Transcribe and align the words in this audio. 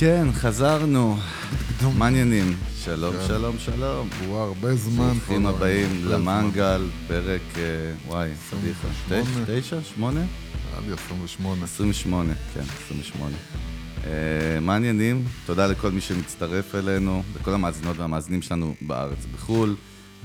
כן, 0.00 0.26
חזרנו. 0.32 1.16
מה 1.98 2.04
העניינים? 2.04 2.56
שלום, 2.84 3.14
כן. 3.14 3.26
שלום, 3.26 3.56
שלום. 3.58 4.08
וואו, 4.26 4.44
הרבה 4.46 4.74
זמן. 4.74 5.12
ברוכים 5.12 5.40
כבר, 5.40 5.56
הבאים. 5.56 6.04
למנגל, 6.04 6.82
פרק, 7.08 7.40
אה, 7.56 7.62
וואי, 8.06 8.30
סליחה. 8.50 8.88
תשע? 9.46 9.76
שמונה? 9.82 10.20
היה 10.20 10.80
לי 10.86 10.92
28. 10.92 11.64
28, 11.64 12.32
כן, 12.54 12.60
28. 12.84 13.36
אה, 14.04 14.60
מה 14.60 14.72
העניינים? 14.72 15.24
תודה 15.46 15.66
לכל 15.66 15.90
מי 15.90 16.00
שמצטרף 16.00 16.74
אלינו, 16.74 17.22
לכל 17.40 17.54
המאזינות 17.54 17.98
והמאזינים 17.98 18.42
שלנו 18.42 18.74
בארץ 18.80 19.18
ובחו"ל. 19.30 19.74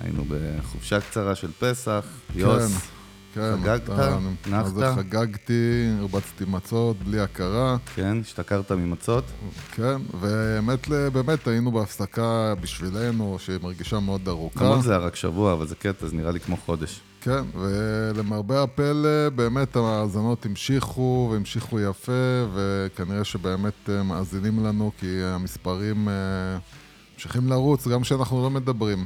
היינו 0.02 0.26
בחופשה 0.28 1.02
קצרה 1.02 1.36
של 1.36 1.52
פסח. 1.60 2.06
יוס, 2.36 2.93
כן, 3.34 3.54
חגגת? 3.62 3.84
אתה- 3.84 4.18
נחת? 4.50 4.96
חגגתי, 4.96 5.54
הרבצתי 6.00 6.44
מצות 6.48 6.98
בלי 6.98 7.20
הכרה, 7.20 7.78
כן, 7.96 8.18
השתכרת 8.22 8.72
ממצות? 8.72 9.24
כן, 9.72 9.96
והאמת, 10.20 10.90
ל- 10.90 11.10
באמת 11.10 11.48
היינו 11.48 11.72
בהפסקה 11.72 12.54
בשבילנו, 12.62 13.38
שמרגישה 13.40 14.00
מאוד 14.00 14.28
ארוכה. 14.28 14.64
למרות 14.66 14.84
זה 14.84 14.92
היה 14.92 15.00
רק 15.00 15.16
שבוע, 15.16 15.54
אבל 15.54 15.68
זה 15.68 15.76
קטע, 15.76 16.08
זה 16.08 16.16
נראה 16.16 16.32
לי 16.32 16.40
כמו 16.40 16.58
חודש. 16.58 17.00
כן, 17.22 17.44
ולמרבה 17.60 18.64
הפלא, 18.64 19.30
באמת 19.36 19.76
ההאזנות 19.76 20.46
המשיכו, 20.46 21.30
והמשיכו 21.32 21.80
יפה, 21.80 22.12
וכנראה 22.54 23.24
שבאמת 23.24 23.90
אה, 23.90 24.04
מאזינים 24.04 24.66
לנו, 24.66 24.92
כי 25.00 25.24
המספרים 25.24 26.10
אה, 26.10 26.14
ממשיכים 27.14 27.48
לרוץ, 27.50 27.88
גם 27.88 28.02
כשאנחנו 28.02 28.42
לא 28.44 28.50
מדברים. 28.50 29.06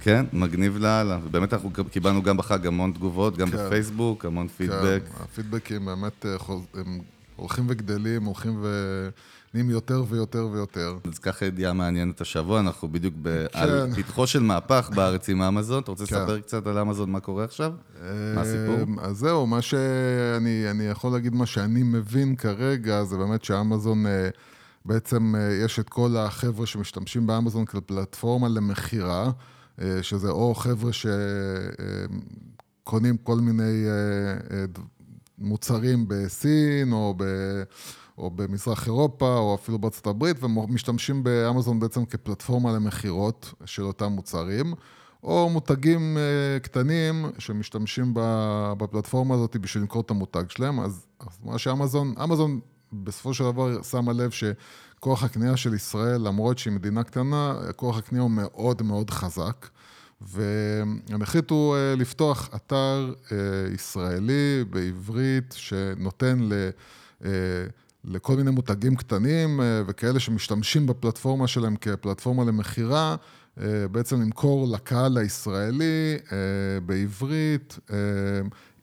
כן, 0.00 0.26
מגניב 0.32 0.76
לאללה. 0.76 1.18
ובאמת 1.24 1.52
אנחנו 1.52 1.70
קיבלנו 1.90 2.22
גם 2.22 2.36
בחג 2.36 2.66
המון 2.66 2.92
תגובות, 2.92 3.36
גם 3.36 3.50
כן. 3.50 3.56
בפייסבוק, 3.56 4.24
המון 4.24 4.48
פידבק. 4.48 5.02
כן, 5.06 5.22
הפידבקים 5.22 5.84
באמת 5.84 6.26
אה. 6.26 6.36
הם 6.74 7.00
הולכים 7.36 7.64
וגדלים, 7.68 8.24
הולכים 8.24 8.62
ונהיים 8.62 9.70
יותר 9.70 10.04
ויותר 10.08 10.48
ויותר. 10.52 10.98
אז 11.12 11.18
ככה 11.18 11.46
ידיעה 11.46 11.72
מעניינת 11.72 12.20
השבוע, 12.20 12.60
אנחנו 12.60 12.88
בדיוק 12.88 13.14
ב- 13.22 13.46
על 13.52 13.86
כן. 13.94 14.02
פתחו 14.02 14.26
של 14.26 14.40
מהפך 14.40 14.90
בארץ 14.94 15.28
עם 15.28 15.42
אמזון. 15.42 15.82
אתה 15.82 15.90
רוצה 15.90 16.06
כן. 16.06 16.16
לספר 16.16 16.40
קצת 16.40 16.66
על 16.66 16.78
אמזון, 16.78 17.10
מה 17.10 17.20
קורה 17.20 17.44
עכשיו? 17.44 17.72
מה 18.34 18.40
הסיפור? 18.40 18.98
אה, 18.98 19.04
אז 19.04 19.16
זהו, 19.16 19.46
מה 19.46 19.62
שאני 19.62 20.70
אני 20.70 20.84
יכול 20.84 21.12
להגיד, 21.12 21.34
מה 21.34 21.46
שאני 21.46 21.82
מבין 21.82 22.36
כרגע, 22.36 23.04
זה 23.04 23.16
באמת 23.16 23.44
שאמזון, 23.44 24.06
אה, 24.06 24.28
בעצם 24.84 25.34
אה, 25.36 25.52
יש 25.64 25.78
את 25.78 25.88
כל 25.88 26.16
החבר'ה 26.16 26.66
שמשתמשים 26.66 27.26
באמזון 27.26 27.64
כפלטפורמה 27.64 28.48
למכירה, 28.48 29.24
אה, 29.24 29.30
שזה 30.02 30.30
או 30.30 30.54
חבר'ה 30.54 30.90
שקונים 32.82 33.16
כל 33.16 33.36
מיני 33.36 33.86
אה, 33.86 34.32
אה, 34.56 34.64
מוצרים 35.38 36.04
בסין, 36.08 36.92
או 36.92 37.14
ב... 37.16 37.24
או 38.18 38.30
במזרח 38.30 38.86
אירופה, 38.86 39.36
או 39.36 39.54
אפילו 39.54 39.78
בארצות 39.78 40.06
הברית, 40.06 40.36
ומשתמשים 40.42 41.22
באמזון 41.22 41.80
בעצם 41.80 42.04
כפלטפורמה 42.04 42.72
למכירות 42.72 43.54
של 43.64 43.82
אותם 43.82 44.12
מוצרים, 44.12 44.74
או 45.22 45.48
מותגים 45.50 46.18
אה, 46.18 46.60
קטנים 46.60 47.26
שמשתמשים 47.38 48.14
בפלטפורמה 48.78 49.34
הזאת 49.34 49.56
בשביל 49.56 49.82
למכור 49.82 50.02
את 50.02 50.10
המותג 50.10 50.44
שלהם. 50.48 50.80
אז, 50.80 51.06
אז 51.20 51.38
מה 51.44 51.58
שאמזון, 51.58 52.14
אמזון 52.24 52.60
בסופו 52.92 53.34
של 53.34 53.44
דבר 53.44 53.82
שמה 53.82 54.12
לב 54.12 54.30
שכוח 55.00 55.22
הקנייה 55.24 55.56
של 55.56 55.74
ישראל, 55.74 56.20
למרות 56.20 56.58
שהיא 56.58 56.72
מדינה 56.72 57.02
קטנה, 57.02 57.54
כוח 57.76 57.98
הקנייה 57.98 58.22
הוא 58.22 58.30
מאוד 58.30 58.82
מאוד 58.82 59.10
חזק. 59.10 59.68
והם 60.20 61.22
החליטו 61.22 61.74
אה, 61.76 61.94
לפתוח 61.96 62.50
אתר 62.54 63.14
אה, 63.32 63.36
ישראלי 63.74 64.64
בעברית 64.70 65.54
שנותן 65.58 66.38
ל... 66.40 66.52
אה, 67.24 67.30
לכל 68.04 68.36
מיני 68.36 68.50
מותגים 68.50 68.96
קטנים 68.96 69.60
וכאלה 69.86 70.20
שמשתמשים 70.20 70.86
בפלטפורמה 70.86 71.46
שלהם 71.46 71.76
כפלטפורמה 71.76 72.44
למכירה, 72.44 73.16
בעצם 73.90 74.20
למכור 74.20 74.68
לקהל 74.68 75.18
הישראלי 75.18 76.16
בעברית, 76.86 77.78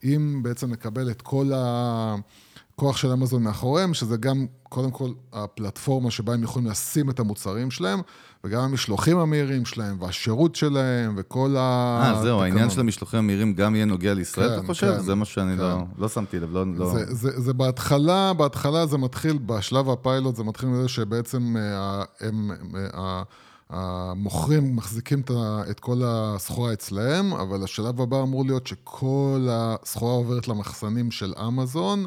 אם 0.04 0.40
בעצם 0.44 0.72
לקבל 0.72 1.12
את 1.12 1.22
כל 1.22 1.52
הכוח 1.56 2.98
של 2.98 3.12
אמזון 3.12 3.44
מאחוריהם, 3.44 3.94
שזה 3.94 4.18
גם 4.18 4.46
קודם 4.70 4.92
כל 4.92 5.10
הפלטפורמה 5.34 6.12
שבה 6.12 6.34
הם 6.34 6.44
יכולים 6.44 6.68
לשים 6.68 7.10
את 7.10 7.20
המוצרים 7.20 7.72
שלהם, 7.72 8.02
וגם 8.44 8.62
המשלוחים 8.62 9.18
המהירים 9.18 9.66
שלהם, 9.66 10.02
והשירות 10.02 10.56
שלהם, 10.56 11.14
וכל 11.18 11.56
ה... 11.58 12.00
אה, 12.04 12.22
זהו, 12.22 12.42
העניין. 12.42 12.70
של 12.70 12.80
המשלוחים 12.80 13.20
המהירים 13.20 13.54
גם 13.54 13.76
יהיה 13.76 13.86
נוגע 13.86 14.14
לישראל, 14.14 14.50
כן, 14.50 14.58
אתה 14.58 14.68
חושב? 14.68 14.94
כן, 14.98 15.04
זה 15.04 15.16
משהו 15.16 15.34
שאני 15.34 15.52
כן. 15.52 15.58
לא- 15.62 15.84
לא 15.98 16.10
שמתי 16.10 16.40
לב, 16.40 16.52
לא... 16.52 16.66
לא- 16.76 16.92
זה, 16.94 17.16
זה, 17.16 17.42
זה 17.42 17.54
בהתחלה, 17.54 18.34
בהתחלה 18.34 18.86
זה 18.86 18.98
מתחיל, 18.98 19.38
בשלב 19.38 19.90
הפיילוט 19.90 20.36
זה 20.36 20.44
מתחיל 20.44 20.70
מזה 20.70 20.88
שבעצם 20.88 21.56
אה, 21.58 22.04
הם, 22.20 22.52
אה, 22.94 23.24
המוכרים 23.70 24.76
מחזיקים 24.76 25.22
את 25.70 25.80
כל 25.80 26.02
הסחורה 26.06 26.74
אצלהם, 26.74 27.34
אבל 27.34 27.64
השלב 27.64 28.02
הבא 28.02 28.22
אמור 28.22 28.46
להיות 28.46 28.68
שכל 28.68 29.48
הסחורה 29.52 30.12
עוברת 30.14 30.48
למחסנים 30.48 31.12
של 31.12 31.34
אמזון, 31.48 32.06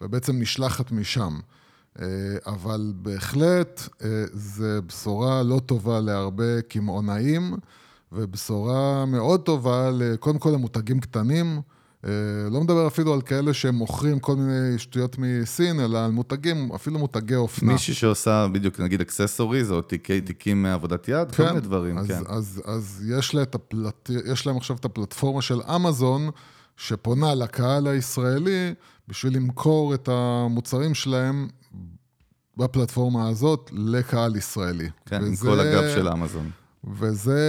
ובעצם 0.00 0.40
נשלחת 0.40 0.92
משם. 0.92 1.38
אה, 1.98 2.06
אבל 2.46 2.92
בהחלט 2.96 3.88
אה, 4.04 4.08
זה 4.32 4.80
בשורה 4.86 5.42
לא 5.42 5.60
טובה 5.66 6.00
להרבה 6.00 6.62
קמעונאים, 6.62 7.54
ובשורה 8.12 9.06
מאוד 9.06 9.40
טובה, 9.40 9.90
קודם 10.20 10.38
כל 10.38 10.50
למותגים 10.50 11.00
קטנים. 11.00 11.60
אה, 12.04 12.10
לא 12.50 12.60
מדבר 12.60 12.86
אפילו 12.86 13.14
על 13.14 13.22
כאלה 13.22 13.54
שמוכרים 13.54 14.18
כל 14.20 14.36
מיני 14.36 14.78
שטויות 14.78 15.16
מסין, 15.18 15.80
אלא 15.80 16.04
על 16.04 16.10
מותגים, 16.10 16.72
אפילו 16.74 16.98
מותגי 16.98 17.34
אופנה. 17.34 17.72
מישהי 17.72 17.94
שעושה 17.94 18.46
בדיוק, 18.52 18.80
נגיד 18.80 19.00
אקססוריז, 19.00 19.72
או 19.72 19.80
תיקי- 19.82 20.20
תיקים 20.20 20.62
מעבודת 20.62 21.08
יד, 21.08 21.34
כל 21.34 21.44
מיני 21.46 21.60
דברים, 21.60 21.98
אז, 21.98 22.06
כן. 22.06 22.22
אז, 22.26 22.62
אז 22.64 23.04
יש, 23.18 23.34
לה 23.34 23.42
הפלט... 23.42 24.10
יש 24.32 24.46
להם 24.46 24.56
עכשיו 24.56 24.76
את 24.76 24.84
הפלטפורמה 24.84 25.42
של 25.42 25.60
אמזון, 25.74 26.30
שפונה 26.76 27.34
לקהל 27.34 27.86
הישראלי 27.86 28.74
בשביל 29.08 29.36
למכור 29.36 29.94
את 29.94 30.08
המוצרים 30.12 30.94
שלהם 30.94 31.48
בפלטפורמה 32.60 33.28
הזאת 33.28 33.70
לקהל 33.72 34.36
ישראלי. 34.36 34.88
כן, 35.06 35.16
עם 35.16 35.32
וזה- 35.32 35.46
כל 35.48 35.60
הגב 35.60 35.82
של 35.94 36.08
אמזון. 36.08 36.50
וזה, 36.84 37.40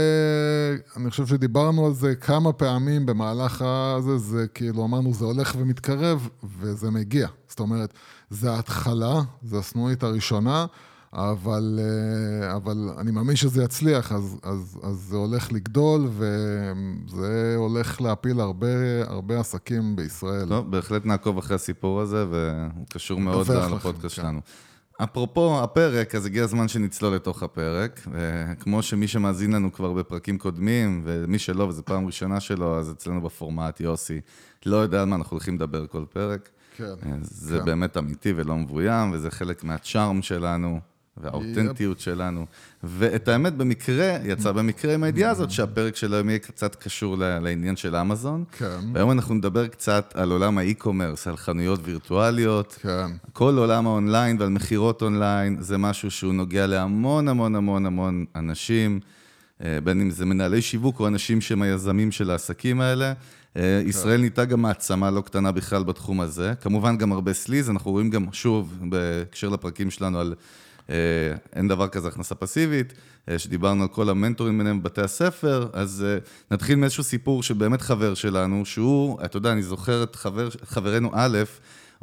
אני 0.98 1.10
חושב 1.10 1.26
שדיברנו 1.28 1.86
על 1.86 1.94
זה 1.94 2.16
כמה 2.16 2.54
פעמים 2.54 3.06
במהלך 3.06 3.62
הזה, 3.62 4.18
זה 4.18 4.46
כאילו 4.54 4.86
אמרנו, 4.86 5.14
זה 5.14 5.26
הולך 5.26 5.56
ומתקרב, 5.60 6.30
וזה 6.60 6.92
מגיע. 6.92 7.28
זאת 7.48 7.60
אומרת, 7.60 7.94
זה 8.30 8.52
ההתחלה, 8.52 9.22
זה 9.44 9.58
הסנונית 9.58 10.04
הראשונה, 10.04 10.66
אבל, 11.14 11.80
אה, 11.82 12.56
אבל 12.56 12.90
אני 12.98 13.12
מאמין 13.12 13.36
שזה 13.36 13.64
יצליח, 13.64 14.12
אז, 14.12 14.38
אז, 14.44 14.80
אז 14.84 14.96
זה 15.10 15.16
הולך 15.18 15.52
לגדול, 15.52 16.10
וזה 16.12 17.56
הולך 17.58 18.02
להפיל 18.02 18.40
הרבה, 18.40 18.68
הרבה 19.08 19.40
עסקים 19.40 19.96
בישראל. 19.96 20.48
טוב, 20.50 20.72
בהחלט 20.72 21.06
נעקוב 21.06 21.38
אחרי 21.38 21.56
הסיפור 21.56 22.02
הזה, 22.02 22.26
והוא 22.30 22.86
קשור 22.90 23.20
מאוד 23.20 23.48
לפודקאסט 23.52 24.16
כן. 24.16 24.22
שלנו. 24.22 24.40
אפרופו 24.98 25.64
הפרק, 25.64 26.16
אז 26.16 26.26
הגיע 26.26 26.44
הזמן 26.44 26.68
שנצלול 26.68 27.16
לתוך 27.16 27.44
הפרק. 27.44 28.08
וכמו 28.12 28.82
שמי 28.84 29.08
שמאזין 29.08 29.52
לנו 29.52 29.74
כבר 29.74 29.94
בפרקים 29.94 30.38
קודמים, 30.38 31.02
ומי 31.06 31.40
שלא, 31.40 31.64
וזו 31.64 31.86
פעם 31.86 32.06
ראשונה 32.06 32.40
שלו, 32.40 32.80
אז 32.80 32.92
אצלנו 32.92 33.22
בפורמט, 33.22 33.80
יוסי, 33.80 34.22
לא 34.66 34.78
יודע 34.78 35.02
על 35.02 35.08
מה 35.08 35.16
אנחנו 35.16 35.36
הולכים 35.36 35.56
לדבר 35.56 35.88
כל 35.88 36.06
פרק. 36.14 36.50
כן. 36.78 37.20
זה 37.22 37.60
כן. 37.60 37.66
באמת 37.66 37.98
אמיתי 37.98 38.34
ולא 38.36 38.56
מבוים, 38.58 39.12
וזה 39.12 39.32
חלק 39.32 39.64
מהצ'ארם 39.64 40.22
שלנו, 40.22 40.80
והאותנטיות 41.18 42.00
שלנו. 42.00 42.46
ואת 42.84 43.28
האמת, 43.28 43.54
במקרה, 43.54 44.18
יצא 44.24 44.52
במקרה 44.52 44.94
עם 44.94 45.04
הידיעה 45.04 45.32
הזאת, 45.32 45.52
שהפרק 45.52 45.96
של 45.96 46.14
היום 46.14 46.30
יהיה 46.30 46.40
קצת 46.40 46.76
קשור 46.76 47.16
לעניין 47.18 47.76
של 47.76 47.96
אמזון. 47.96 48.44
כן, 48.58 48.80
והיום 48.94 49.12
אנחנו 49.12 49.36
נדבר 49.36 49.68
קצת 49.68 50.14
על 50.16 50.32
עולם 50.32 50.58
ה 50.58 50.63
e-commerce, 50.63 51.28
על 51.28 51.38
חנויות 51.38 51.80
וירטואליות. 51.84 52.78
כן, 52.82 53.08
כל 53.34 53.58
עולם 53.58 53.88
האונליין 53.88 54.38
ועל 54.40 54.50
מכירות 54.50 55.02
אונליין, 55.02 55.58
זה 55.60 55.78
משהו 55.78 56.12
שהוא 56.12 56.34
נוגע 56.34 56.68
להמון 56.68 57.28
המון 57.28 57.56
המון 57.56 57.86
המון 57.86 58.26
אנשים, 58.36 59.00
אה, 59.64 59.78
בין 59.84 60.02
אם 60.02 60.10
זה 60.10 60.26
מנהלי 60.26 60.62
שיווק 60.62 61.00
או 61.00 61.08
אנשים 61.08 61.42
שהם 61.42 61.62
היזמים 61.62 62.12
של 62.12 62.32
העסקים 62.32 62.82
האלה. 62.82 63.14
אה, 63.58 63.82
ישראל 63.86 64.20
נהייתה 64.20 64.46
גם 64.46 64.62
מעצמה 64.62 65.12
לא 65.12 65.22
קטנה 65.22 65.52
בכלל 65.52 65.84
בתחום 65.84 66.22
הזה. 66.22 66.54
כמובן 66.62 66.98
גם 66.98 67.12
הרבה 67.12 67.34
sleaze, 67.34 67.70
אנחנו 67.70 67.92
רואים 67.92 68.10
גם, 68.10 68.26
שוב, 68.32 68.78
בהקשר 68.82 69.50
לפרקים 69.50 69.92
שלנו 69.92 70.20
על 70.20 70.34
אין 71.56 71.68
דבר 71.68 71.88
כזה 71.88 72.08
הכנסה 72.08 72.36
פסיבית, 72.36 72.94
אה, 73.30 73.40
שדיברנו 73.40 73.82
על 73.82 73.88
כל 73.88 74.10
המנטורים 74.10 74.58
ביניהם 74.58 74.82
בבתי 74.84 75.02
הספר, 75.02 75.70
אז 75.74 76.06
אה, 76.08 76.18
נתחיל 76.52 76.76
מאיזשהו 76.76 77.04
סיפור 77.04 77.44
של 77.44 77.54
באמת 77.54 77.82
חבר 77.82 78.14
שלנו, 78.14 78.66
שהוא, 78.66 79.20
אתה 79.26 79.38
יודע, 79.38 79.52
אני 79.52 79.64
זוכר 79.64 80.04
את 80.04 80.16
חבר, 80.16 80.50
חברנו 80.64 81.12
א', 81.14 81.38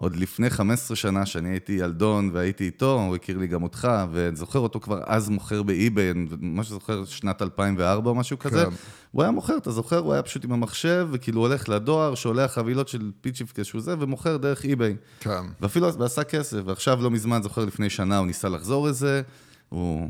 עוד 0.01 0.17
לפני 0.17 0.51
15 0.51 0.97
שנה, 0.97 1.27
שאני 1.27 1.49
הייתי 1.49 1.73
ילדון 1.73 2.31
והייתי 2.33 2.65
איתו, 2.65 3.01
הוא 3.07 3.17
הכיר 3.17 3.39
לי 3.39 3.47
גם 3.47 3.63
אותך, 3.63 3.89
וזוכר 4.13 4.59
אותו 4.59 4.81
כבר 4.81 5.01
אז 5.07 5.29
מוכר 5.29 5.63
באי-ביי, 5.63 6.13
מה 6.41 6.65
שזוכר, 6.65 7.05
שנת 7.05 7.43
2004 7.43 8.11
או 8.11 8.15
משהו 8.15 8.39
כזה. 8.39 8.65
כן. 8.65 8.71
הוא 9.11 9.23
היה 9.23 9.31
מוכר, 9.31 9.57
אתה 9.57 9.71
זוכר? 9.71 9.99
הוא 9.99 10.13
היה 10.13 10.23
פשוט 10.23 10.45
עם 10.45 10.53
המחשב, 10.53 11.09
וכאילו 11.13 11.41
הולך 11.41 11.69
לדואר, 11.69 12.15
שולח 12.15 12.53
חבילות 12.53 12.89
של 12.89 13.11
פיצ'יפ 13.21 13.61
כשהוא 13.61 13.81
זה, 13.81 13.95
ומוכר 13.99 14.37
דרך 14.37 14.65
אי-ביי. 14.65 14.97
כן. 15.21 15.43
ואפילו 15.61 15.95
ועשה 15.95 16.25
כסף, 16.25 16.59
ועכשיו 16.65 17.03
לא 17.03 17.11
מזמן, 17.11 17.43
זוכר 17.43 17.65
לפני 17.65 17.91
שנה, 17.91 18.19
הוא 18.19 18.27
ניסה 18.27 18.49
לחזור 18.49 18.89
לזה, 18.89 19.23
הוא 19.69 20.09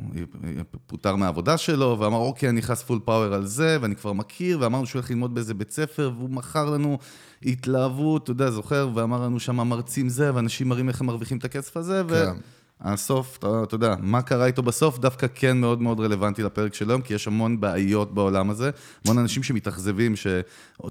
פוטר 0.86 1.16
מהעבודה 1.16 1.56
שלו, 1.56 1.96
ואמר, 2.00 2.18
אוקיי, 2.18 2.48
אני 2.48 2.58
נכנס 2.58 2.82
full 2.82 3.00
power 3.04 3.34
על 3.34 3.46
זה, 3.46 3.78
ואני 3.80 3.96
כבר 3.96 4.12
מכיר, 4.12 4.58
ואמרנו 4.60 4.86
שהוא 4.86 5.00
הולך 5.00 5.10
ללמוד 5.10 5.34
באיזה 5.34 5.54
בית 5.54 5.70
ספר, 5.70 6.10
והוא 6.16 6.30
מכר 6.30 6.70
לנו 6.70 6.98
התלהבות, 7.42 8.22
אתה 8.22 8.30
יודע, 8.30 8.50
זוכר, 8.50 8.90
ואמר 8.94 9.22
לנו 9.22 9.40
שם 9.40 9.56
מרצים 9.56 10.08
זה, 10.08 10.34
ואנשים 10.34 10.68
מראים 10.68 10.88
איך 10.88 11.00
הם 11.00 11.06
מרוויחים 11.06 11.38
את 11.38 11.44
הכסף 11.44 11.76
הזה, 11.76 12.02
ו... 12.08 12.08
כן. 12.08 12.40
הסוף, 12.80 13.36
אתה, 13.38 13.62
אתה 13.62 13.74
יודע, 13.74 13.94
מה 14.00 14.22
קרה 14.22 14.46
איתו 14.46 14.62
בסוף, 14.62 14.98
דווקא 14.98 15.26
כן 15.34 15.56
מאוד 15.56 15.82
מאוד 15.82 16.00
רלוונטי 16.00 16.42
לפרק 16.42 16.74
של 16.74 16.90
היום, 16.90 17.02
כי 17.02 17.14
יש 17.14 17.26
המון 17.26 17.60
בעיות 17.60 18.14
בעולם 18.14 18.50
הזה, 18.50 18.70
המון 19.04 19.18
אנשים 19.18 19.42
שמתאכזבים, 19.42 20.16
ש... 20.16 20.26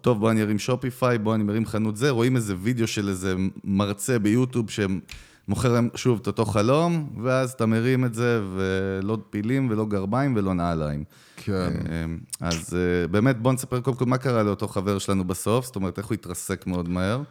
טוב, 0.02 0.20
בוא 0.20 0.32
אני 0.32 0.42
ארים 0.42 0.60
Shopify, 0.60 1.18
בוא 1.18 1.36
אני 1.36 1.52
ארים 1.52 1.66
חנות 1.66 1.98
זה, 1.98 2.10
רואים 2.10 2.36
איזה 2.36 2.56
וידאו 2.60 2.88
של 2.88 3.10
איזה 3.10 3.36
מרצה 3.64 4.20
ביוטיוב 4.20 4.70
שמוכר 5.48 5.74
להם 5.74 5.90
שוב 5.96 6.20
את 6.22 6.28
אותו 6.28 6.46
חלום, 6.46 7.10
ואז 7.24 7.52
אתה 7.52 7.66
מרים 7.66 8.06
את 8.06 8.14
זה, 8.14 8.42
ולא 8.56 9.18
פילים 9.30 9.70
ולא 9.70 9.86
גרביים 9.86 10.34
ולא 10.36 10.54
נעליים. 10.54 11.04
כן. 11.38 11.74
אז 12.42 12.74
אה, 12.74 13.08
באמת, 13.08 13.42
בוא 13.42 13.54
נספר 13.54 13.80
קודם 13.80 13.98
כל 13.98 14.06
מה 14.06 14.18
קרה 14.18 14.44
לאותו 14.44 14.68
חבר 14.68 15.00
שלנו 15.00 15.24
בסוף, 15.24 15.66
זאת 15.66 15.76
אומרת, 15.76 15.98
איך 15.98 16.06
הוא 16.06 16.14
התרסק 16.14 16.68
מאוד 16.68 16.90
מהר. 16.90 17.22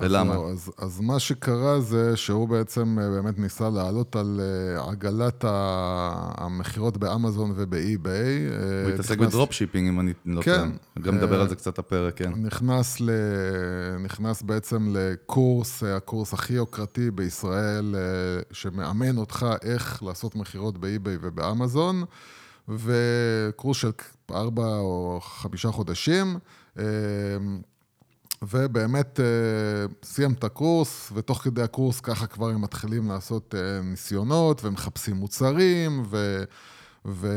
ולמה? 0.00 0.34
אז, 0.34 0.40
אז, 0.52 0.70
אז 0.78 1.00
מה 1.00 1.18
שקרה 1.18 1.80
זה 1.80 2.16
שהוא 2.16 2.48
בעצם 2.48 2.98
אה, 3.00 3.10
באמת 3.10 3.38
ניסה 3.38 3.70
לעלות 3.70 4.16
על 4.16 4.40
אה, 4.42 4.90
עגלת 4.90 5.44
המכירות 5.48 6.96
באמזון 6.96 7.52
ובאי-ביי. 7.56 8.48
אה, 8.50 8.84
הוא 8.84 8.92
התעסק 8.92 9.18
ב 9.18 9.23
dropshipping, 9.23 9.88
אם 9.88 10.00
אני 10.00 10.12
לא 10.26 10.42
כן. 10.42 10.54
טועה. 10.56 10.68
גם 11.00 11.14
נדבר 11.14 11.40
על 11.40 11.48
זה 11.48 11.56
קצת 11.56 11.78
הפרק, 11.78 12.16
כן. 12.16 12.32
נכנס, 12.36 13.00
ל... 13.00 13.10
נכנס 14.04 14.42
בעצם 14.42 14.88
לקורס, 14.92 15.82
הקורס 15.82 16.34
הכי 16.34 16.54
יוקרתי 16.54 17.10
בישראל, 17.10 17.94
שמאמן 18.52 19.16
אותך 19.16 19.46
איך 19.62 20.02
לעשות 20.02 20.36
מכירות 20.36 20.78
באי-ביי 20.78 21.16
ובאמזון, 21.20 22.04
וקורס 22.68 23.76
של 23.76 23.90
ארבע 24.30 24.76
או 24.76 25.20
חמישה 25.22 25.70
חודשים. 25.70 26.38
ובאמת 28.42 29.20
אה, 29.20 29.24
סיים 30.02 30.32
את 30.32 30.44
הקורס, 30.44 31.12
ותוך 31.14 31.42
כדי 31.42 31.62
הקורס 31.62 32.00
ככה 32.00 32.26
כבר 32.26 32.48
הם 32.48 32.60
מתחילים 32.62 33.08
לעשות 33.08 33.54
אה, 33.54 33.80
ניסיונות, 33.82 34.64
ומחפשים 34.64 35.16
מוצרים, 35.16 36.02
ו... 36.10 36.44
ו... 37.06 37.28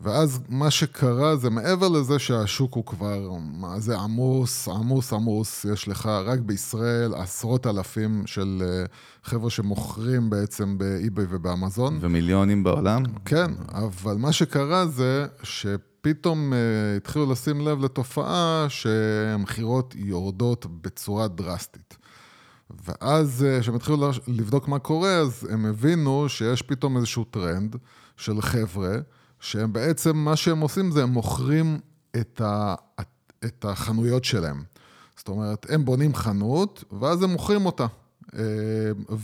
ואז 0.00 0.40
מה 0.48 0.70
שקרה 0.70 1.36
זה 1.36 1.50
מעבר 1.50 1.88
לזה 1.88 2.18
שהשוק 2.18 2.74
הוא 2.74 2.86
כבר, 2.86 3.30
מה 3.52 3.80
זה 3.80 3.98
עמוס, 3.98 4.68
עמוס, 4.68 5.12
עמוס, 5.12 5.64
יש 5.64 5.88
לך 5.88 6.06
רק 6.06 6.38
בישראל 6.38 7.14
עשרות 7.14 7.66
אלפים 7.66 8.22
של 8.26 8.62
אה, 8.64 8.84
חבר'ה 9.24 9.50
שמוכרים 9.50 10.30
בעצם 10.30 10.78
ב 10.78 10.87
eBay 10.87 11.24
ובאמזון. 11.30 11.98
ומיליונים 12.00 12.64
בעולם? 12.64 13.02
כן, 13.24 13.50
אבל 13.72 14.16
מה 14.16 14.32
שקרה 14.32 14.86
זה 14.86 15.26
ש... 15.42 15.66
פתאום 16.08 16.52
אה, 16.52 16.56
התחילו 16.96 17.32
לשים 17.32 17.60
לב 17.60 17.84
לתופעה 17.84 18.66
שהמכירות 18.68 19.94
יורדות 19.98 20.66
בצורה 20.82 21.28
דרסטית. 21.28 21.96
ואז 22.86 23.44
אה, 23.44 23.60
כשהם 23.60 23.74
התחילו 23.74 24.10
לבדוק 24.28 24.68
מה 24.68 24.78
קורה, 24.78 25.14
אז 25.14 25.48
הם 25.50 25.66
הבינו 25.66 26.28
שיש 26.28 26.62
פתאום 26.62 26.96
איזשהו 26.96 27.24
טרנד 27.24 27.76
של 28.16 28.40
חבר'ה, 28.40 28.96
שהם 29.46 29.72
בעצם, 29.72 30.16
מה 30.16 30.36
שהם 30.36 30.60
עושים 30.60 30.90
זה 30.90 31.02
הם 31.02 31.08
מוכרים 31.08 31.78
את, 32.16 32.40
ה, 32.44 32.74
את 33.44 33.64
החנויות 33.64 34.24
שלהם. 34.24 34.62
זאת 35.16 35.28
אומרת, 35.28 35.66
הם 35.68 35.84
בונים 35.84 36.14
חנות, 36.14 36.84
ואז 37.00 37.22
הם 37.22 37.30
מוכרים 37.30 37.66
אותה. 37.66 37.86
אה, 38.34 38.42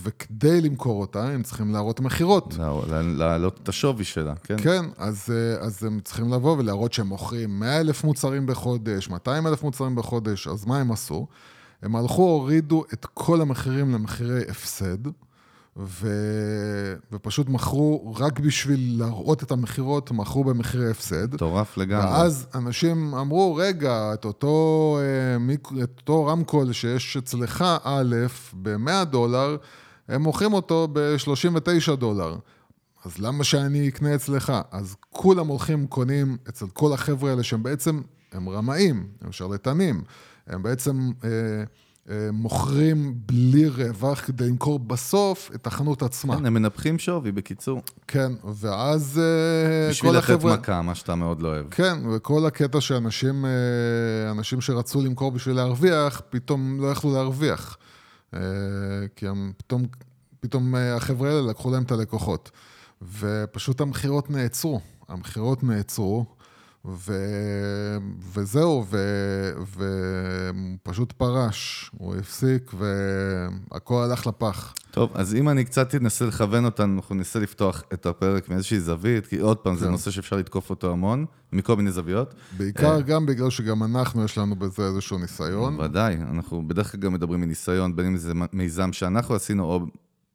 וכדי 0.03 0.61
למכור 0.61 1.01
אותה, 1.01 1.29
הם 1.29 1.43
צריכים 1.43 1.73
להראות 1.73 1.99
מכירות. 1.99 2.53
להעלות 3.17 3.59
את 3.63 3.69
השווי 3.69 4.03
שלה, 4.03 4.35
כן? 4.35 4.55
כן, 4.57 4.85
אז, 4.97 5.29
אה, 5.31 5.65
אז 5.65 5.83
הם 5.83 5.99
צריכים 6.03 6.33
לבוא 6.33 6.57
ולהראות 6.57 6.93
שהם 6.93 7.07
מוכרים 7.07 7.59
100 7.59 7.79
אלף 7.79 8.03
מוצרים 8.03 8.45
בחודש, 8.45 9.09
200 9.09 9.47
אלף 9.47 9.63
מוצרים 9.63 9.95
בחודש, 9.95 10.47
אז 10.47 10.65
מה 10.65 10.79
הם 10.79 10.91
עשו? 10.91 11.27
הם 11.81 11.95
הלכו, 11.95 12.21
הורידו 12.21 12.83
את 12.93 13.05
כל 13.13 13.41
המחירים 13.41 13.91
למחירי 13.91 14.41
הפסד. 14.49 15.07
ו... 15.77 16.07
ופשוט 17.11 17.49
מכרו, 17.49 18.15
רק 18.17 18.39
בשביל 18.39 18.95
להראות 18.99 19.43
את 19.43 19.51
המכירות, 19.51 20.11
מכרו 20.11 20.43
במחירי 20.43 20.91
הפסד. 20.91 21.33
מטורף 21.33 21.77
לגמרי. 21.77 22.05
ואז 22.05 22.47
אנשים 22.55 23.15
אמרו, 23.15 23.55
רגע, 23.55 24.13
את 24.13 24.25
אותו, 24.25 24.97
אה, 25.01 25.83
את 25.83 25.97
אותו 25.97 26.25
רמקול 26.25 26.73
שיש 26.73 27.17
אצלך 27.17 27.63
א' 27.83 28.15
ב-100 28.61 29.05
דולר, 29.05 29.57
הם 30.07 30.21
מוכרים 30.21 30.53
אותו 30.53 30.87
ב-39 30.93 31.95
דולר. 31.95 32.35
אז 33.05 33.19
למה 33.19 33.43
שאני 33.43 33.89
אקנה 33.89 34.15
אצלך? 34.15 34.53
אז 34.71 34.95
כולם 35.09 35.47
הולכים, 35.47 35.87
קונים 35.87 36.37
אצל 36.49 36.65
כל 36.73 36.93
החבר'ה 36.93 37.29
האלה 37.29 37.43
שהם 37.43 37.63
בעצם, 37.63 38.01
הם 38.31 38.49
רמאים, 38.49 39.07
הם 39.21 39.31
שרלטנים. 39.31 40.03
הם 40.47 40.63
בעצם... 40.63 41.11
אה, 41.23 41.29
אה, 41.29 41.63
מוכרים 42.31 43.13
בלי 43.25 43.67
רווח 43.67 44.25
כדי 44.25 44.47
למכור 44.47 44.79
בסוף 44.79 45.51
את 45.55 45.67
החנות 45.67 46.03
עצמה. 46.03 46.37
כן, 46.37 46.45
הם 46.45 46.53
מנפחים 46.53 46.99
שווי, 46.99 47.31
בקיצור. 47.31 47.81
כן, 48.07 48.31
ואז 48.53 49.21
אה, 49.23 49.89
בשביל 49.89 50.11
לתת 50.11 50.23
החבר'ה... 50.23 50.55
מכה, 50.55 50.81
מה 50.81 50.95
שאתה 50.95 51.15
מאוד 51.15 51.41
לא 51.41 51.47
אוהב. 51.47 51.69
כן, 51.69 51.97
וכל 52.15 52.45
הקטע 52.45 52.81
שאנשים 52.81 53.45
אה, 53.45 54.31
אנשים 54.31 54.61
שרצו 54.61 55.01
למכור 55.01 55.31
בשביל 55.31 55.55
להרוויח, 55.55 56.21
פתאום 56.29 56.81
לא 56.81 56.87
יכלו 56.87 57.13
להרוויח. 57.13 57.77
כי 59.15 59.27
הם 59.27 59.51
פתאום, 59.57 59.83
פתאום 60.39 60.75
החבר'ה 60.75 61.29
האלה 61.29 61.41
לקחו 61.41 61.71
להם 61.71 61.83
את 61.83 61.91
הלקוחות. 61.91 62.51
ופשוט 63.19 63.81
המכירות 63.81 64.29
נעצרו. 64.29 64.81
המכירות 65.09 65.63
נעצרו. 65.63 66.25
ו... 66.87 67.13
וזהו, 68.33 68.85
ופשוט 70.83 71.11
פרש, 71.11 71.91
הוא 71.97 72.15
הפסיק 72.15 72.71
והכל 73.71 74.03
הלך 74.03 74.27
לפח. 74.27 74.73
טוב, 74.91 75.11
אז 75.13 75.35
אם 75.35 75.49
אני 75.49 75.65
קצת 75.65 75.95
אנסה 75.95 76.25
לכוון 76.25 76.65
אותנו, 76.65 76.95
אנחנו 76.95 77.15
ננסה 77.15 77.39
לפתוח 77.39 77.83
את 77.93 78.05
הפרק 78.05 78.49
מאיזושהי 78.49 78.79
זווית, 78.79 79.27
כי 79.27 79.39
עוד 79.39 79.57
פעם, 79.57 79.73
כן. 79.73 79.79
זה 79.79 79.89
נושא 79.89 80.11
שאפשר 80.11 80.35
לתקוף 80.35 80.69
אותו 80.69 80.91
המון, 80.91 81.25
מכל 81.51 81.75
מיני 81.75 81.91
זוויות. 81.91 82.33
בעיקר 82.57 83.01
גם 83.01 83.25
בגלל 83.25 83.49
שגם 83.49 83.83
אנחנו, 83.83 84.23
יש 84.23 84.37
לנו 84.37 84.55
בזה 84.55 84.87
איזשהו 84.87 85.17
ניסיון. 85.17 85.79
ודאי, 85.79 86.15
אנחנו 86.15 86.67
בדרך 86.67 86.91
כלל 86.91 87.01
גם 87.01 87.13
מדברים 87.13 87.41
מניסיון, 87.41 87.95
בין 87.95 88.05
אם 88.05 88.17
זה 88.17 88.33
מיזם 88.53 88.93
שאנחנו 88.93 89.35
עשינו, 89.35 89.63
או 89.63 89.85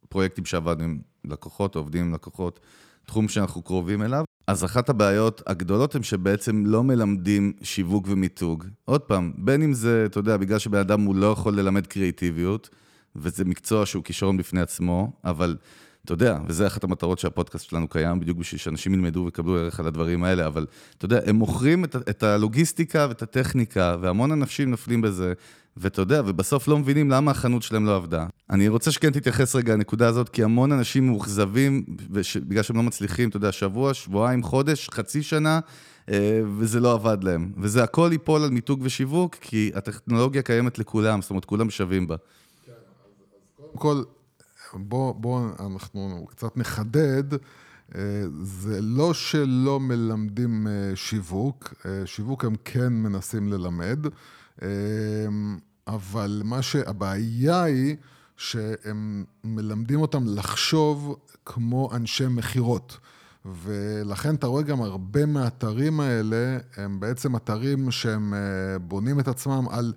פרויקטים 0.09 0.45
שעבדנו 0.45 0.85
עם 0.85 0.99
לקוחות, 1.25 1.75
עובדים 1.75 2.05
עם 2.05 2.15
לקוחות, 2.15 2.61
תחום 3.09 3.29
שאנחנו 3.29 3.63
קרובים 3.63 4.03
אליו. 4.03 4.25
אז 4.47 4.65
אחת 4.65 4.89
הבעיות 4.89 5.43
הגדולות 5.47 5.95
הן 5.95 6.03
שבעצם 6.03 6.67
לא 6.67 6.85
מלמדים 6.85 7.53
שיווק 7.63 8.07
ומיתוג. 8.09 8.65
עוד 8.85 9.01
פעם, 9.01 9.33
בין 9.37 9.63
אם 9.63 9.73
זה, 9.73 10.05
אתה 10.07 10.19
יודע, 10.19 10.37
בגלל 10.37 10.59
שבן 10.59 10.79
אדם 10.79 11.01
הוא 11.01 11.17
לא 11.17 11.27
יכול 11.27 11.59
ללמד 11.59 11.87
קריאיטיביות, 11.87 12.69
וזה 13.17 13.45
מקצוע 13.45 13.87
שהוא 13.87 14.05
כישרון 14.05 14.37
בפני 14.37 14.61
עצמו, 14.61 15.13
אבל 15.25 15.57
אתה 16.05 16.13
יודע, 16.13 16.39
וזה 16.47 16.67
אחת 16.67 16.85
המטרות 16.85 17.19
שהפודקאסט 17.19 17.69
שלנו 17.71 17.89
קיים, 17.89 18.21
בדיוק 18.21 18.39
בשביל 18.39 18.59
שאנשים 18.59 18.95
ילמדו 18.95 19.23
ויקבלו 19.25 19.57
ערך 19.57 19.81
על 19.81 19.87
הדברים 19.87 20.25
האלה, 20.25 20.47
אבל 20.47 20.67
אתה 20.99 21.05
יודע, 21.05 21.21
הם 21.27 21.37
מוכרים 21.37 21.85
את, 21.85 21.97
את 21.97 22.23
הלוגיסטיקה 22.23 23.07
ואת 23.09 23.23
הטכניקה, 23.23 23.97
והמון 24.01 24.33
אנשים 24.33 24.71
נופלים 24.71 25.01
בזה, 25.01 25.33
ואתה 25.77 26.01
יודע, 26.01 26.23
ובסוף 26.27 26.69
לא 26.69 26.79
מבינים 26.79 27.11
למה 27.11 27.31
החנות 27.31 27.63
שלהם 27.63 27.87
לא 27.87 27.97
עבדה. 27.97 28.27
אני 28.51 28.69
רוצה 28.69 28.91
שכן 28.91 29.11
תתייחס 29.11 29.57
רגע 29.57 29.75
לנקודה 29.75 30.09
הזאת, 30.09 30.29
כי 30.29 30.45
המון 30.45 30.73
אנשים 30.73 31.07
מאוכזבים, 31.07 31.85
בגלל 32.37 32.63
שהם 32.63 32.77
לא 32.77 32.83
מצליחים, 32.83 33.29
אתה 33.29 33.37
יודע, 33.37 33.53
שבוע, 33.53 33.95
שבועיים, 33.95 34.43
חודש, 34.43 34.89
חצי 34.89 35.23
שנה, 35.23 35.61
אה, 36.11 36.41
וזה 36.59 36.81
לא 36.81 36.93
עבד 36.93 37.25
להם. 37.25 37.53
וזה 37.57 37.83
הכל 37.83 38.09
ייפול 38.13 38.43
על 38.43 38.51
מיתוג 38.51 38.81
ושיווק, 38.83 39.37
כי 39.41 39.71
הטכנולוגיה 39.75 40.43
קיימת 40.43 40.79
לכולם, 40.79 41.23
זאת 41.23 41.31
אומרת, 41.31 41.45
כולם 41.45 41.71
שווים 41.71 42.07
בה. 42.07 42.17
כן, 42.67 42.73
אז 42.73 42.77
קודם 43.57 43.79
כל, 43.79 44.03
בואו 44.75 45.15
בוא, 45.15 45.49
אנחנו 45.61 46.27
קצת 46.31 46.57
נחדד. 46.57 47.35
אה, 47.95 48.01
זה 48.43 48.81
לא 48.83 49.15
שלא 49.15 49.81
מלמדים 49.81 50.67
אה, 50.67 50.97
שיווק, 50.97 51.75
שיווק 52.05 52.45
הם 52.45 52.55
כן 52.65 52.93
מנסים 52.93 53.53
ללמד. 53.53 54.07
אבל 55.89 56.43
מה 56.45 56.63
שהבעיה 56.63 57.63
היא 57.63 57.97
שהם 58.37 59.25
מלמדים 59.45 60.01
אותם 60.01 60.23
לחשוב 60.27 61.17
כמו 61.45 61.91
אנשי 61.95 62.27
מכירות. 62.27 62.99
ולכן 63.45 64.35
אתה 64.35 64.47
רואה 64.47 64.63
גם 64.63 64.83
הרבה 64.83 65.27
מהאתרים 65.27 66.01
האלה, 66.01 66.59
הם 66.77 67.01
בעצם 67.01 67.37
אתרים 67.37 67.91
שהם 67.91 68.35
אה, 68.35 68.79
בונים 68.79 69.21
את 69.21 69.29
עצמם 69.29 69.67
על 69.71 69.93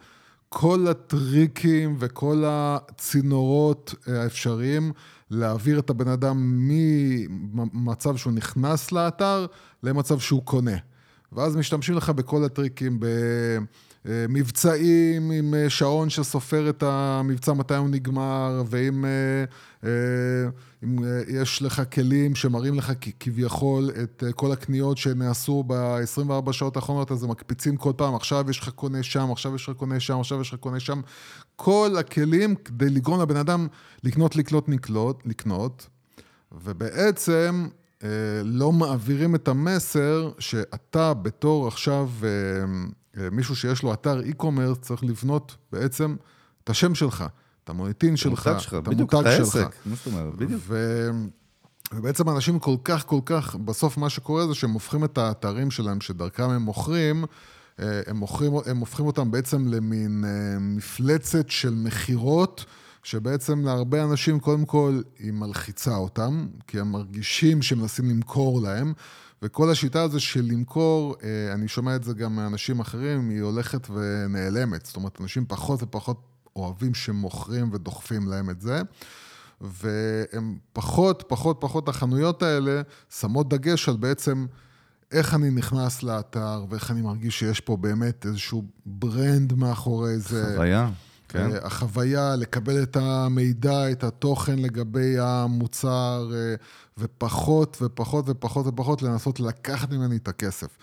כל 0.53 0.87
הטריקים 0.89 1.95
וכל 1.99 2.43
הצינורות 2.47 3.95
האפשריים 4.07 4.91
להעביר 5.29 5.79
את 5.79 5.89
הבן 5.89 6.07
אדם 6.07 6.67
ממצב 6.67 8.17
שהוא 8.17 8.33
נכנס 8.33 8.91
לאתר 8.91 9.45
למצב 9.83 10.19
שהוא 10.19 10.43
קונה. 10.43 10.77
ואז 11.31 11.55
משתמשים 11.55 11.95
לך 11.95 12.09
בכל 12.09 12.43
הטריקים, 12.43 12.99
במבצעים 14.05 15.31
עם 15.31 15.53
שעון 15.69 16.09
שסופר 16.09 16.69
את 16.69 16.83
המבצע 16.83 17.53
מתי 17.53 17.75
הוא 17.75 17.89
נגמר, 17.89 18.63
ואם 18.65 19.05
אם 20.83 20.95
יש 21.27 21.61
לך 21.61 21.81
כלים 21.93 22.35
שמראים 22.35 22.77
לך 22.77 22.91
כביכול 23.19 23.89
את 24.03 24.23
כל 24.35 24.51
הקניות 24.51 24.97
שנעשו 24.97 25.63
ב-24 25.67 26.51
שעות 26.51 26.75
האחרונות, 26.75 27.11
אז 27.11 27.23
הם 27.23 27.29
מקפיצים 27.29 27.77
כל 27.77 27.93
פעם, 27.97 28.15
עכשיו 28.15 28.49
יש 28.49 28.59
לך 28.59 28.69
קונה 28.69 29.03
שם, 29.03 29.31
עכשיו 29.31 29.55
יש 29.55 29.69
לך 29.69 29.75
קונה 29.77 29.99
שם, 29.99 30.19
עכשיו 30.19 30.41
יש 30.41 30.53
לך 30.53 30.59
קונה 30.59 30.79
שם. 30.79 31.01
כל 31.55 31.95
הכלים 31.99 32.55
כדי 32.55 32.89
לגרום 32.89 33.21
לבן 33.21 33.35
אדם 33.35 33.67
לקנות, 34.03 34.35
לקנות, 34.35 34.69
לקנות, 34.69 35.21
לקנות, 35.25 35.87
ובעצם 36.51 37.67
לא 38.43 38.71
מעבירים 38.71 39.35
את 39.35 39.47
המסר 39.47 40.31
שאתה 40.39 41.13
בתור 41.13 41.67
עכשיו 41.67 42.09
מישהו 43.31 43.55
שיש 43.55 43.83
לו 43.83 43.93
אתר 43.93 44.21
e-commerce 44.21 44.79
צריך 44.81 45.03
לבנות 45.03 45.57
בעצם 45.71 46.15
את 46.63 46.69
השם 46.69 46.95
שלך, 46.95 47.25
המוניטין 47.71 48.15
שלך, 48.17 48.47
את 48.47 48.87
המותג 48.87 49.37
שלך. 49.37 49.57
בדיוק. 50.35 50.61
ובעצם 51.93 52.29
אנשים 52.29 52.59
כל 52.59 52.75
כך, 52.83 53.05
כל 53.05 53.19
כך, 53.25 53.55
בסוף 53.55 53.97
מה 53.97 54.09
שקורה 54.09 54.47
זה 54.47 54.55
שהם 54.55 54.71
הופכים 54.71 55.03
את 55.03 55.17
האתרים 55.17 55.71
שלהם, 55.71 56.01
שדרכם 56.01 56.49
הם 56.49 56.61
מוכרים, 56.61 57.25
הם, 57.77 58.17
מוכרים, 58.17 58.51
הם 58.65 58.77
הופכים 58.77 59.05
אותם 59.05 59.31
בעצם 59.31 59.67
למין 59.67 60.23
מפלצת 60.59 61.49
של 61.49 61.73
מכירות. 61.73 62.65
שבעצם 63.03 63.65
להרבה 63.65 64.03
אנשים, 64.03 64.39
קודם 64.39 64.65
כל, 64.65 65.01
היא 65.19 65.31
מלחיצה 65.31 65.95
אותם, 65.95 66.47
כי 66.67 66.79
הם 66.79 66.91
מרגישים 66.91 67.61
שמנסים 67.61 68.09
למכור 68.09 68.61
להם, 68.61 68.93
וכל 69.41 69.69
השיטה 69.71 70.01
הזו 70.01 70.19
של 70.19 70.41
למכור, 70.41 71.15
אני 71.53 71.67
שומע 71.67 71.95
את 71.95 72.03
זה 72.03 72.13
גם 72.13 72.35
מאנשים 72.35 72.79
אחרים, 72.79 73.29
היא 73.29 73.41
הולכת 73.41 73.87
ונעלמת. 73.89 74.85
זאת 74.85 74.95
אומרת, 74.95 75.21
אנשים 75.21 75.45
פחות 75.47 75.83
ופחות 75.83 76.21
אוהבים 76.55 76.93
שמוכרים 76.93 77.69
ודוחפים 77.73 78.27
להם 78.27 78.49
את 78.49 78.61
זה, 78.61 78.81
והם 79.61 80.57
פחות, 80.73 81.23
פחות, 81.27 81.57
פחות, 81.59 81.89
החנויות 81.89 82.43
האלה 82.43 82.81
שמות 83.09 83.49
דגש 83.49 83.89
על 83.89 83.97
בעצם... 83.97 84.45
איך 85.11 85.33
אני 85.33 85.49
נכנס 85.49 86.03
לאתר, 86.03 86.65
ואיך 86.69 86.91
אני 86.91 87.01
מרגיש 87.01 87.39
שיש 87.39 87.59
פה 87.59 87.77
באמת 87.77 88.25
איזשהו 88.25 88.63
ברנד 88.85 89.53
מאחורי 89.53 90.17
זה. 90.17 90.53
חוויה. 90.55 90.89
כן. 91.27 91.49
החוויה, 91.63 92.35
לקבל 92.35 92.83
את 92.83 92.97
המידע, 92.97 93.91
את 93.91 94.03
התוכן 94.03 94.59
לגבי 94.59 95.19
המוצר, 95.19 96.31
ופחות 96.97 97.77
ופחות 97.81 98.25
ופחות 98.29 98.67
ופחות 98.67 99.01
לנסות 99.01 99.39
לקחת 99.39 99.91
ממני 99.91 100.17
את 100.17 100.27
הכסף. 100.27 100.77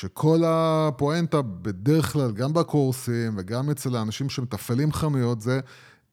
כשכל 0.00 0.42
הפואנטה 0.46 1.42
בדרך 1.42 2.12
כלל, 2.12 2.32
גם 2.32 2.52
בקורסים 2.52 3.34
וגם 3.38 3.70
אצל 3.70 3.96
האנשים 3.96 4.28
שמתפעלים 4.28 4.92
חנויות, 4.92 5.40
זה 5.40 5.60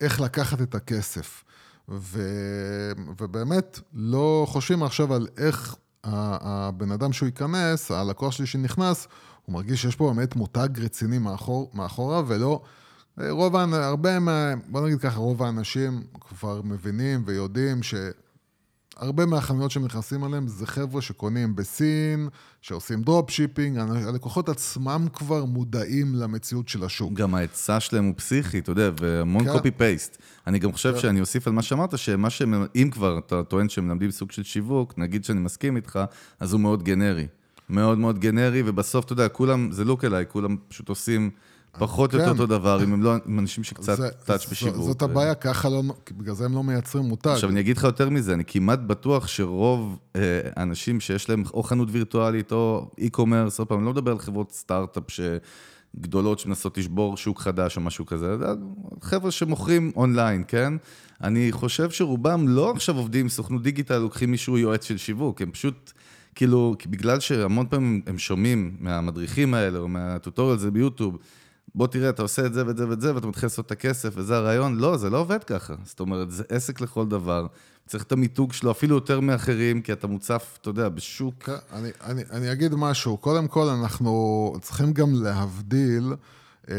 איך 0.01 0.21
לקחת 0.21 0.61
את 0.61 0.75
הכסף. 0.75 1.43
ו... 1.89 2.21
ובאמת, 3.17 3.79
לא 3.93 4.45
חושבים 4.49 4.83
עכשיו 4.83 5.13
על 5.13 5.27
איך 5.37 5.75
הבן 6.03 6.91
אדם 6.91 7.13
שהוא 7.13 7.27
ייכנס, 7.27 7.91
הלקוח 7.91 8.31
שלי 8.31 8.45
שנכנס, 8.45 9.07
הוא 9.45 9.53
מרגיש 9.53 9.81
שיש 9.81 9.95
פה 9.95 10.13
באמת 10.13 10.35
מותג 10.35 10.69
רציני 10.77 11.17
מאחור, 11.17 11.71
מאחורה, 11.73 12.21
ולא... 12.27 12.61
רוב, 13.29 13.55
הרבה. 13.55 14.09
בוא 14.67 14.87
נגיד 14.87 14.99
ככה, 14.99 15.19
רוב 15.19 15.43
האנשים 15.43 16.03
כבר 16.21 16.61
מבינים 16.63 17.23
ויודעים 17.25 17.83
שהרבה 18.99 19.25
מהחנויות 19.25 19.71
שהם 19.71 19.85
נכנסים 19.85 20.23
אליהם 20.23 20.47
זה 20.47 20.67
חבר'ה 20.67 21.01
שקונים 21.01 21.55
בסין, 21.55 22.29
שעושים 22.61 23.01
dropshipping, 23.01 23.77
הלקוחות 23.77 24.49
עצמם 24.49 25.07
כבר 25.13 25.45
מודעים 25.45 26.15
למציאות 26.15 26.67
של 26.67 26.83
השוק. 26.83 27.13
גם 27.13 27.35
ההיצע 27.35 27.79
שלהם 27.79 28.05
הוא 28.05 28.13
פסיכי, 28.17 28.59
אתה 28.59 28.71
יודע, 28.71 28.89
והמון 29.01 29.43
כן. 29.43 29.51
copy 29.51 29.71
paste. 29.71 30.17
אני 30.47 30.59
גם 30.59 30.71
חושב 30.71 30.93
כן. 30.93 30.99
שאני 30.99 31.19
אוסיף 31.19 31.47
על 31.47 31.53
מה 31.53 31.61
שאמרת, 31.61 31.97
שמה 31.97 32.29
שהם, 32.29 32.65
אם 32.75 32.89
כבר 32.91 33.17
אתה 33.17 33.43
טוען 33.43 33.69
שהם 33.69 33.87
מלמדים 33.87 34.11
סוג 34.11 34.31
של 34.31 34.43
שיווק, 34.43 34.93
נגיד 34.97 35.23
שאני 35.23 35.39
מסכים 35.39 35.75
איתך, 35.75 35.99
אז 36.39 36.53
הוא 36.53 36.61
מאוד 36.61 36.83
גנרי. 36.83 37.27
מאוד 37.69 37.97
מאוד 37.97 38.19
גנרי, 38.19 38.63
ובסוף, 38.65 39.05
אתה 39.05 39.13
יודע, 39.13 39.29
כולם, 39.29 39.71
זה 39.71 39.85
לוק 39.85 40.05
אליי, 40.05 40.25
כולם 40.29 40.55
פשוט 40.67 40.89
עושים... 40.89 41.29
פחות 41.79 42.13
או 42.13 42.19
יותר 42.19 42.33
כן. 42.33 42.39
אותו 42.39 42.45
דבר, 42.45 42.83
אם 42.83 42.93
הם 42.93 43.03
לא, 43.03 43.13
עם 43.25 43.39
אנשים 43.39 43.63
שקצת 43.63 43.99
טאץ' 44.25 44.45
בשיווק. 44.51 44.85
זאת 44.85 45.01
הבעיה, 45.01 45.35
ככה 45.35 45.69
לא, 45.69 45.83
בגלל 46.17 46.35
זה 46.35 46.45
הם 46.45 46.53
לא 46.53 46.63
מייצרים 46.63 47.03
מותג. 47.03 47.29
עכשיו, 47.29 47.49
אני 47.49 47.59
אגיד 47.59 47.77
לך 47.77 47.83
יותר 47.83 48.09
מזה, 48.09 48.33
אני 48.33 48.43
כמעט 48.47 48.79
בטוח 48.79 49.27
שרוב 49.27 49.99
האנשים 50.55 50.99
שיש 50.99 51.29
להם 51.29 51.43
או 51.53 51.63
חנות 51.63 51.87
וירטואלית 51.91 52.51
או 52.51 52.91
e-commerce, 52.99 53.55
עוד 53.57 53.67
פעם, 53.67 53.77
אני 53.77 53.85
לא 53.85 53.91
מדבר 53.91 54.11
על 54.11 54.19
חברות 54.19 54.51
סטארט-אפ 54.51 55.03
גדולות 55.99 56.39
שמנסות 56.39 56.77
לשבור 56.77 57.17
שוק 57.17 57.41
חדש 57.41 57.77
או 57.77 57.81
משהו 57.81 58.05
כזה, 58.05 58.35
חבר'ה 59.01 59.31
שמוכרים 59.31 59.91
אונליין, 59.95 60.43
כן? 60.47 60.73
אני 61.23 61.51
חושב 61.51 61.89
שרובם 61.89 62.47
לא 62.47 62.71
עכשיו 62.71 62.97
עובדים 62.97 63.21
עם 63.21 63.29
סוכנות 63.29 63.63
דיגיטל, 63.63 63.97
לוקחים 63.97 64.31
מישהו 64.31 64.57
יועץ 64.57 64.85
של 64.85 64.97
שיווק, 64.97 65.41
הם 65.41 65.51
פשוט... 65.51 65.91
כאילו, 66.35 66.75
בגלל 66.89 67.19
שהמון 67.19 67.65
פעמים 67.69 68.01
הם 68.07 68.17
שומעים 68.17 68.77
מהמדריכים 68.79 69.53
האלה, 69.53 69.79
או 69.79 69.87
מהטוטוריאל 69.87 70.57
זה 70.57 70.71
ביוטיוב, 70.71 71.17
בוא 71.77 71.87
תראה, 71.87 72.09
אתה 72.09 72.21
עושה 72.21 72.45
את 72.45 72.53
זה 72.53 72.67
ואת 72.67 72.77
זה 72.77 72.89
ואת 72.89 73.01
זה, 73.01 73.15
ואתה 73.15 73.27
מתחיל 73.27 73.45
לעשות 73.45 73.65
את 73.65 73.71
הכסף, 73.71 74.13
וזה 74.15 74.37
הרעיון. 74.37 74.75
לא, 74.75 74.97
זה 74.97 75.09
לא 75.09 75.17
עובד 75.17 75.43
ככה. 75.43 75.73
זאת 75.83 75.99
אומרת, 75.99 76.31
זה 76.31 76.43
עסק 76.49 76.81
לכל 76.81 77.07
דבר. 77.07 77.47
צריך 77.87 78.03
את 78.03 78.11
המיתוג 78.11 78.53
שלו 78.53 78.71
אפילו 78.71 78.95
יותר 78.95 79.19
מאחרים, 79.19 79.81
כי 79.81 79.93
אתה 79.93 80.07
מוצף, 80.07 80.57
אתה 80.61 80.69
יודע, 80.69 80.89
בשוק. 80.89 81.43
כן, 81.43 81.53
אני, 81.73 81.89
אני, 82.03 82.21
אני 82.31 82.51
אגיד 82.51 82.75
משהו. 82.75 83.17
קודם 83.17 83.47
כל, 83.47 83.67
אנחנו 83.67 84.53
צריכים 84.61 84.93
גם 84.93 85.13
להבדיל, 85.13 86.13
אה, 86.69 86.75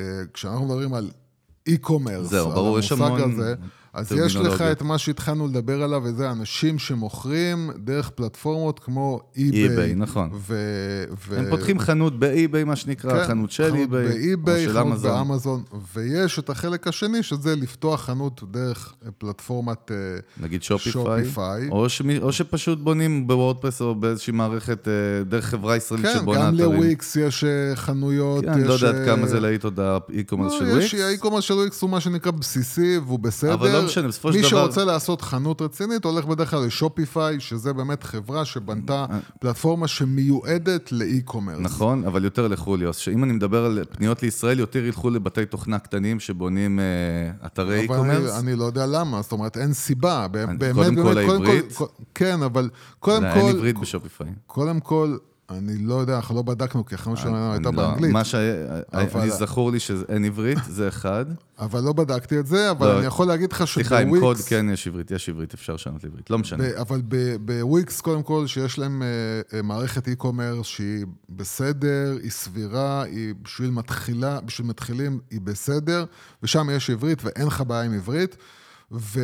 אה, 0.00 0.04
כשאנחנו 0.32 0.66
מדברים 0.66 0.94
על 0.94 1.10
e-commerce, 1.68 2.22
זהו, 2.22 2.50
ברור, 2.50 2.78
יש 2.78 2.92
המון... 2.92 3.32
הזה, 3.32 3.54
אז 3.92 4.12
יש 4.12 4.36
לך 4.36 4.60
את 4.60 4.82
מה 4.82 4.98
שהתחלנו 4.98 5.46
לדבר 5.46 5.82
עליו, 5.82 6.02
וזה 6.04 6.30
אנשים 6.30 6.78
שמוכרים 6.78 7.70
דרך 7.76 8.10
פלטפורמות 8.10 8.78
כמו 8.78 9.20
eBay. 9.36 9.62
eBay, 9.62 9.94
נכון. 9.94 10.30
ו... 10.32 10.54
ו... 11.28 11.38
הם 11.38 11.50
פותחים 11.50 11.78
חנות 11.78 12.18
ב 12.18 12.26
eBay, 12.26 12.64
מה 12.64 12.76
שנקרא, 12.76 13.20
כן, 13.20 13.26
חנות 13.26 13.50
של 13.50 13.74
eBay, 13.74 13.86
ב 13.86 14.00
eBay, 14.00 14.68
חנות 14.68 14.98
באמזון. 14.98 15.62
ויש 15.94 16.38
את 16.38 16.50
החלק 16.50 16.88
השני, 16.88 17.22
שזה 17.22 17.56
לפתוח 17.56 18.04
חנות 18.04 18.42
דרך 18.50 18.94
פלטפורמת 19.18 19.90
אה, 19.90 19.96
נגיד 20.40 20.62
Shopify. 20.62 21.68
או, 21.70 21.88
ש... 21.88 22.02
או 22.22 22.32
שפשוט 22.32 22.78
בונים 22.78 23.26
ב 23.26 23.31
WordPress 23.31 23.80
או 23.80 23.94
באיזושהי 23.94 24.32
מערכת, 24.32 24.88
אה, 24.88 25.24
דרך 25.24 25.44
חברה 25.44 25.76
ישראלית 25.76 26.06
כן, 26.06 26.14
שבונה 26.14 26.48
אתרים. 26.48 26.58
כן, 26.58 26.64
גם 26.64 26.72
לוויקס 26.72 27.16
יש 27.16 27.44
אה, 27.44 27.76
חנויות. 27.76 28.44
כן, 28.44 28.50
אני 28.50 28.64
לא 28.64 28.72
יודע 28.72 29.06
כמה 29.06 29.26
זה 29.26 29.40
להיט 29.40 29.64
עוד 29.64 29.80
ה 29.80 29.87
e-commerce 29.87 30.52
לא, 30.52 30.58
של 30.58 30.64
Wix. 30.64 30.94
ה 30.94 30.99
e-commerce 30.99 31.44
של 31.44 31.54
Wix 31.54 31.82
הוא 31.82 31.90
מה 31.90 32.00
שנקרא 32.00 32.32
בסיסי, 32.32 32.98
והוא 32.98 33.18
בסדר. 33.18 33.81
לא 33.82 33.88
משנה, 33.88 34.08
בסופו 34.08 34.32
של 34.32 34.38
דבר... 34.38 34.48
מי 34.48 34.50
שרוצה 34.50 34.84
לעשות 34.84 35.22
חנות 35.22 35.62
רצינית, 35.62 36.04
הולך 36.04 36.24
בדרך 36.24 36.50
כלל 36.50 36.66
ל 36.66 36.74
Shopify, 36.74 37.40
שזה 37.40 37.72
באמת 37.72 38.02
חברה 38.02 38.44
שבנתה 38.44 39.06
פלטפורמה 39.40 39.88
שמיועדת 39.88 40.92
ל 40.92 40.98
e-commerce. 40.98 41.60
נכון, 41.60 42.04
אבל 42.04 42.24
יותר 42.24 42.48
לחוליוס, 42.48 42.96
שאם 42.96 43.24
אני 43.24 43.32
מדבר 43.32 43.64
על 43.64 43.84
פניות 43.90 44.22
לישראל, 44.22 44.58
יותר 44.58 44.84
ילכו 44.84 45.10
לבתי 45.10 45.46
תוכנה 45.46 45.78
קטנים 45.78 46.20
שבונים 46.20 46.80
אה, 46.80 47.46
אתרי 47.46 47.80
e-commerce. 47.80 48.30
אבל 48.30 48.38
אני 48.38 48.56
לא 48.56 48.64
יודע 48.64 48.86
למה, 48.86 49.22
זאת 49.22 49.32
אומרת, 49.32 49.56
אין 49.56 49.72
סיבה. 49.72 50.28
באמת, 50.28 50.74
קודם 50.74 50.96
כל 51.02 51.18
העברית. 51.18 51.78
כן, 52.14 52.42
אבל 52.42 52.70
קודם 52.98 53.20
כל... 53.20 53.26
אין 53.38 53.56
עברית 53.56 53.78
בשופיפיי. 53.78 54.28
קודם 54.46 54.80
כל... 54.80 55.16
אני 55.58 55.78
לא 55.78 55.94
יודע, 55.94 56.16
אנחנו 56.16 56.34
לא 56.34 56.42
בדקנו, 56.42 56.86
כי 56.86 56.94
החנות 56.94 57.18
שלנו 57.18 57.52
הייתה 57.52 57.70
לא, 57.70 57.76
באנגלית. 57.76 58.12
מה 58.12 58.24
שאני 58.24 59.30
זכור 59.30 59.72
לי 59.72 59.80
שאין 59.80 60.24
עברית, 60.24 60.58
זה 60.68 60.88
אחד. 60.88 61.26
אבל 61.58 61.80
לא 61.80 61.92
בדקתי 61.92 62.38
את 62.38 62.46
זה, 62.46 62.70
אבל 62.70 62.86
לא, 62.86 62.98
אני 62.98 63.06
יכול 63.06 63.26
להגיד 63.26 63.52
לך 63.52 63.66
שבוויקס... 63.66 63.88
סליחה, 63.88 64.02
עם 64.02 64.20
קוד 64.20 64.36
כן 64.36 64.66
יש 64.72 64.86
עברית, 64.86 65.10
יש 65.10 65.28
עברית, 65.28 65.54
אפשר 65.54 65.74
לשנות 65.74 66.04
לעברית, 66.04 66.30
לא 66.30 66.38
משנה. 66.38 66.64
אבל 66.80 67.02
בוויקס, 67.40 68.00
קודם 68.00 68.22
כל, 68.22 68.46
שיש 68.46 68.78
להם 68.78 69.02
אה, 69.02 69.08
אה, 69.56 69.62
מערכת 69.62 70.08
e-commerce 70.08 70.62
שהיא 70.64 71.06
בסדר, 71.28 72.18
היא 72.22 72.30
סבירה, 72.30 73.02
היא 73.02 73.34
בשביל 73.42 73.70
מתחילה, 73.70 74.40
בשביל 74.40 74.66
מתחילים, 74.66 75.20
היא 75.30 75.40
בסדר, 75.40 76.04
ושם 76.42 76.68
יש 76.72 76.90
עברית 76.90 77.24
ואין 77.24 77.46
לך 77.46 77.60
בעיה 77.66 77.82
עם 77.82 77.94
עברית. 77.94 78.36
ו, 78.92 79.20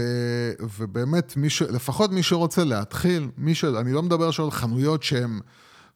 ובאמת, 0.78 1.37
מי 1.37 1.50
ש, 1.50 1.62
לפחות 1.62 2.12
מי 2.12 2.23
שרוצה 2.23 2.64
להתחיל, 2.64 3.28
מי 3.38 3.54
ש... 3.54 3.64
אני 3.64 3.92
לא 3.92 4.02
מדבר 4.02 4.28
עכשיו 4.28 4.44
על 4.44 4.50
חנויות 4.50 5.02
שהן... 5.02 5.40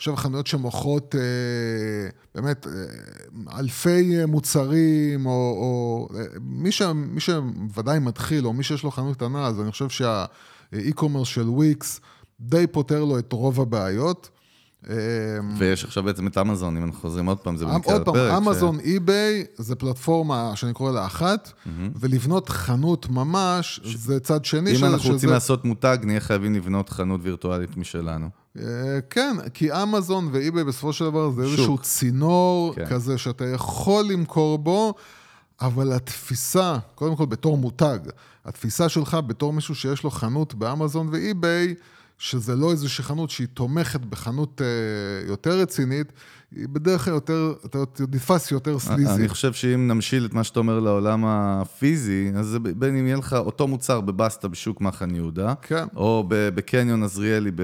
עכשיו 0.03 0.17
חנויות 0.17 0.47
שמוכרות 0.47 1.15
אה, 1.15 1.21
באמת 2.35 2.67
אה, 2.67 3.59
אלפי 3.59 4.27
מוצרים, 4.27 5.27
או, 5.27 5.31
או 5.31 6.09
אה, 6.19 6.25
מי, 6.41 6.73
ש, 6.73 6.83
מי 6.83 7.21
שוודאי 7.21 7.99
מתחיל, 7.99 8.47
או 8.47 8.53
מי 8.53 8.63
שיש 8.63 8.83
לו 8.83 8.91
חנות 8.91 9.17
קטנה, 9.17 9.47
אז 9.47 9.61
אני 9.61 9.71
חושב 9.71 9.89
שהאי-קומרס 9.89 11.29
של 11.29 11.49
וויקס 11.49 12.01
די 12.41 12.67
פותר 12.67 13.05
לו 13.05 13.19
את 13.19 13.33
רוב 13.33 13.61
הבעיות. 13.61 14.31
אמ, 14.89 14.95
ויש 15.59 15.85
עכשיו 15.85 16.03
בעצם 16.03 16.27
את 16.27 16.39
אמזון, 16.39 16.77
אם 16.77 16.85
אנחנו 16.85 17.01
חוזרים 17.01 17.27
עוד 17.27 17.39
פעם, 17.39 17.57
זה 17.57 17.67
במקרה 17.67 17.93
עוד 17.93 18.03
הפרק. 18.03 18.31
פעם, 18.31 18.45
ש- 18.45 18.47
אמזון, 18.47 18.81
אי-ביי, 18.81 19.45
זה 19.57 19.75
פלטפורמה 19.75 20.53
שאני 20.55 20.73
קורא 20.73 20.93
לה 20.93 21.07
אחת, 21.07 21.53
ולבנות 22.01 22.49
חנות 22.49 23.11
ממש, 23.11 23.81
זה 23.95 24.21
צד 24.21 24.45
שני 24.45 24.77
אם 24.77 24.85
אנחנו 24.85 25.11
רוצים 25.13 25.31
לעשות 25.31 25.65
מותג, 25.65 25.99
נהיה 26.03 26.21
חייבים 26.21 26.55
לבנות 26.55 26.89
חנות 26.89 27.21
וירטואלית 27.23 27.77
משלנו. 27.77 28.42
אה, 28.59 28.65
כן, 29.11 29.37
כי 29.55 29.73
אמזון 29.73 30.29
ואי-ביי 30.33 30.65
בסופו 30.65 30.93
של 30.93 31.05
דבר 31.05 31.31
זה 31.31 31.43
איזשהו 31.43 31.65
שוק. 31.65 31.83
צינור 31.83 32.73
כן. 32.75 32.87
כזה 32.87 33.19
שאתה 33.19 33.47
יכול 33.47 34.05
למכור 34.05 34.59
בו, 34.59 34.95
אבל 35.61 35.93
התפיסה, 35.93 36.79
קודם 36.95 37.17
כל 37.17 37.27
בתור 37.27 37.59
מותג, 37.59 37.99
התפיסה 38.45 38.89
שלך 38.89 39.17
בתור 39.27 39.53
מישהו 39.53 39.75
שיש 39.75 40.03
לו 40.05 40.11
חנות 40.11 40.55
באמזון 40.55 41.09
ואי-ביי, 41.13 41.75
שזה 42.23 42.57
לא 42.57 42.71
איזושהי 42.71 43.05
חנות 43.05 43.31
שהיא 43.31 43.47
תומכת 43.55 44.01
בחנות 44.01 44.63
אה, 44.63 45.29
יותר 45.29 45.59
רצינית, 45.59 46.13
היא 46.57 46.69
בדרך 46.69 47.05
כלל 47.05 47.15
יותר, 47.15 47.55
אתה 47.67 47.79
נתפס 48.01 48.51
יותר 48.51 48.79
סליזי. 48.79 49.15
אני 49.15 49.29
חושב 49.29 49.53
שאם 49.53 49.89
נמשיל 49.89 50.27
את 50.27 50.35
מה 50.35 50.45
שאתה 50.45 50.59
אומר 50.59 50.81
לעולם 50.81 51.25
הפיזי, 51.27 52.33
אז 52.37 52.57
בין 52.77 52.97
אם 52.97 53.07
יהיה 53.07 53.17
לך 53.17 53.33
אותו 53.33 53.69
מוצר 53.69 54.01
בבסטה 54.01 54.49
בשוק 54.49 54.81
מחנה 54.81 55.17
יהודה, 55.17 55.55
כן. 55.63 55.85
או 55.97 56.25
בקניון 56.29 57.03
עזריאלי 57.03 57.51
ב... 57.51 57.63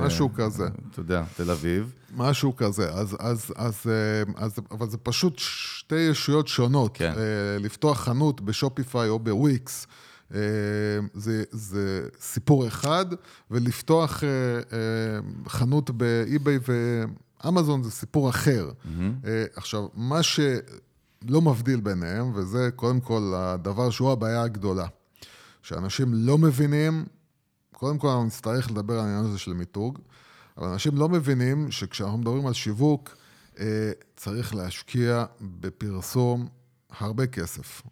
משהו 0.00 0.30
כזה. 0.34 0.68
אתה 0.90 1.00
יודע, 1.00 1.24
תל 1.36 1.50
אביב. 1.50 1.92
משהו 2.16 2.56
כזה, 2.56 2.90
אז, 2.90 3.16
אז, 3.20 3.52
אז, 3.56 3.74
אה, 3.86 4.32
אז, 4.44 4.58
אבל 4.70 4.88
זה 4.88 4.98
פשוט 4.98 5.38
שתי 5.38 5.96
ישויות 5.96 6.48
שונות. 6.48 6.96
כן. 6.96 7.12
אה, 7.16 7.58
לפתוח 7.60 8.00
חנות 8.00 8.40
בשופיפיי 8.40 9.08
או 9.08 9.18
בוויקס, 9.18 9.86
אה, 9.86 10.11
זה, 11.14 11.44
זה 11.50 12.08
סיפור 12.20 12.66
אחד, 12.66 13.06
ולפתוח 13.50 14.24
אה, 14.24 14.28
אה, 14.28 15.48
חנות 15.48 15.90
באי-ביי 15.90 16.58
ואמזון 17.44 17.82
זה 17.82 17.90
סיפור 17.90 18.30
אחר. 18.30 18.70
אה, 19.24 19.44
עכשיו, 19.54 19.86
מה 19.94 20.22
שלא 20.22 21.40
מבדיל 21.40 21.80
ביניהם, 21.80 22.32
וזה 22.34 22.70
קודם 22.76 23.00
כל 23.00 23.32
הדבר 23.36 23.90
שהוא 23.90 24.12
הבעיה 24.12 24.42
הגדולה, 24.42 24.86
שאנשים 25.62 26.14
לא 26.14 26.38
מבינים, 26.38 27.04
קודם 27.72 27.98
כל 27.98 28.08
אנחנו 28.08 28.24
נצטרך 28.24 28.70
לדבר 28.70 28.94
על 28.94 29.00
העניין 29.00 29.24
הזה 29.24 29.38
של 29.38 29.52
מיתוג, 29.52 29.98
אבל 30.58 30.68
אנשים 30.68 30.96
לא 30.96 31.08
מבינים 31.08 31.70
שכשאנחנו 31.70 32.18
מדברים 32.18 32.46
על 32.46 32.52
שיווק, 32.52 33.16
צריך 34.16 34.54
להשקיע 34.54 35.24
בפרסום 35.40 36.48
הרבה 36.90 37.26
כסף. 37.26 37.82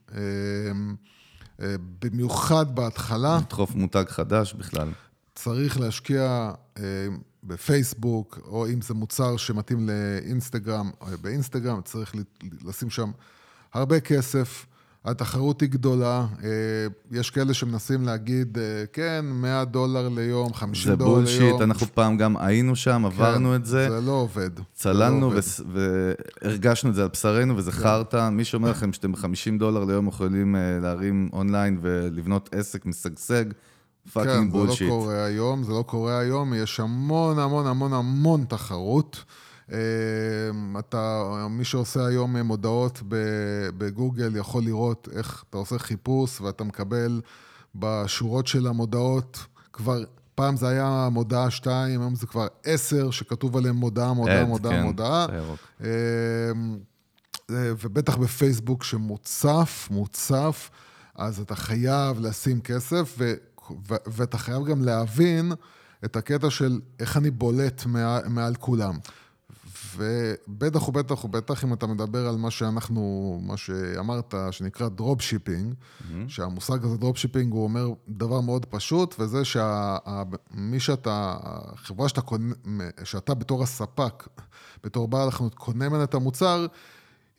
אה, 1.60 1.66
אה, 1.66 1.74
במיוחד 2.02 2.74
בהתחלה, 2.74 3.38
לדחוף 3.46 3.74
מותג 3.74 4.04
חדש 4.08 4.52
בכלל. 4.52 4.88
צריך 5.34 5.80
להשקיע 5.80 6.52
אה, 6.78 6.82
בפייסבוק, 7.44 8.38
או 8.46 8.66
אם 8.66 8.80
זה 8.80 8.94
מוצר 8.94 9.36
שמתאים 9.36 9.88
לאינסטגרם, 9.88 10.90
או 11.00 11.06
באינסטגרם 11.20 11.80
צריך 11.84 12.14
לשים 12.64 12.90
שם 12.90 13.10
הרבה 13.72 14.00
כסף. 14.00 14.66
התחרות 15.04 15.60
היא 15.60 15.68
גדולה, 15.68 16.26
אה, 16.44 16.48
יש 17.10 17.30
כאלה 17.30 17.54
שמנסים 17.54 18.02
להגיד, 18.02 18.58
אה, 18.58 18.84
כן, 18.92 19.24
100 19.32 19.64
דולר 19.64 20.08
ליום, 20.08 20.54
50 20.54 20.90
זה 20.90 20.96
דולר 20.96 21.10
ליום. 21.10 21.24
bullshit, 21.24 21.60
אנחנו 21.60 21.86
פעם 21.94 22.16
גם 22.16 22.36
היינו 22.36 22.76
שם, 22.76 23.04
עברנו 23.06 23.48
כן, 23.48 23.54
את 23.54 23.66
זה. 23.66 23.90
זה 23.90 24.00
לא 24.00 24.12
עובד. 24.12 24.56
זה 24.56 24.62
צללנו 24.72 25.20
לא 25.20 25.26
עובד. 25.26 25.40
והרגשנו 26.42 26.90
את 26.90 26.94
זה 26.94 27.02
על 27.02 27.08
בשרנו, 27.08 27.56
וזה 27.56 27.72
חרטא. 27.72 28.28
מי 28.28 28.44
שאומר 28.44 28.70
לכם 28.70 28.92
שאתם 28.92 29.12
ב-50 29.12 29.58
דולר 29.58 29.84
ליום 29.84 30.08
יכולים 30.08 30.56
אה, 30.56 30.78
להרים 30.82 31.28
אונליין 31.32 31.78
ולבנות 31.80 32.54
עסק 32.54 32.86
משגשג, 32.86 33.44
כן, 33.44 34.10
fucking 34.12 34.52
זה 34.52 34.58
לא 34.58 34.64
bullshit. 34.64 34.88
קורה 34.88 35.24
היום, 35.24 35.64
זה 35.64 35.72
לא 35.72 35.84
קורה 35.86 36.18
היום, 36.18 36.54
יש 36.54 36.80
המון 36.80 37.38
המון 37.38 37.66
המון 37.66 37.92
המון 37.92 38.44
תחרות. 38.48 39.24
אה, 39.72 39.78
אתה, 40.78 41.22
מי 41.50 41.64
שעושה 41.64 42.06
היום 42.06 42.36
מודעות 42.36 43.02
בגוגל 43.78 44.36
יכול 44.36 44.62
לראות 44.62 45.08
איך 45.12 45.44
אתה 45.50 45.58
עושה 45.58 45.78
חיפוש 45.78 46.40
ואתה 46.40 46.64
מקבל 46.64 47.20
בשורות 47.74 48.46
של 48.46 48.66
המודעות, 48.66 49.38
כבר, 49.72 50.04
פעם 50.34 50.56
זה 50.56 50.68
היה 50.68 51.08
מודעה 51.12 51.50
2, 51.50 52.00
היום 52.00 52.14
זה 52.14 52.26
כבר 52.26 52.46
10 52.64 53.10
שכתוב 53.10 53.56
עליהם 53.56 53.76
מודעה, 53.76 54.12
מודעה, 54.12 54.44
מודעה, 54.44 54.72
כן, 54.72 54.82
מודעה. 54.82 55.26
אה, 57.50 57.72
ובטח 57.80 58.16
בפייסבוק 58.16 58.84
שמוצף, 58.84 59.88
מוצף, 59.90 60.70
אז 61.14 61.40
אתה 61.40 61.54
חייב 61.54 62.20
לשים 62.20 62.60
כסף, 62.60 63.14
ו- 63.18 63.34
ו- 63.88 63.94
ואתה 64.06 64.38
חייב 64.38 64.64
גם 64.64 64.82
להבין 64.82 65.52
את 66.04 66.16
הקטע 66.16 66.50
של 66.50 66.80
איך 67.00 67.16
אני 67.16 67.30
בולט 67.30 67.86
מעל, 67.86 68.28
מעל 68.28 68.54
כולם. 68.54 68.98
ובטח 69.96 70.88
ובטח 70.88 71.24
ובטח 71.24 71.64
אם 71.64 71.72
אתה 71.72 71.86
מדבר 71.86 72.28
על 72.28 72.36
מה 72.36 72.50
שאנחנו, 72.50 73.38
מה 73.42 73.56
שאמרת, 73.56 74.34
שנקרא 74.50 74.88
dropshipping, 74.88 75.74
שהמושג 76.28 76.84
הזה 76.84 76.96
dropshipping 76.96 77.52
הוא 77.52 77.64
אומר 77.64 77.88
דבר 78.08 78.40
מאוד 78.40 78.66
פשוט, 78.66 79.14
וזה 79.18 79.44
שמי 79.44 80.80
שאתה, 80.80 81.36
החברה 81.42 82.08
שאתה 82.08 82.20
קונה, 82.20 82.54
שאתה 83.04 83.34
בתור 83.34 83.62
הספק, 83.62 84.28
בתור 84.84 85.08
בעל 85.08 85.28
החנות, 85.28 85.54
קונה 85.54 85.88
ממנה 85.88 86.04
את 86.04 86.14
המוצר, 86.14 86.66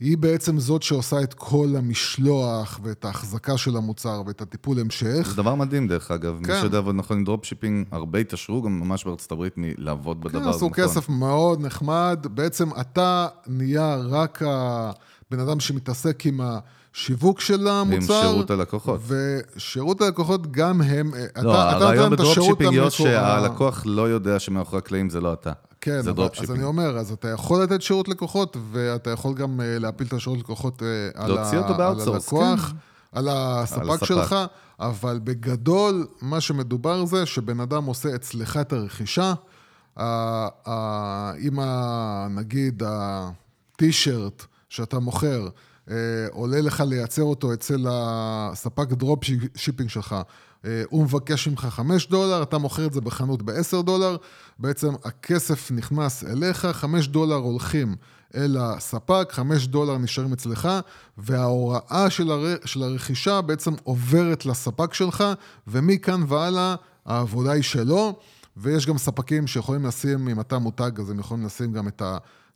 היא 0.02 0.18
בעצם 0.18 0.60
זאת 0.60 0.84
שעושה 0.84 1.22
את 1.22 1.34
כל 1.34 1.68
המשלוח 1.78 2.80
ואת 2.84 3.06
ההחזקה 3.06 3.58
של 3.58 3.78
המוצר 3.78 4.22
ואת 4.26 4.42
הטיפול 4.42 4.80
המשך. 4.80 5.28
זה 5.28 5.36
דבר 5.36 5.56
מדהים, 5.56 5.88
דרך 5.88 6.12
אגב. 6.12 6.38
מי 6.40 6.48
כן. 6.48 6.60
שיודע 6.60 6.78
לעבוד 6.78 6.96
נכון 6.96 7.18
עם 7.18 7.24
dropshipping, 7.24 7.88
הרבה 7.92 8.20
התעשרו, 8.20 8.62
גם 8.62 8.80
ממש 8.80 9.06
בארצות 9.06 9.32
הברית, 9.32 9.54
מלעבוד 9.58 10.22
בדבר 10.22 10.40
כן, 10.40 10.48
הזה 10.48 10.50
עשו 10.50 10.70
נכון. 10.70 10.84
כסף 10.84 11.10
מאוד 11.10 11.66
נחמד. 11.66 12.26
בעצם 12.32 12.70
אתה 12.82 13.28
נהיה 13.48 13.96
רק 13.96 14.42
הבן 14.46 15.40
אדם 15.40 15.60
שמתעסק 15.60 16.26
עם 16.26 16.42
השיווק 16.44 17.40
של 17.40 17.68
ועם 17.68 17.92
המוצר. 17.92 18.22
שירות 18.22 18.52
הלקוחות. 18.52 19.02
ושירות 19.08 20.02
הלקוחות 20.02 20.52
גם 20.52 20.82
הם, 20.82 21.12
אתה, 21.34 21.42
לא, 21.44 21.54
אתה 21.54 21.70
הרעיון 21.70 22.10
נותן 22.10 22.14
את 22.14 22.20
השירות 22.20 22.58
ב 22.60 22.62
dropshipping, 22.62 22.84
המקורי. 22.84 23.12
שהלקוח 23.12 23.84
לא 23.86 24.10
יודע 24.10 24.40
שמאחורי 24.40 24.78
הקלעים 24.78 25.10
זה 25.10 25.22
לא 25.22 25.34
אתה. 25.34 25.52
כן, 25.82 26.02
זה 26.02 26.10
אבל, 26.10 26.10
אז 26.10 26.16
dropshipping. 26.16 26.58
אני 26.58 26.64
אומר, 26.64 26.98
אז 26.98 27.12
אתה 27.12 27.28
יכול 27.28 27.64
לתת 27.64 27.82
שירות 27.82 28.08
לקוחות, 28.08 28.58
ואתה 28.72 29.10
יכול 29.10 29.34
גם 29.34 29.62
אה, 29.62 29.80
להפיל 29.80 30.08
את 30.08 30.14
השירות 30.14 30.40
לקוחות 30.40 30.84
אה, 30.84 30.88
על, 31.24 31.38
ה, 31.38 31.50
על 31.50 32.00
הלקוח, 32.02 32.70
כן. 32.70 32.76
על 33.12 33.28
הספק 33.32 33.90
הספק. 33.90 34.06
שלך, 34.06 34.36
אבל 34.80 35.20
בגדול, 35.24 36.08
מה 36.22 36.42
שמדובר 36.42 37.06
זה 37.06 37.26
שבן 37.26 37.60
אדם 37.60 37.86
עושה 37.86 38.16
אצלך 38.16 38.58
את 38.58 38.74
הרכישה, 38.74 39.34
אם 41.40 41.60
נגיד 42.30 42.84
הטישרט 42.86 44.46
שאתה 44.70 45.00
מוכר, 45.00 45.48
עולה 46.32 46.62
לך 46.62 46.84
לייצר 46.88 47.24
אותו 47.24 47.54
אצל 47.54 47.86
הספק 47.90 48.90
dropshipping 48.90 49.90
שלך, 49.90 50.16
אה, 50.66 50.84
הוא 50.90 51.04
מבקש 51.04 51.48
ממך 51.48 51.66
5 51.70 52.08
דולר, 52.08 52.44
אתה 52.44 52.58
מוכר 52.58 52.86
את 52.86 52.94
זה 52.94 53.02
בחנות 53.02 53.42
ב-10 53.42 53.82
דולר, 53.82 54.18
בעצם 54.60 54.94
הכסף 55.04 55.72
נכנס 55.72 56.24
אליך, 56.24 56.66
5 56.66 57.08
דולר 57.08 57.36
הולכים 57.36 57.96
אל 58.36 58.58
הספק, 58.60 59.30
5 59.32 59.68
דולר 59.68 59.98
נשארים 59.98 60.34
אצלך, 60.34 60.70
וההוראה 61.18 62.10
של, 62.10 62.32
הר... 62.32 62.56
של 62.66 62.84
הרכישה 62.84 63.42
בעצם 63.42 63.72
עוברת 63.84 64.46
לספק 64.46 64.94
שלך, 64.94 65.24
ומכאן 65.68 66.24
והלאה 66.28 66.76
העבודה 67.06 67.52
היא 67.52 67.64
שלו, 67.64 68.20
ויש 68.58 68.86
גם 68.88 68.98
ספקים 68.98 69.48
שיכולים 69.48 69.86
לשים, 69.86 70.28
אם 70.28 70.40
אתה 70.40 70.60
מותג, 70.60 70.92
אז 71.00 71.10
הם 71.10 71.20
יכולים 71.20 71.46
לשים 71.46 71.74
גם 71.74 71.88
את 71.88 72.02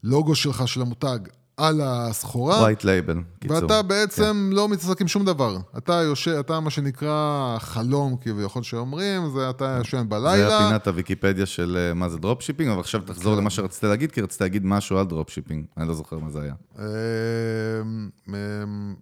הלוגו 0.04 0.36
שלך 0.36 0.68
של 0.68 0.82
המותג 0.82 1.20
על 1.58 1.82
הסחורה. 1.84 2.60
white 2.60 2.84
label, 2.84 3.18
קיצור. 3.40 3.58
ואתה 3.62 3.82
בעצם 3.82 4.50
כן. 4.50 4.56
לא 4.56 4.70
מתעסק 4.70 5.02
עם 5.02 5.08
שום 5.08 5.26
דבר. 5.26 5.58
אתה 5.78 5.94
יושב, 5.94 6.32
אתה 6.32 6.60
מה 6.60 6.70
שנקרא 6.70 7.56
חלום 7.60 8.16
כביכול 8.22 8.64
שאומרים, 8.64 9.30
זה 9.36 9.50
אתה 9.50 9.80
ישן 9.82 9.98
זה 9.98 10.04
בלילה. 10.04 10.58
היה 10.58 10.68
פינת 10.68 10.88
הוויקיפדיה 10.88 11.46
של 11.46 11.78
אה, 11.80 11.94
מה 11.94 12.10
זה 12.10 12.18
dropshipping, 12.18 12.70
אבל 12.70 12.80
עכשיו 12.80 13.02
תחזור 13.02 13.34
כן. 13.34 13.40
למה 13.42 13.50
שרצית 13.50 13.84
להגיד, 13.84 14.12
כי 14.12 14.22
רצית 14.22 14.42
להגיד 14.42 14.66
משהו 14.66 14.98
על 14.98 15.06
dropshipping. 15.06 15.66
אני 15.78 15.88
לא 15.88 15.94
זוכר 15.94 16.20
מה 16.20 16.30
זה 16.30 16.42
היה. 16.42 16.54
אמ, 16.80 18.10
אמ, 18.28 18.96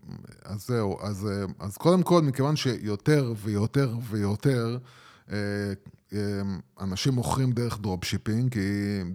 אז 0.46 0.68
זהו, 0.68 0.98
אז, 1.02 1.28
אמ, 1.28 1.54
אז 1.60 1.78
קודם 1.78 2.04
כל, 2.04 2.22
מכיוון 2.22 2.56
שיותר 2.56 3.34
ויותר 3.44 3.96
ויותר 4.10 4.78
אה, 5.32 5.38
אנשים 6.82 7.14
מוכרים 7.14 7.52
דרך 7.52 7.80
dropshipping, 7.82 8.54
כי 8.54 8.60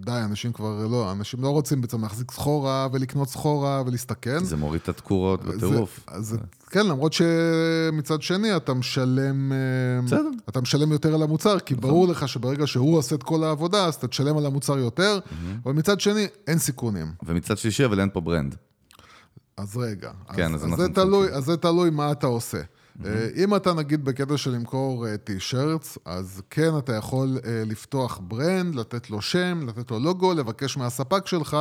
די, 0.05 0.21
אנשים 0.25 0.53
כבר 0.53 0.87
לא, 0.87 1.11
אנשים 1.11 1.41
לא 1.41 1.49
רוצים 1.49 1.81
בעצם 1.81 2.01
להחזיק 2.01 2.31
סחורה 2.31 2.87
ולקנות 2.91 3.29
סחורה 3.29 3.83
ולהסתכן. 3.85 4.43
זה 4.43 4.57
מוריד 4.57 4.81
את 4.83 4.89
התקורות 4.89 5.43
בטירוף. 5.43 5.99
אז, 6.07 6.37
כן, 6.69 6.87
למרות 6.87 7.13
שמצד 7.13 8.21
שני 8.21 8.55
אתה 8.55 8.73
משלם... 8.73 9.51
אמ, 9.51 10.05
בסדר. 10.05 10.19
נכון. 10.19 10.37
אתה 10.49 10.61
משלם 10.61 10.91
יותר 10.91 11.15
על 11.15 11.23
המוצר, 11.23 11.59
כי 11.59 11.75
ברור 11.75 12.07
לך 12.07 12.27
שברגע 12.27 12.67
שהוא 12.67 12.97
עושה 12.97 13.15
את 13.15 13.23
כל 13.23 13.43
העבודה, 13.43 13.85
אז 13.85 13.95
אתה 13.95 14.07
תשלם 14.07 14.37
על 14.37 14.45
המוצר 14.45 14.77
יותר, 14.77 15.19
אבל 15.65 15.73
מצד 15.73 15.99
שני, 15.99 16.27
אין 16.47 16.57
סיכונים. 16.57 17.07
ומצד 17.23 17.57
שלישי, 17.57 17.85
אבל 17.85 17.99
אין 17.99 18.09
פה 18.13 18.21
brand. 18.21 18.55
אז 19.57 19.77
רגע. 19.77 20.11
כן, 20.33 20.53
אז 20.53 20.61
אז, 20.61 20.65
אנחנו 20.65 20.83
זה 20.83 20.89
תלוי, 20.89 21.31
אז 21.31 21.45
זה 21.45 21.57
תלוי 21.57 21.89
מה 21.89 22.11
אתה 22.11 22.27
עושה. 22.27 22.61
אם 23.35 23.55
אתה 23.55 23.73
נגיד 23.73 24.05
בקטע 24.05 24.37
של 24.37 24.51
למכור 24.51 25.17
T-shirts, 25.17 25.97
אז 26.05 26.41
כן, 26.49 26.77
אתה 26.77 26.95
יכול 26.95 27.37
לפתוח 27.45 28.19
brand, 28.23 28.75
לתת 28.75 29.09
לו 29.09 29.21
שם, 29.21 29.67
לתת 29.67 29.91
לו 29.91 29.99
לוגו, 29.99 30.33
לבקש 30.33 30.77
מהספק 30.77 31.27
שלך, 31.27 31.57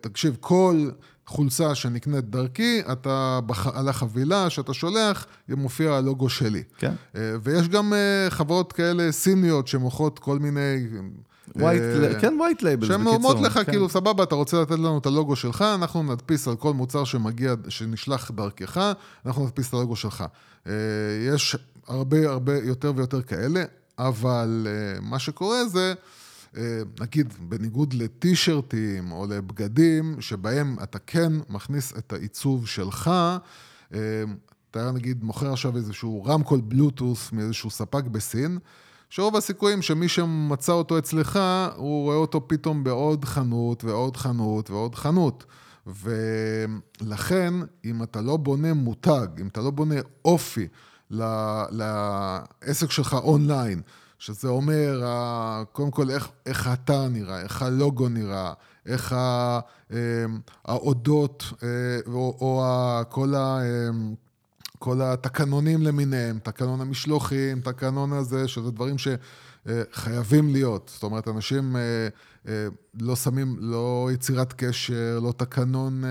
תקשיב, 0.00 0.36
כל 0.40 0.90
חולצה 1.26 1.74
שנקנית 1.74 2.30
דרכי, 2.30 2.80
אתה 2.92 3.40
על 3.74 3.88
החבילה 3.88 4.50
שאתה 4.50 4.74
שולח, 4.74 5.26
מופיע 5.48 5.92
הלוגו 5.92 6.28
שלי. 6.28 6.62
כן. 6.78 6.94
ויש 7.42 7.68
גם 7.68 7.92
חברות 8.28 8.72
כאלה 8.72 9.12
סיניות 9.12 9.68
שמוכרות 9.68 10.18
כל 10.18 10.38
מיני... 10.38 10.86
white, 11.56 11.82
כן, 12.20 12.36
white 12.40 12.62
labels, 12.62 12.90
בקיצור. 12.90 13.04
שהן 13.04 13.14
אומרות 13.14 13.40
לך, 13.40 13.52
כן. 13.52 13.64
כאילו, 13.64 13.88
סבבה, 13.88 14.22
אתה 14.22 14.34
רוצה 14.34 14.60
לתת 14.60 14.70
לנו 14.70 14.98
את 14.98 15.06
הלוגו 15.06 15.36
שלך, 15.36 15.62
אנחנו 15.62 16.02
נדפיס 16.02 16.48
על 16.48 16.56
כל 16.56 16.72
מוצר 16.72 17.04
שמגיע, 17.04 17.54
שנשלח 17.68 18.30
דרכך, 18.30 18.92
אנחנו 19.26 19.44
נדפיס 19.44 19.68
את 19.68 19.74
הלוגו 19.74 19.96
שלך. 19.96 20.24
יש 21.28 21.56
הרבה 21.86 22.30
הרבה 22.30 22.58
יותר 22.58 22.92
ויותר 22.96 23.22
כאלה, 23.22 23.64
אבל 23.98 24.66
מה 25.02 25.18
שקורה 25.18 25.64
זה... 25.68 25.94
נגיד, 27.00 27.34
בניגוד 27.40 27.94
לטישרטים 27.94 29.12
או 29.12 29.26
לבגדים, 29.26 30.20
שבהם 30.20 30.76
אתה 30.82 30.98
כן 30.98 31.32
מכניס 31.48 31.92
את 31.98 32.12
העיצוב 32.12 32.66
שלך, 32.66 33.10
אתה 34.70 34.92
נגיד 34.92 35.24
מוכר 35.24 35.52
עכשיו 35.52 35.76
איזשהו 35.76 36.24
רמקול 36.24 36.60
בלוטוס 36.60 37.32
מאיזשהו 37.32 37.70
ספק 37.70 38.04
בסין, 38.04 38.58
שרוב 39.10 39.36
הסיכויים 39.36 39.82
שמי 39.82 40.08
שמצא 40.08 40.72
אותו 40.72 40.98
אצלך, 40.98 41.40
הוא 41.76 42.02
רואה 42.02 42.16
אותו 42.16 42.48
פתאום 42.48 42.84
בעוד 42.84 43.24
חנות 43.24 43.84
ועוד 43.84 44.16
חנות 44.16 44.70
ועוד 44.70 44.94
חנות. 44.94 45.44
ולכן, 45.86 47.54
אם 47.84 48.02
אתה 48.02 48.20
לא 48.20 48.36
בונה 48.36 48.74
מותג, 48.74 49.26
אם 49.40 49.46
אתה 49.46 49.60
לא 49.60 49.70
בונה 49.70 49.94
אופי 50.24 50.68
לעסק 51.10 52.90
שלך 52.90 53.14
אונליין, 53.14 53.80
שזה 54.18 54.48
אומר, 54.48 55.02
קודם 55.72 55.90
כל, 55.90 56.10
איך, 56.10 56.28
איך 56.46 56.68
אתה 56.72 57.08
נראה, 57.08 57.40
איך 57.40 57.62
הלוגו 57.62 58.08
נראה, 58.08 58.52
איך 58.86 59.16
האודות, 60.64 61.44
או, 62.06 62.36
או 62.40 62.64
כל 63.08 63.34
ה... 63.34 63.60
כל 64.78 65.02
התקנונים 65.02 65.82
למיניהם, 65.82 66.38
תקנון 66.38 66.80
המשלוחים, 66.80 67.60
תקנון 67.60 68.12
הזה, 68.12 68.48
שזה 68.48 68.70
דברים 68.70 68.96
שחייבים 68.98 70.48
להיות. 70.48 70.90
זאת 70.94 71.02
אומרת, 71.02 71.28
אנשים 71.28 71.76
לא 73.00 73.16
שמים, 73.16 73.56
לא 73.58 74.08
יצירת 74.12 74.52
קשר, 74.52 75.18
לא 75.22 75.32
תקנון 75.36 76.04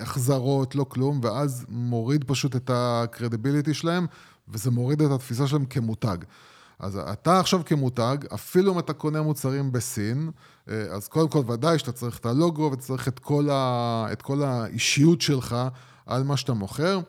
החזרות, 0.00 0.74
לא 0.74 0.84
כלום, 0.88 1.20
ואז 1.22 1.66
מוריד 1.68 2.24
פשוט 2.24 2.56
את 2.56 2.70
הקרדיביליטי 2.74 3.74
שלהם, 3.74 4.06
וזה 4.48 4.70
מוריד 4.70 5.02
את 5.02 5.10
התפיסה 5.10 5.46
שלהם 5.46 5.64
כמותג. 5.64 6.16
אז 6.78 6.96
אתה 7.12 7.40
עכשיו 7.40 7.60
כמותג, 7.64 8.16
אפילו 8.34 8.74
אם 8.74 8.78
אתה 8.78 8.92
קונה 8.92 9.22
מוצרים 9.22 9.72
בסין, 9.72 10.30
אז 10.66 11.08
קודם 11.08 11.28
כל 11.28 11.42
ודאי 11.52 11.78
שאתה 11.78 11.92
צריך 11.92 12.18
את 12.18 12.26
הלוגו 12.26 12.70
וצריך 12.72 13.08
את 13.08 13.18
כל, 13.18 13.48
ה, 13.50 14.06
את 14.12 14.22
כל 14.22 14.42
האישיות 14.42 15.20
שלך 15.20 15.56
על 16.06 16.24
מה 16.24 16.36
שאתה 16.36 16.52
מוכר. 16.52 17.00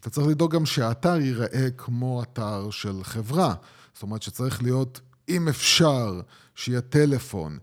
אתה 0.00 0.10
צריך 0.10 0.26
לדאוג 0.26 0.54
גם 0.54 0.66
שהאתר 0.66 1.16
ייראה 1.16 1.68
כמו 1.76 2.22
אתר 2.22 2.70
של 2.70 3.00
חברה. 3.02 3.54
זאת 3.94 4.02
אומרת 4.02 4.22
שצריך 4.22 4.62
להיות, 4.62 5.00
אם 5.28 5.48
אפשר, 5.48 6.20
שיהיה 6.54 6.80
טלפון, 6.80 7.58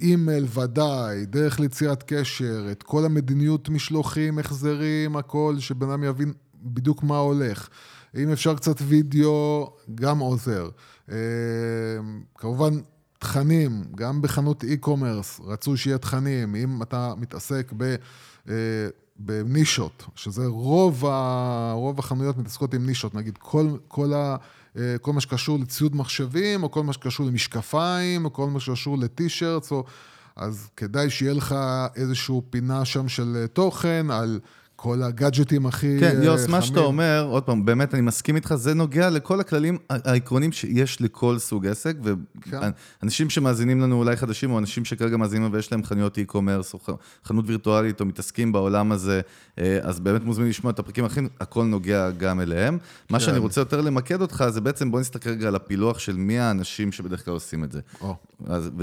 אימייל 0.00 0.46
ודאי, 0.54 1.26
דרך 1.26 1.60
ליצירת 1.60 2.04
קשר, 2.06 2.66
את 2.72 2.82
כל 2.82 3.04
המדיניות 3.04 3.68
משלוחים, 3.68 4.38
החזרים, 4.38 5.16
הכל, 5.16 5.56
שבן 5.58 5.90
אדם 5.90 6.04
יבין 6.04 6.32
בדיוק 6.62 7.02
מה 7.02 7.16
הולך. 7.16 7.68
אם 8.16 8.32
אפשר 8.32 8.54
קצת 8.54 8.76
וידאו, 8.82 9.72
גם 9.94 10.18
עוזר. 10.18 10.68
כמובן, 12.34 12.80
תכנים, 13.18 13.84
גם 13.94 14.22
בחנות 14.22 14.64
e-commerce, 14.64 15.42
רצו 15.44 15.76
שיהיה 15.76 15.98
תכנים. 15.98 16.54
אם 16.54 16.82
אתה 16.82 17.14
מתעסק 17.16 17.72
ב... 17.76 17.94
בנישות, 19.16 20.04
שזה 20.14 20.46
רוב, 20.46 21.06
ה, 21.06 21.72
רוב 21.74 21.98
החנויות 21.98 22.38
מתעסקות 22.38 22.74
עם 22.74 22.86
נישות, 22.86 23.14
נגיד 23.14 23.38
כל, 23.38 23.66
כל, 23.88 24.12
ה, 24.12 24.36
כל 25.00 25.12
מה 25.12 25.20
שקשור 25.20 25.58
לציוד 25.58 25.96
מחשבים, 25.96 26.62
או 26.62 26.70
כל 26.70 26.82
מה 26.82 26.92
שקשור 26.92 27.26
למשקפיים, 27.26 28.24
או 28.24 28.32
כל 28.32 28.46
מה 28.46 28.60
שקשור 28.60 28.98
לטישרטס, 28.98 29.72
או... 29.72 29.84
אז 30.36 30.68
כדאי 30.76 31.10
שיהיה 31.10 31.32
לך 31.32 31.54
איזושהי 31.96 32.36
פינה 32.50 32.84
שם 32.84 33.08
של 33.08 33.46
תוכן 33.52 34.06
על 34.10 34.40
כל 34.76 35.02
הגאדג'טים 35.02 35.66
הכי 35.66 35.86
חמים. 35.86 36.00
כן, 36.00 36.22
יוס, 36.22 36.48
מה 36.48 36.62
שאתה 36.62 36.80
אומר, 36.80 37.26
עוד 37.28 37.42
פעם, 37.42 37.64
באמת, 37.64 37.94
אני 37.94 38.02
מסכים 38.02 38.36
איתך, 38.36 38.54
זה 38.54 38.74
נוגע 38.74 39.10
לכל 39.10 39.40
הכללים 39.40 39.78
העקרונים 39.90 40.52
שיש 40.52 41.00
לכל 41.00 41.38
סוג 41.38 41.66
עסק, 41.66 41.96
ואנשים 43.02 43.30
שמאזינים 43.30 43.80
לנו 43.80 43.98
אולי 43.98 44.16
חדשים, 44.16 44.50
או 44.50 44.58
אנשים 44.58 44.84
שכרגע 44.84 45.16
מאזינים 45.16 45.48
ויש 45.52 45.72
להם 45.72 45.84
חנויות 45.84 46.18
e-commerce, 46.18 46.74
או 46.74 46.96
חנות 47.24 47.44
וירטואלית, 47.48 48.00
או 48.00 48.06
מתעסקים 48.06 48.52
בעולם 48.52 48.92
הזה, 48.92 49.20
אז 49.82 50.00
באמת 50.00 50.24
מוזמנים 50.24 50.50
לשמוע 50.50 50.72
את 50.72 50.78
הפרקים 50.78 51.04
האחרים, 51.04 51.28
הכל 51.40 51.64
נוגע 51.64 52.10
גם 52.10 52.40
אליהם. 52.40 52.78
מה 53.10 53.20
שאני 53.20 53.38
רוצה 53.38 53.60
יותר 53.60 53.80
למקד 53.80 54.20
אותך, 54.20 54.44
זה 54.48 54.60
בעצם, 54.60 54.90
בוא 54.90 55.00
נסתכל 55.00 55.30
רגע 55.30 55.48
על 55.48 55.54
הפילוח 55.54 55.98
של 55.98 56.16
מי 56.16 56.38
האנשים 56.38 56.92
שבדרך 56.92 57.24
כלל 57.24 57.34
עושים 57.34 57.64
את 57.64 57.72
זה. 57.72 57.80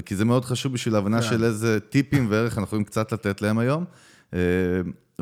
כי 0.06 0.16
זה 0.16 0.26
מאוד 0.26 0.46
חשוב 0.46 0.74
בשביל 0.74 0.96
ההבנה 0.96 1.22
של 1.22 1.44
איזה 1.44 1.80
טיפים 1.80 2.28
וערך 2.30 2.52
אנחנו 2.52 2.64
יכולים 2.64 2.84
קצת 2.84 3.12
לתת 3.12 3.42
להם 3.42 3.58
היום. 3.60 3.86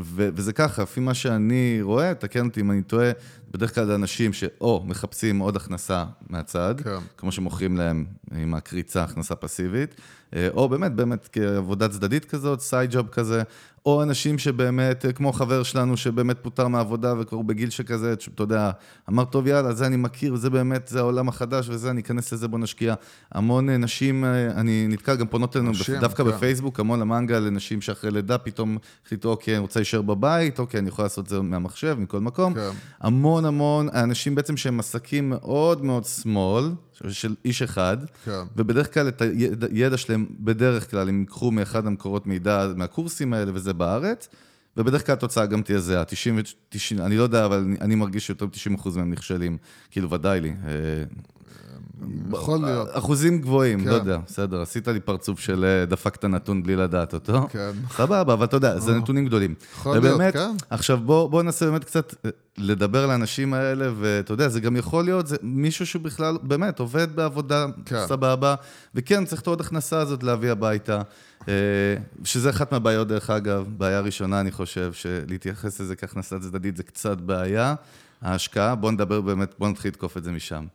ו- 0.03 0.29
וזה 0.33 0.53
ככה, 0.53 0.83
לפי 0.83 0.99
מה 0.99 1.13
שאני 1.13 1.79
רואה, 1.81 2.13
תקן 2.13 2.45
אותי 2.45 2.61
אם 2.61 2.71
אני 2.71 2.81
טועה, 2.81 3.11
בדרך 3.51 3.75
כלל 3.75 3.91
אנשים 3.91 4.33
שאו 4.33 4.83
מחפשים 4.85 5.39
עוד 5.39 5.55
הכנסה 5.55 6.05
מהצד, 6.29 6.75
כן. 6.83 6.97
כמו 7.17 7.31
שמוכרים 7.31 7.77
להם 7.77 8.05
עם 8.35 8.53
הקריצה, 8.53 9.03
הכנסה 9.03 9.35
פסיבית, 9.35 9.95
או 10.53 10.69
באמת, 10.69 10.95
באמת 10.95 11.29
כעבודה 11.31 11.89
צדדית 11.89 12.25
כזאת, 12.25 12.61
סייד 12.61 12.91
ג'וב 12.91 13.07
כזה, 13.07 13.43
או 13.89 14.03
אנשים 14.03 14.37
שבאמת, 14.37 15.05
כמו 15.15 15.33
חבר 15.33 15.63
שלנו 15.63 15.97
שבאמת 15.97 16.37
פוטר 16.41 16.67
מהעבודה 16.67 17.13
וכבר 17.19 17.41
בגיל 17.41 17.69
שכזה, 17.69 18.13
אתה 18.13 18.43
יודע, 18.43 18.71
אמר, 19.09 19.25
טוב, 19.25 19.47
יאללה, 19.47 19.73
זה 19.73 19.85
אני 19.85 19.95
מכיר, 19.95 20.35
זה 20.35 20.49
באמת, 20.49 20.87
זה 20.87 20.99
העולם 20.99 21.29
החדש 21.29 21.69
וזה, 21.69 21.89
אני 21.89 22.01
אכנס 22.01 22.33
לזה, 22.33 22.47
בוא 22.47 22.59
נשקיע. 22.59 22.93
המון 23.31 23.69
נשים, 23.69 24.25
אני 24.55 24.87
נתקע, 24.89 25.15
גם 25.15 25.27
פונות 25.27 25.55
אלינו, 25.55 25.71
דווקא 25.99 26.23
כן. 26.23 26.29
בפייסבוק, 26.29 26.79
המון 26.79 27.01
המנגה 27.01 27.39
לנשים 27.39 27.81
שאחרי 27.81 28.11
לידה 28.11 28.37
פתאום 28.37 28.77
החליטו, 29.05 29.29
אוקיי, 29.29 29.53
אני 29.53 29.61
רוצה 29.61 29.79
להישאר 29.79 30.01
בבית, 30.01 30.59
אוקיי, 30.59 30.79
אני 30.79 30.87
יכול 30.87 31.05
לעשות 31.05 31.25
את 31.25 31.29
זה 31.29 31.41
מהמחשב, 31.41 31.95
מכל 31.99 32.19
מקום. 32.19 32.53
כן. 32.53 32.69
המון 32.99 33.45
המון 33.45 33.89
אנשים 33.89 34.35
בעצם 34.35 34.57
שהם 34.57 34.79
עסקים 34.79 35.29
מאוד 35.29 35.85
מאוד 35.85 36.05
שמאל, 36.05 36.71
של 37.09 37.35
איש 37.45 37.61
אחד, 37.61 37.97
כן. 38.25 38.41
ובדרך 38.55 38.93
כלל 38.93 39.07
את 39.07 39.21
הידע 39.71 39.97
שלהם, 39.97 40.25
בדרך 40.39 40.91
כלל, 40.91 41.09
הם 41.09 41.19
ייקחו 41.19 41.51
מאחד 41.51 41.87
המקורות 41.87 42.27
מידע, 42.27 42.67
מהקורסים 42.75 43.33
האלה, 43.33 43.51
וזה 43.53 43.73
בארץ, 43.73 44.29
ובדרך 44.77 45.05
כלל 45.05 45.13
התוצאה 45.13 45.45
גם 45.45 45.61
תהיה 45.61 45.79
זהה, 45.79 46.05
90, 46.05 46.39
90, 46.69 47.01
אני 47.01 47.17
לא 47.17 47.23
יודע, 47.23 47.45
אבל 47.45 47.57
אני, 47.57 47.77
אני 47.81 47.95
מרגיש 47.95 48.27
שיותר 48.27 48.45
מ-90% 48.45 48.89
מהם 48.95 49.11
נכשלים, 49.11 49.57
כאילו 49.91 50.09
ודאי 50.09 50.41
לי. 50.41 50.53
אה, 52.01 52.07
יכול 52.33 52.59
להיות. 52.59 52.87
אחוזים 52.91 53.41
גבוהים, 53.41 53.87
לא 53.87 53.93
יודע, 53.93 54.17
בסדר, 54.25 54.61
עשית 54.61 54.87
לי 54.87 54.99
פרצוף 54.99 55.39
של 55.39 55.65
אה, 55.65 55.85
דפקת 55.85 56.25
נתון 56.25 56.63
בלי 56.63 56.75
לדעת 56.75 57.13
אותו. 57.13 57.47
כן. 57.49 57.71
סבבה, 57.91 58.33
אבל 58.33 58.45
אתה 58.45 58.57
יודע, 58.57 58.79
זה 58.79 58.95
נתונים 58.95 59.25
גדולים. 59.25 59.53
יכול 59.73 59.97
להיות, 59.97 60.21
כן. 60.33 60.51
עכשיו 60.69 60.97
בואו 60.97 61.41
ננסה 61.41 61.65
באמת 61.65 61.83
קצת 61.83 62.15
אה, 62.25 62.29
לדבר 62.57 63.07
לאנשים 63.07 63.53
האלה, 63.53 63.91
ואתה 63.99 64.33
יודע, 64.33 64.49
זה 64.49 64.59
גם 64.59 64.75
יכול 64.75 65.03
להיות, 65.03 65.27
זה 65.27 65.35
מישהו 65.41 65.85
שבכלל 65.85 66.37
באמת 66.41 66.79
עובד 66.79 67.15
בעבודה 67.15 67.65
כן. 67.85 68.07
סבבה, 68.07 68.55
וכן, 68.95 69.25
צריך 69.25 69.41
את 69.41 69.47
העוד 69.47 69.61
הכנסה 69.61 69.99
הזאת 69.99 70.23
להביא 70.23 70.51
הביתה. 70.51 71.01
אה, 71.47 71.53
שזה 72.23 72.49
אחת 72.49 72.71
מהבעיות, 72.71 73.07
דרך 73.07 73.29
אגב, 73.29 73.65
בעיה 73.77 73.99
ראשונה, 73.99 74.39
אני 74.39 74.51
חושב, 74.51 74.93
שלהתייחס 74.93 75.81
לזה 75.81 75.95
כהכנסה 75.95 76.39
צדדית 76.39 76.77
זה 76.77 76.83
קצת 76.83 77.17
בעיה. 77.17 77.75
ההשקעה, 78.21 78.75
בואו 78.75 78.91
נדבר 78.91 79.21
באמת, 79.21 79.55
בואו 79.59 79.69
נתחיל 79.69 79.91
לתקוף 79.91 80.17
את 80.17 80.23
זה 80.23 80.31
משם. 80.31 80.65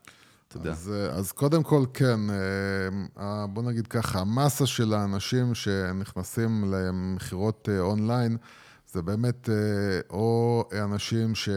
יודע. 0.59 0.71
אז, 0.71 0.93
אה, 0.95 1.07
אז 1.11 1.33
קודם 1.33 1.63
כל, 1.63 1.85
כן, 1.95 2.21
אה, 3.19 3.47
בוא 3.47 3.63
נגיד 3.63 3.87
ככה, 3.87 4.21
המסה 4.21 4.67
של 4.67 4.95
האנשים 4.95 5.55
שנכנסים 5.55 6.65
למכירות 6.73 7.69
אה, 7.73 7.81
אונליין, 7.81 8.37
זה 8.93 9.03
באמת 9.03 9.49
או 10.11 10.65
אנשים 10.85 11.35
ש... 11.35 11.49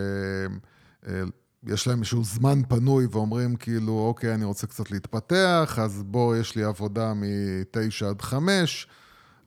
יש 1.68 1.88
להם 1.88 2.00
איזשהו 2.00 2.24
זמן 2.24 2.62
פנוי 2.70 3.08
ואומרים 3.12 3.56
כאילו, 3.56 4.06
אוקיי, 4.08 4.34
אני 4.34 4.46
רוצה 4.46 4.68
קצת 4.68 4.92
להתפתח, 4.92 5.80
אז 5.82 6.04
בוא, 6.04 6.38
יש 6.38 6.56
לי 6.56 6.64
עבודה 6.64 7.14
מ-9 7.14 8.06
עד 8.06 8.22
5, 8.22 8.88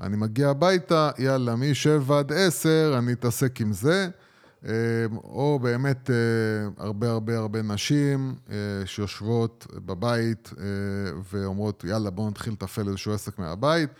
אני 0.01 0.17
מגיע 0.17 0.49
הביתה, 0.49 1.11
יאללה, 1.19 1.57
מ-7 1.57 2.13
עד 2.13 2.33
10, 2.33 2.95
אני 2.99 3.13
אתעסק 3.13 3.61
עם 3.61 3.73
זה. 3.73 4.09
אמ, 4.65 4.71
או 5.17 5.59
באמת 5.63 6.11
אה, 6.11 6.15
הרבה 6.85 7.11
הרבה 7.11 7.39
הרבה 7.39 7.63
נשים 7.63 8.35
אה, 8.51 8.57
שיושבות 8.87 9.67
בבית 9.75 10.51
אה, 10.59 10.65
ואומרות, 11.33 11.85
יאללה, 11.85 12.11
בואו 12.11 12.31
נתחיל 12.31 12.53
לתפעל 12.53 12.89
איזשהו 12.89 13.13
עסק 13.13 13.39
מהבית. 13.39 13.91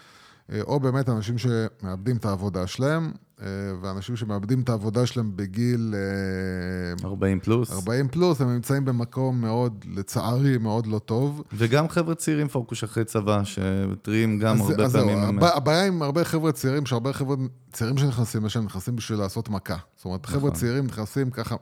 אה, 0.53 0.61
או 0.63 0.81
באמת 0.81 1.09
אנשים 1.09 1.35
שמאבדים 1.39 2.17
את 2.17 2.25
העבודה 2.25 2.67
שלהם, 2.67 3.13
אה, 3.43 3.47
ואנשים 3.83 4.17
שמאבדים 4.17 4.61
את 4.61 4.69
העבודה 4.69 5.07
שלהם 5.07 5.33
בגיל... 5.37 5.95
אה, 7.05 7.09
40 7.09 7.41
פלוס. 7.41 7.73
40 7.73 8.09
פלוס, 8.09 8.41
הם 8.41 8.55
נמצאים 8.55 8.85
במקום 8.85 9.41
מאוד, 9.41 9.85
לצערי, 9.97 10.59
מאוד 10.59 10.87
לא 10.87 10.99
טוב. 10.99 11.43
וגם 11.53 11.89
חבר'ה 11.89 12.15
צעירים 12.15 12.49
פורקוש 12.49 12.85
אחרי 12.85 13.05
צבא, 13.05 13.43
שטריים 13.45 14.39
גם 14.39 14.55
אז- 14.55 14.71
הרבה 14.71 14.85
אז 14.85 14.93
זהו, 14.93 15.03
פעמים... 15.07 15.19
הם- 15.19 15.39
הבע- 15.39 15.57
הבעיה 15.57 15.87
עם 15.87 16.03
הרבה 16.03 16.25
חבר'ה 16.25 16.53
צעירים, 16.53 16.87
שהרבה 16.87 17.13
חבר'ה 17.13 17.37
צעירים 17.73 17.99
שנכנסים 17.99 18.45
לשם, 18.45 18.65
נכנסים 18.65 18.97
בשביל 18.97 19.19
לעשות 19.19 19.49
מכה. 19.49 19.77
זאת 19.97 20.05
אומרת, 20.05 20.27
חבר'ה 20.27 20.39
נכון. 20.39 20.61
צעירים 20.61 20.87
נכנסים 20.87 21.31
ככה, 21.31 21.57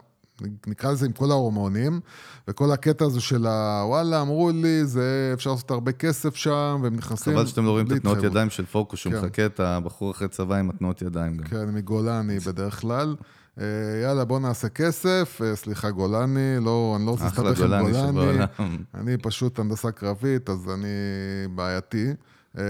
נקרא 0.66 0.92
לזה 0.92 1.07
עם 1.07 1.12
כל 1.12 1.31
ההורמונים, 1.31 2.01
וכל 2.48 2.72
הקטע 2.72 3.05
הזה 3.05 3.20
של 3.20 3.46
ה... 3.46 3.83
וואלה, 3.87 4.20
אמרו 4.20 4.51
לי, 4.51 4.85
זה 4.85 5.31
אפשר 5.35 5.51
לעשות 5.51 5.70
הרבה 5.70 5.92
כסף 5.92 6.35
שם, 6.35 6.81
והם 6.83 6.96
נכנסים... 6.96 7.33
חבל 7.33 7.46
שאתם 7.46 7.64
לא 7.64 7.70
רואים 7.70 7.87
את 7.87 7.92
התנועות. 7.92 8.22
ידיים 8.22 8.51
של 8.51 8.66
פורקוש, 8.66 9.03
שהוא 9.03 9.12
כן. 9.12 9.18
מחכה 9.18 9.46
את 9.46 9.61
הבחור 9.61 10.11
אחרי 10.11 10.29
צבא 10.29 10.57
עם 10.57 10.70
התנועות 10.70 11.03
ידיים 11.03 11.37
גם. 11.37 11.44
כן, 11.44 11.74
מגולני 11.74 12.38
בדרך 12.38 12.81
כלל. 12.81 13.16
אה, 13.61 13.64
יאללה, 14.03 14.24
בוא 14.24 14.38
נעשה 14.38 14.68
כסף. 14.68 15.40
אה, 15.44 15.57
סליחה, 15.57 15.90
גולני, 15.90 16.57
לא, 16.61 16.94
אני 16.96 17.07
לא 17.07 17.11
רוצה 17.11 17.24
להסתבך 17.24 17.61
עם 17.61 18.12
גולני. 18.12 18.44
אני 18.94 19.16
פשוט 19.16 19.59
הנדסה 19.59 19.92
קרבית, 19.92 20.51
אז 20.51 20.70
אני 20.74 20.88
בעייתי. 21.55 22.12
אה, 22.59 22.64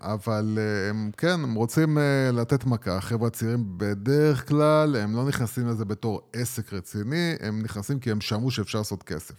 אבל 0.00 0.58
הם, 0.90 1.10
כן, 1.16 1.40
הם 1.42 1.54
רוצים 1.54 1.98
אה, 1.98 2.30
לתת 2.32 2.64
מכה. 2.64 2.96
החבר'ה 2.96 3.26
הצעירים 3.26 3.64
בדרך 3.76 4.48
כלל, 4.48 4.96
הם 4.96 5.16
לא 5.16 5.24
נכנסים 5.28 5.68
לזה 5.68 5.84
בתור 5.84 6.20
עסק 6.32 6.72
רציני, 6.72 7.34
הם 7.40 7.62
נכנסים 7.62 7.98
כי 7.98 8.10
הם 8.10 8.20
שמעו 8.20 8.50
שאפשר 8.50 8.78
לעשות 8.78 9.02
כסף. 9.02 9.34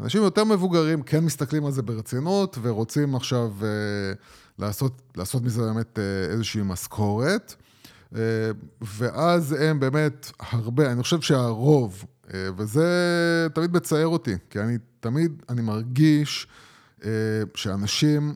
אנשים 0.00 0.22
יותר 0.22 0.44
מבוגרים 0.44 1.02
כן 1.02 1.24
מסתכלים 1.24 1.66
על 1.66 1.72
זה 1.72 1.82
ברצינות, 1.82 2.58
ורוצים 2.62 3.14
עכשיו 3.14 3.52
אה, 3.62 3.68
לעשות, 4.58 5.02
לעשות 5.16 5.42
מזה 5.42 5.62
באמת 5.62 5.98
אה, 5.98 6.32
איזושהי 6.32 6.62
משכורת. 6.64 7.54
אה, 8.16 8.20
ואז 8.98 9.56
הם 9.60 9.80
באמת 9.80 10.30
הרבה, 10.40 10.92
אני 10.92 11.02
חושב 11.02 11.20
שהרוב, 11.20 12.04
וזה 12.56 13.46
תמיד 13.54 13.72
מצער 13.76 14.06
אותי, 14.06 14.34
כי 14.50 14.60
אני 14.60 14.78
תמיד, 15.00 15.42
אני 15.48 15.62
מרגיש 15.62 16.46
שאנשים 17.54 18.34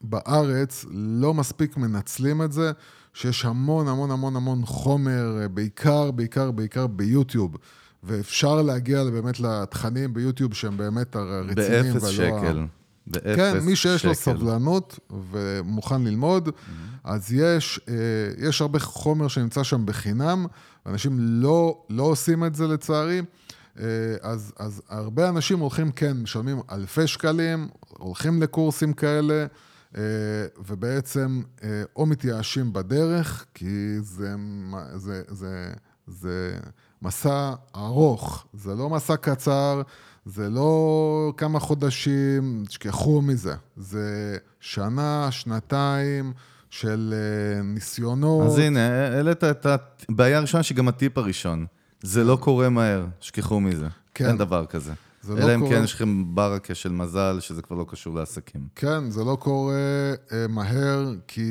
בארץ 0.00 0.84
לא 0.90 1.34
מספיק 1.34 1.76
מנצלים 1.76 2.42
את 2.42 2.52
זה, 2.52 2.72
שיש 3.14 3.44
המון 3.44 3.88
המון 3.88 4.10
המון 4.10 4.36
המון 4.36 4.64
חומר, 4.66 5.38
אה, 5.42 5.48
בעיקר, 5.48 6.10
בעיקר, 6.10 6.50
בעיקר 6.50 6.86
ביוטיוב. 6.86 7.56
ואפשר 8.02 8.62
להגיע 8.62 9.04
באמת 9.04 9.40
לתכנים 9.40 10.14
ביוטיוב 10.14 10.54
שהם 10.54 10.76
באמת 10.76 11.16
הרציניים 11.16 11.94
באפס 11.94 12.02
ולא 12.02 12.36
ה- 12.36 12.40
שקל. 12.40 12.64
באפס 13.06 13.36
כן, 13.36 13.58
מי 13.58 13.76
שיש 13.76 14.04
לו 14.04 14.14
שקל. 14.14 14.22
סבלנות 14.24 14.98
ומוכן 15.30 16.02
ללמוד, 16.04 16.48
אז 17.04 17.32
יש, 17.32 17.80
אה, 17.88 17.94
יש 18.48 18.60
הרבה 18.60 18.78
חומר 18.78 19.28
שנמצא 19.28 19.62
שם 19.62 19.86
בחינם, 19.86 20.46
ואנשים 20.86 21.16
לא, 21.20 21.82
לא 21.90 22.02
עושים 22.02 22.44
את 22.44 22.54
זה 22.54 22.66
לצערי. 22.66 23.22
אה, 23.80 23.84
אז, 24.22 24.52
אז 24.58 24.82
הרבה 24.88 25.28
אנשים 25.28 25.58
הולכים, 25.58 25.92
כן, 25.92 26.16
משלמים 26.16 26.60
אלפי 26.72 27.06
שקלים, 27.06 27.68
הולכים 27.88 28.42
לקורסים 28.42 28.92
כאלה, 28.92 29.46
ובעצם 30.68 31.42
אה, 31.62 31.82
או 31.96 32.06
מתייאשים 32.06 32.72
בדרך, 32.72 33.44
כי 33.54 34.00
זה, 34.00 34.34
זה, 34.96 35.22
זה, 35.28 35.72
זה 36.06 36.58
מסע 37.02 37.52
ארוך, 37.76 38.46
זה 38.52 38.74
לא 38.74 38.90
מסע 38.90 39.16
קצר, 39.16 39.82
זה 40.24 40.50
לא 40.50 41.32
כמה 41.36 41.60
חודשים, 41.60 42.64
תשכחו 42.68 43.22
מזה. 43.22 43.54
זה 43.76 44.36
שנה, 44.60 45.28
שנתיים 45.30 46.32
של 46.70 47.14
אה, 47.16 47.62
ניסיונות. 47.62 48.46
אז 48.46 48.58
הנה, 48.58 49.08
העלית 49.14 49.44
את 49.44 49.66
הבעיה 50.08 50.38
הראשונה, 50.38 50.62
שהיא 50.62 50.76
גם 50.76 50.88
הטיפ 50.88 51.18
הראשון. 51.18 51.66
זה 52.02 52.24
לא 52.24 52.38
קורה 52.40 52.68
מהר, 52.68 53.06
שכחו 53.20 53.60
מזה. 53.60 53.86
כן. 54.14 54.26
אין 54.26 54.36
דבר 54.36 54.66
כזה. 54.66 54.92
זה 55.22 55.34
לא 55.34 55.40
אלא 55.44 55.54
אם 55.54 55.60
קורה- 55.60 55.70
כן 55.76 55.84
יש 55.84 55.94
לכם 55.94 56.34
ברקה 56.34 56.74
של 56.74 56.92
מזל, 56.92 57.36
שזה 57.40 57.62
כבר 57.62 57.76
לא 57.76 57.86
קשור 57.88 58.14
לעסקים. 58.14 58.60
כן, 58.74 59.10
זה 59.10 59.24
לא 59.24 59.36
קורה 59.40 59.74
אה, 60.32 60.46
מהר, 60.48 61.14
כי 61.28 61.42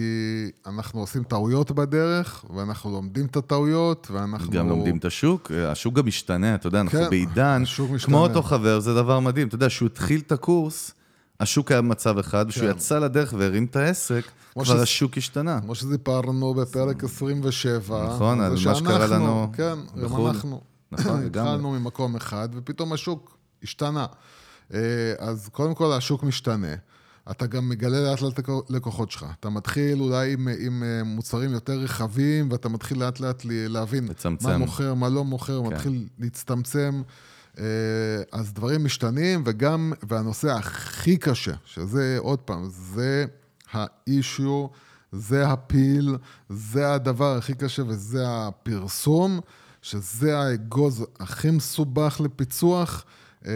אנחנו 0.67 0.99
עושים 0.99 1.23
טעויות 1.23 1.71
בדרך, 1.71 2.45
ואנחנו 2.55 2.91
לומדים 2.91 3.25
את 3.25 3.35
הטעויות, 3.35 4.07
ואנחנו... 4.11 4.51
גם 4.51 4.69
לומדים 4.69 4.97
את 4.97 5.05
השוק, 5.05 5.51
השוק 5.67 5.93
גם 5.93 6.05
משתנה, 6.05 6.55
אתה 6.55 6.67
יודע, 6.67 6.81
אנחנו 6.81 6.99
כן, 6.99 7.09
בעידן, 7.09 7.59
השוק 7.63 7.91
משתנה. 7.91 8.07
כמו 8.15 8.23
אותו 8.23 8.43
חבר, 8.43 8.79
זה 8.79 8.93
דבר 8.95 9.19
מדהים. 9.19 9.47
אתה 9.47 9.55
יודע, 9.55 9.67
כשהוא 9.67 9.85
התחיל 9.87 10.19
את 10.19 10.31
הקורס, 10.31 10.91
השוק 11.39 11.71
היה 11.71 11.81
במצב 11.81 12.17
אחד, 12.17 12.45
וכשהוא 12.49 12.65
כן. 12.71 12.75
יצא 12.77 12.99
לדרך 12.99 13.33
והרים 13.37 13.65
את 13.65 13.75
העסק, 13.75 14.23
כבר 14.53 14.63
שזה- 14.63 14.81
השוק 14.81 15.17
השתנה. 15.17 15.61
כמו 15.61 15.75
שסיפרנו 15.75 16.53
בפרק 16.53 17.03
27. 17.03 18.07
נכון, 18.15 18.41
על 18.41 18.51
מה 18.65 18.75
שקרה 18.75 19.07
לנו 19.07 19.47
כן, 19.53 19.63
גם 19.97 20.03
בחו"ל. 20.03 20.27
אנחנו. 20.29 20.61
נכון, 20.91 21.21
לגמרי. 21.25 21.27
התחלנו 21.49 21.71
ממקום 21.79 22.15
אחד, 22.15 22.49
ופתאום 22.55 22.93
השוק 22.93 23.38
השתנה. 23.63 24.05
אה, 24.73 24.79
אז 25.17 25.49
קודם 25.51 25.75
כל 25.75 25.93
השוק 25.93 26.23
משתנה. 26.23 26.75
אתה 27.31 27.45
גם 27.45 27.69
מגלה 27.69 28.01
לאט 28.01 28.21
לאט 28.21 28.39
לקוחות 28.69 29.11
שלך. 29.11 29.25
אתה 29.39 29.49
מתחיל 29.49 30.01
אולי 30.01 30.33
עם, 30.33 30.47
עם 30.59 30.83
אה, 30.83 31.03
מוצרים 31.03 31.51
יותר 31.51 31.73
רחבים, 31.73 32.51
ואתה 32.51 32.69
מתחיל 32.69 32.99
לאט 32.99 33.19
לאט 33.19 33.41
להבין 33.45 34.07
לצמצם. 34.07 34.49
מה 34.49 34.57
מוכר, 34.57 34.93
מה 34.93 35.09
לא 35.09 35.23
מוכר, 35.23 35.61
כן. 35.61 35.67
מתחיל 35.73 36.07
להצטמצם. 36.19 37.01
אה, 37.59 37.65
אז 38.31 38.53
דברים 38.53 38.85
משתנים, 38.85 39.43
וגם, 39.45 39.93
והנושא 40.09 40.51
הכי 40.51 41.17
קשה, 41.17 41.53
שזה, 41.65 42.17
עוד 42.19 42.39
פעם, 42.39 42.69
זה 42.69 43.25
האישיו, 43.71 44.67
זה 45.11 45.47
הפיל, 45.47 46.17
זה 46.49 46.93
הדבר 46.93 47.37
הכי 47.37 47.53
קשה, 47.53 47.83
וזה 47.87 48.23
הפרסום, 48.27 49.39
שזה 49.81 50.39
האגוז 50.39 51.05
הכי 51.19 51.51
מסובך 51.51 52.21
לפיצוח. 52.23 53.05
אה, 53.47 53.51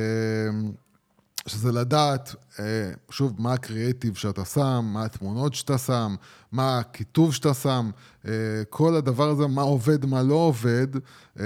שזה 1.48 1.72
לדעת, 1.72 2.36
אה, 2.60 2.92
שוב, 3.10 3.34
מה 3.38 3.54
הקריאיטיב 3.54 4.16
שאתה 4.16 4.46
שם, 4.46 4.86
מה 4.94 5.06
התמונות 5.06 5.54
שאתה 5.54 5.78
שם, 5.78 6.16
מה 6.52 6.80
הכיתוב 6.80 7.34
שאתה 7.34 7.54
שם, 7.54 7.90
אה, 8.28 8.32
כל 8.70 8.96
הדבר 8.96 9.30
הזה, 9.30 9.48
מה 9.48 9.62
עובד, 9.62 10.06
מה 10.06 10.24
לא 10.24 10.34
עובד, 10.34 10.88
אה, 11.40 11.46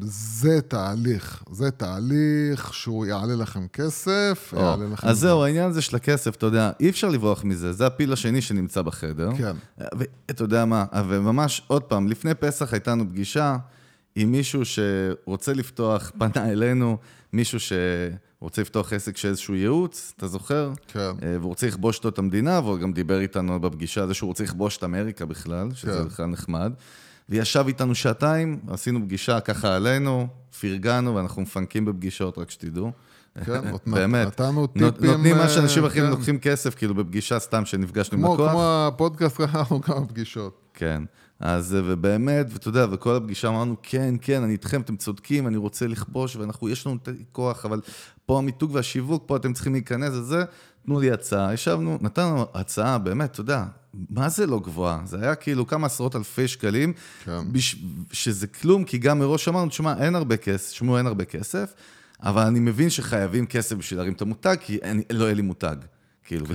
זה 0.00 0.60
תהליך. 0.60 1.42
זה 1.52 1.70
תהליך 1.70 2.74
שהוא 2.74 3.06
יעלה 3.06 3.34
לכם 3.34 3.66
כסף, 3.68 4.52
או, 4.56 4.60
יעלה 4.60 4.86
לכם... 4.92 5.08
אז 5.08 5.18
זהו, 5.18 5.44
העניין 5.44 5.70
הזה 5.70 5.82
של 5.82 5.96
הכסף, 5.96 6.36
אתה 6.36 6.46
יודע, 6.46 6.70
אי 6.80 6.90
אפשר 6.90 7.08
לברוח 7.08 7.44
מזה, 7.44 7.72
זה 7.72 7.86
הפיל 7.86 8.12
השני 8.12 8.40
שנמצא 8.42 8.82
בחדר. 8.82 9.30
כן. 9.38 9.56
ואתה 9.78 10.44
יודע 10.44 10.64
מה, 10.64 10.84
וממש, 11.08 11.62
עוד 11.66 11.82
פעם, 11.82 12.08
לפני 12.08 12.34
פסח 12.34 12.72
הייתה 12.72 12.90
לנו 12.90 13.04
פגישה 13.08 13.56
עם 14.16 14.32
מישהו 14.32 14.62
שרוצה 14.64 15.52
לפתוח, 15.52 16.10
פנה 16.18 16.50
אלינו, 16.50 16.98
מישהו 17.36 17.58
שרוצה 17.60 18.62
לפתוח 18.62 18.92
עסק 18.92 19.16
של 19.16 19.28
איזשהו 19.28 19.54
ייעוץ, 19.54 20.12
אתה 20.16 20.26
זוכר? 20.26 20.72
כן. 20.88 21.00
אה, 21.00 21.36
והוא 21.40 21.48
רוצה 21.48 21.66
לכבוש 21.66 21.96
אותו 21.96 22.08
את 22.08 22.18
המדינה, 22.18 22.60
והוא 22.64 22.78
גם 22.78 22.92
דיבר 22.92 23.20
איתנו 23.20 23.60
בפגישה 23.60 24.06
זה 24.06 24.14
שהוא 24.14 24.28
רוצה 24.28 24.44
לכבוש 24.44 24.76
את 24.76 24.84
אמריקה 24.84 25.24
בכלל, 25.24 25.68
שזה 25.74 25.92
כן. 25.92 26.04
בכלל 26.04 26.26
נחמד. 26.26 26.72
וישב 27.28 27.64
איתנו 27.66 27.94
שעתיים, 27.94 28.60
עשינו 28.68 29.00
פגישה 29.04 29.40
ככה 29.40 29.76
עלינו, 29.76 30.26
פרגנו, 30.60 31.14
ואנחנו 31.14 31.42
מפנקים 31.42 31.84
בפגישות, 31.84 32.38
רק 32.38 32.50
שתדעו. 32.50 32.92
כן, 33.44 33.60
באמת. 33.86 34.26
נתנו 34.26 34.66
טיפים, 34.66 34.86
נותנים 35.10 35.36
מה 35.36 35.42
אה, 35.42 35.48
שאנשים 35.48 35.84
אחרים 35.84 36.04
כן. 36.04 36.10
לוקחים 36.10 36.38
כסף, 36.38 36.74
כאילו 36.74 36.94
בפגישה 36.94 37.38
סתם 37.38 37.64
שנפגשנו 37.64 38.18
עם 38.18 38.24
לקוח. 38.34 38.50
כמו 38.50 38.62
הפודקאסט, 38.64 39.40
אנחנו 39.40 39.80
כמה 39.86 40.06
פגישות. 40.06 40.60
כן. 40.74 41.02
אז 41.40 41.74
אה, 41.74 41.80
ובאמת, 41.84 42.46
ואתה 42.50 42.68
יודע, 42.68 42.86
וכל 42.90 43.16
הפגישה 43.16 43.48
אמרנו, 43.48 43.76
כן, 43.82 44.14
כן, 44.22 44.42
אני 44.42 44.52
איתכם, 44.52 44.80
אתם 44.80 44.96
צודקים, 44.96 45.46
אני 45.46 45.56
רוצה 45.56 45.86
לכבוש, 45.86 46.36
ואנחנו, 46.36 46.68
יש 46.68 46.86
לנו 46.86 46.96
את 47.02 47.08
הכוח, 47.30 47.64
אבל 47.64 47.80
פה 48.26 48.38
המיתוג 48.38 48.74
והשיווק, 48.74 49.22
פה 49.26 49.36
אתם 49.36 49.52
צריכים 49.52 49.72
להיכנס 49.72 50.14
לזה, 50.14 50.44
תנו 50.86 51.00
לי 51.00 51.10
הצעה. 51.10 51.54
ישבנו, 51.54 51.98
נתנו 52.00 52.46
הצעה, 52.54 52.98
באמת, 52.98 53.30
אתה 53.30 53.40
יודע, 53.40 53.64
מה 54.10 54.28
זה 54.28 54.46
לא 54.46 54.60
גבוהה? 54.60 55.00
זה 55.04 55.20
היה 55.20 55.34
כאילו 55.34 55.66
כמה 55.66 55.86
עשרות 55.86 56.16
אלפי 56.16 56.48
שקלים, 56.48 56.92
כן. 57.24 57.52
בש... 57.52 57.76
שזה 58.12 58.46
כלום, 58.46 58.84
כי 58.84 58.98
גם 58.98 59.18
מראש 59.18 59.48
אמרנו, 59.48 59.68
תשמע, 59.68 59.94
אין 59.98 60.14
הרבה 60.14 60.36
כסף, 60.36 60.70
תשמעו, 60.70 60.98
אין 60.98 61.06
הרבה 61.06 61.24
כסף, 61.24 61.74
אבל 62.22 62.42
אני 62.42 62.60
מבין 62.60 62.90
שחייבים 62.90 63.46
כסף 63.46 63.76
בשביל 63.76 63.98
להרים 63.98 64.12
את 64.12 64.22
המותג, 64.22 64.56
כי 64.60 64.76
אין, 64.76 65.02
לא 65.12 65.24
יהיה 65.24 65.34
לי 65.34 65.42
מותג. 65.42 65.76
כאילו, 66.26 66.46
כן. 66.46 66.52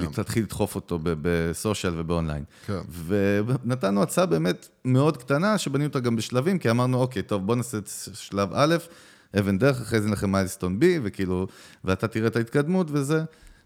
כן. 2.66 2.80
ונתנו 3.08 4.02
הצעה 4.04 4.26
באמת 4.26 4.70
מאוד 4.86 5.18
קטנה, 5.18 5.58
שבנינו 5.58 5.88
אותה 5.88 6.00
גם 6.00 6.16
בשלבים, 6.16 6.60
כי 6.60 6.70
אמרנו, 6.70 6.98
אוקיי, 6.98 7.24
טוב, 7.24 7.46
בוא 7.46 7.56
נעשה 7.56 7.78
את 7.78 7.90
שלב 8.14 8.50
א', 8.54 8.76
אבן 9.40 9.58
דרך, 9.58 9.82
אחרי 9.82 10.02
זה 10.02 10.10
נלך 10.10 10.24
מיילסטון 10.24 10.80
B, 10.82 10.86
וכאילו, 11.04 11.48
ואתה 11.84 12.08
תראה 12.08 12.28
את 12.28 12.36
ההתקדמות 12.36 12.88
וזה. 12.92 13.24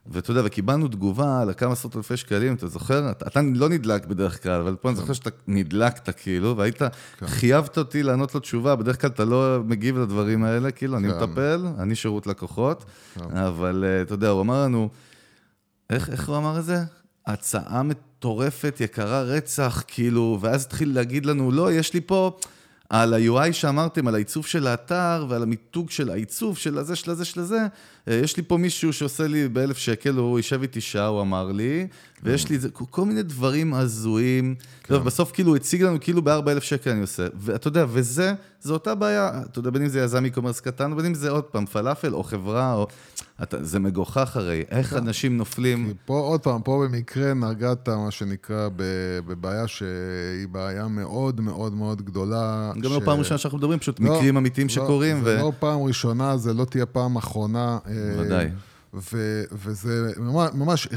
ואתה 0.07 0.31
יודע, 0.31 0.41
וקיבלנו 0.45 0.87
תגובה 0.87 1.41
על 1.41 1.53
כמה 1.53 1.71
עשרות 1.71 1.95
אלפי 1.95 2.17
שקלים, 2.17 2.55
אתה 2.55 2.67
זוכר? 2.67 3.11
אתה, 3.11 3.27
אתה 3.27 3.41
לא 3.53 3.69
נדלק 3.69 4.05
בדרך 4.05 4.43
כלל, 4.43 4.61
אבל 4.61 4.75
פה 4.75 4.89
אני 4.89 4.95
זוכר 4.97 5.13
שאתה 5.13 5.29
נדלקת 5.47 6.09
כאילו, 6.09 6.57
והיית, 6.57 6.81
חייבת 7.25 7.77
אותי 7.77 8.03
לענות 8.03 8.35
לו 8.35 8.39
תשובה, 8.39 8.75
בדרך 8.75 9.01
כלל 9.01 9.09
אתה 9.09 9.25
לא 9.25 9.59
מגיב 9.65 9.97
לדברים 9.97 10.43
האלה, 10.43 10.71
כאילו, 10.71 10.97
אני 10.97 11.11
כן. 11.11 11.23
מטפל, 11.23 11.67
אני 11.79 11.95
שירות 11.95 12.27
לקוחות, 12.27 12.85
אבל 13.31 13.85
אה, 13.87 14.01
אתה 14.01 14.13
יודע, 14.13 14.29
הוא 14.29 14.41
אמר 14.41 14.63
לנו, 14.63 14.89
איך, 15.89 16.09
איך 16.09 16.29
הוא 16.29 16.37
אמר 16.37 16.59
את 16.59 16.65
זה? 16.65 16.77
הצעה 17.25 17.83
מטורפת, 17.83 18.77
יקרה 18.79 19.21
רצח, 19.21 19.83
כאילו, 19.87 20.37
ואז 20.41 20.63
התחיל 20.63 20.95
להגיד 20.95 21.25
לנו, 21.25 21.51
לא, 21.51 21.71
יש 21.71 21.93
לי 21.93 22.01
פה... 22.01 22.37
על 22.89 23.13
ה-UI 23.13 23.53
שאמרתם, 23.53 24.07
על 24.07 24.15
העיצוב 24.15 24.45
של 24.45 24.67
האתר 24.67 25.25
ועל 25.29 25.43
המיתוג 25.43 25.89
של 25.89 26.09
העיצוב 26.09 26.57
של 26.57 26.77
הזה, 26.77 26.95
של 26.95 27.11
הזה, 27.11 27.25
של 27.25 27.39
הזה, 27.39 27.67
יש 28.07 28.37
לי 28.37 28.43
פה 28.43 28.57
מישהו 28.57 28.93
שעושה 28.93 29.27
לי 29.27 29.47
באלף 29.47 29.77
שקל, 29.77 30.13
הוא 30.13 30.39
יישב 30.39 30.61
איתי 30.61 30.81
שעה, 30.81 31.07
הוא 31.07 31.21
אמר 31.21 31.51
לי, 31.51 31.87
ויש 32.23 32.49
לי 32.49 32.57
כל 32.71 33.05
מיני 33.05 33.23
דברים 33.23 33.73
הזויים. 33.73 34.55
כן. 34.83 34.93
טוב, 34.93 35.03
בסוף 35.03 35.31
כאילו 35.31 35.49
הוא 35.49 35.55
הציג 35.55 35.83
לנו 35.83 35.97
כאילו 36.01 36.21
בארבע 36.21 36.51
אלף 36.51 36.63
שקל 36.63 36.89
אני 36.89 37.01
עושה. 37.01 37.27
ואתה 37.39 37.67
יודע, 37.67 37.85
וזה, 37.89 38.33
זו 38.61 38.73
אותה 38.73 38.95
בעיה, 38.95 39.41
אתה 39.51 39.59
יודע, 39.59 39.69
בין 39.69 39.81
אם 39.81 39.87
זה 39.87 39.99
יזם 39.99 40.25
e-commerce 40.25 40.61
קטן, 40.61 40.95
בין 40.95 41.05
אם 41.05 41.13
זה 41.13 41.29
עוד 41.29 41.43
פעם 41.43 41.65
פלאפל 41.65 42.13
או 42.13 42.23
חברה, 42.23 42.73
או... 42.73 42.87
אתה, 43.43 43.63
זה 43.63 43.79
מגוחך 43.79 44.37
הרי, 44.37 44.63
איך 44.69 44.89
כן. 44.89 44.97
אנשים 44.97 45.37
נופלים... 45.37 45.93
פה 46.05 46.19
עוד 46.19 46.41
פעם, 46.41 46.61
פה 46.61 46.85
במקרה 46.85 47.33
נגעת, 47.33 47.89
מה 47.89 48.11
שנקרא, 48.11 48.69
בבעיה 49.27 49.67
שהיא 49.67 50.47
בעיה 50.51 50.87
מאוד 50.87 51.41
מאוד 51.41 51.73
מאוד 51.73 52.01
גדולה. 52.01 52.71
גם 52.75 52.83
לא 52.83 52.89
ש... 52.89 52.93
לא 52.93 53.05
פעם 53.05 53.19
ראשונה 53.19 53.37
שאנחנו 53.37 53.57
מדברים, 53.57 53.79
פשוט 53.79 53.99
לא, 53.99 54.15
מקרים 54.15 54.37
אמיתיים 54.37 54.67
לא, 54.67 54.73
שקורים. 54.73 55.23
זה 55.23 55.37
ו... 55.39 55.41
לא 55.41 55.51
פעם 55.59 55.83
ראשונה, 55.83 56.37
זה 56.37 56.53
לא 56.53 56.65
תהיה 56.65 56.85
פעם 56.85 57.15
אחרונה. 57.15 57.77
ודאי. 58.17 58.49
ו- 58.93 59.43
וזה 59.51 60.11
ממש, 60.17 60.49
ממש, 60.53 60.87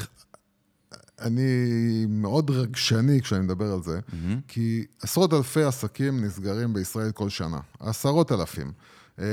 אני 1.21 2.07
מאוד 2.09 2.51
רגשני 2.51 3.23
כשאני 3.23 3.41
מדבר 3.41 3.73
על 3.73 3.83
זה, 3.83 3.99
mm-hmm. 3.99 4.15
כי 4.49 4.85
עשרות 5.03 5.33
אלפי 5.33 5.63
עסקים 5.63 6.25
נסגרים 6.25 6.73
בישראל 6.73 7.13
כל 7.13 7.29
שנה. 7.29 7.61
עשרות 7.81 8.33
אלפים. 8.33 8.73
אמ, 9.19 9.25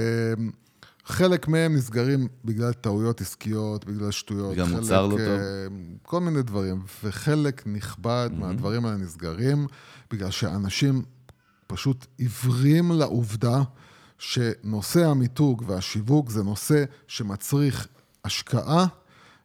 חלק 1.06 1.48
מהם 1.48 1.76
נסגרים 1.76 2.28
בגלל 2.46 2.74
טעויות 2.74 3.22
עסקיות, 3.22 3.86
בגלל 3.86 4.12
שטויות. 4.12 4.56
גם 4.56 4.72
מוצר 4.72 5.06
לא 5.08 5.12
טוב. 5.12 5.20
אה, 5.20 5.68
כל 6.04 6.20
מיני 6.20 6.42
דברים. 6.42 6.84
וחלק 7.04 7.64
נכבד 7.66 8.30
mm-hmm. 8.32 8.40
מהדברים 8.40 8.86
האלה 8.86 8.98
נסגרים 8.98 9.68
בגלל 10.12 10.32
שאנשים 10.32 11.04
פשוט 11.68 12.06
עיוורים 12.18 12.92
לעובדה 12.92 13.62
שנושא 14.26 15.06
המיתוג 15.06 15.64
והשיווק 15.68 16.30
זה 16.30 16.44
נושא 16.44 16.84
שמצריך 17.08 17.88
השקעה. 18.26 18.86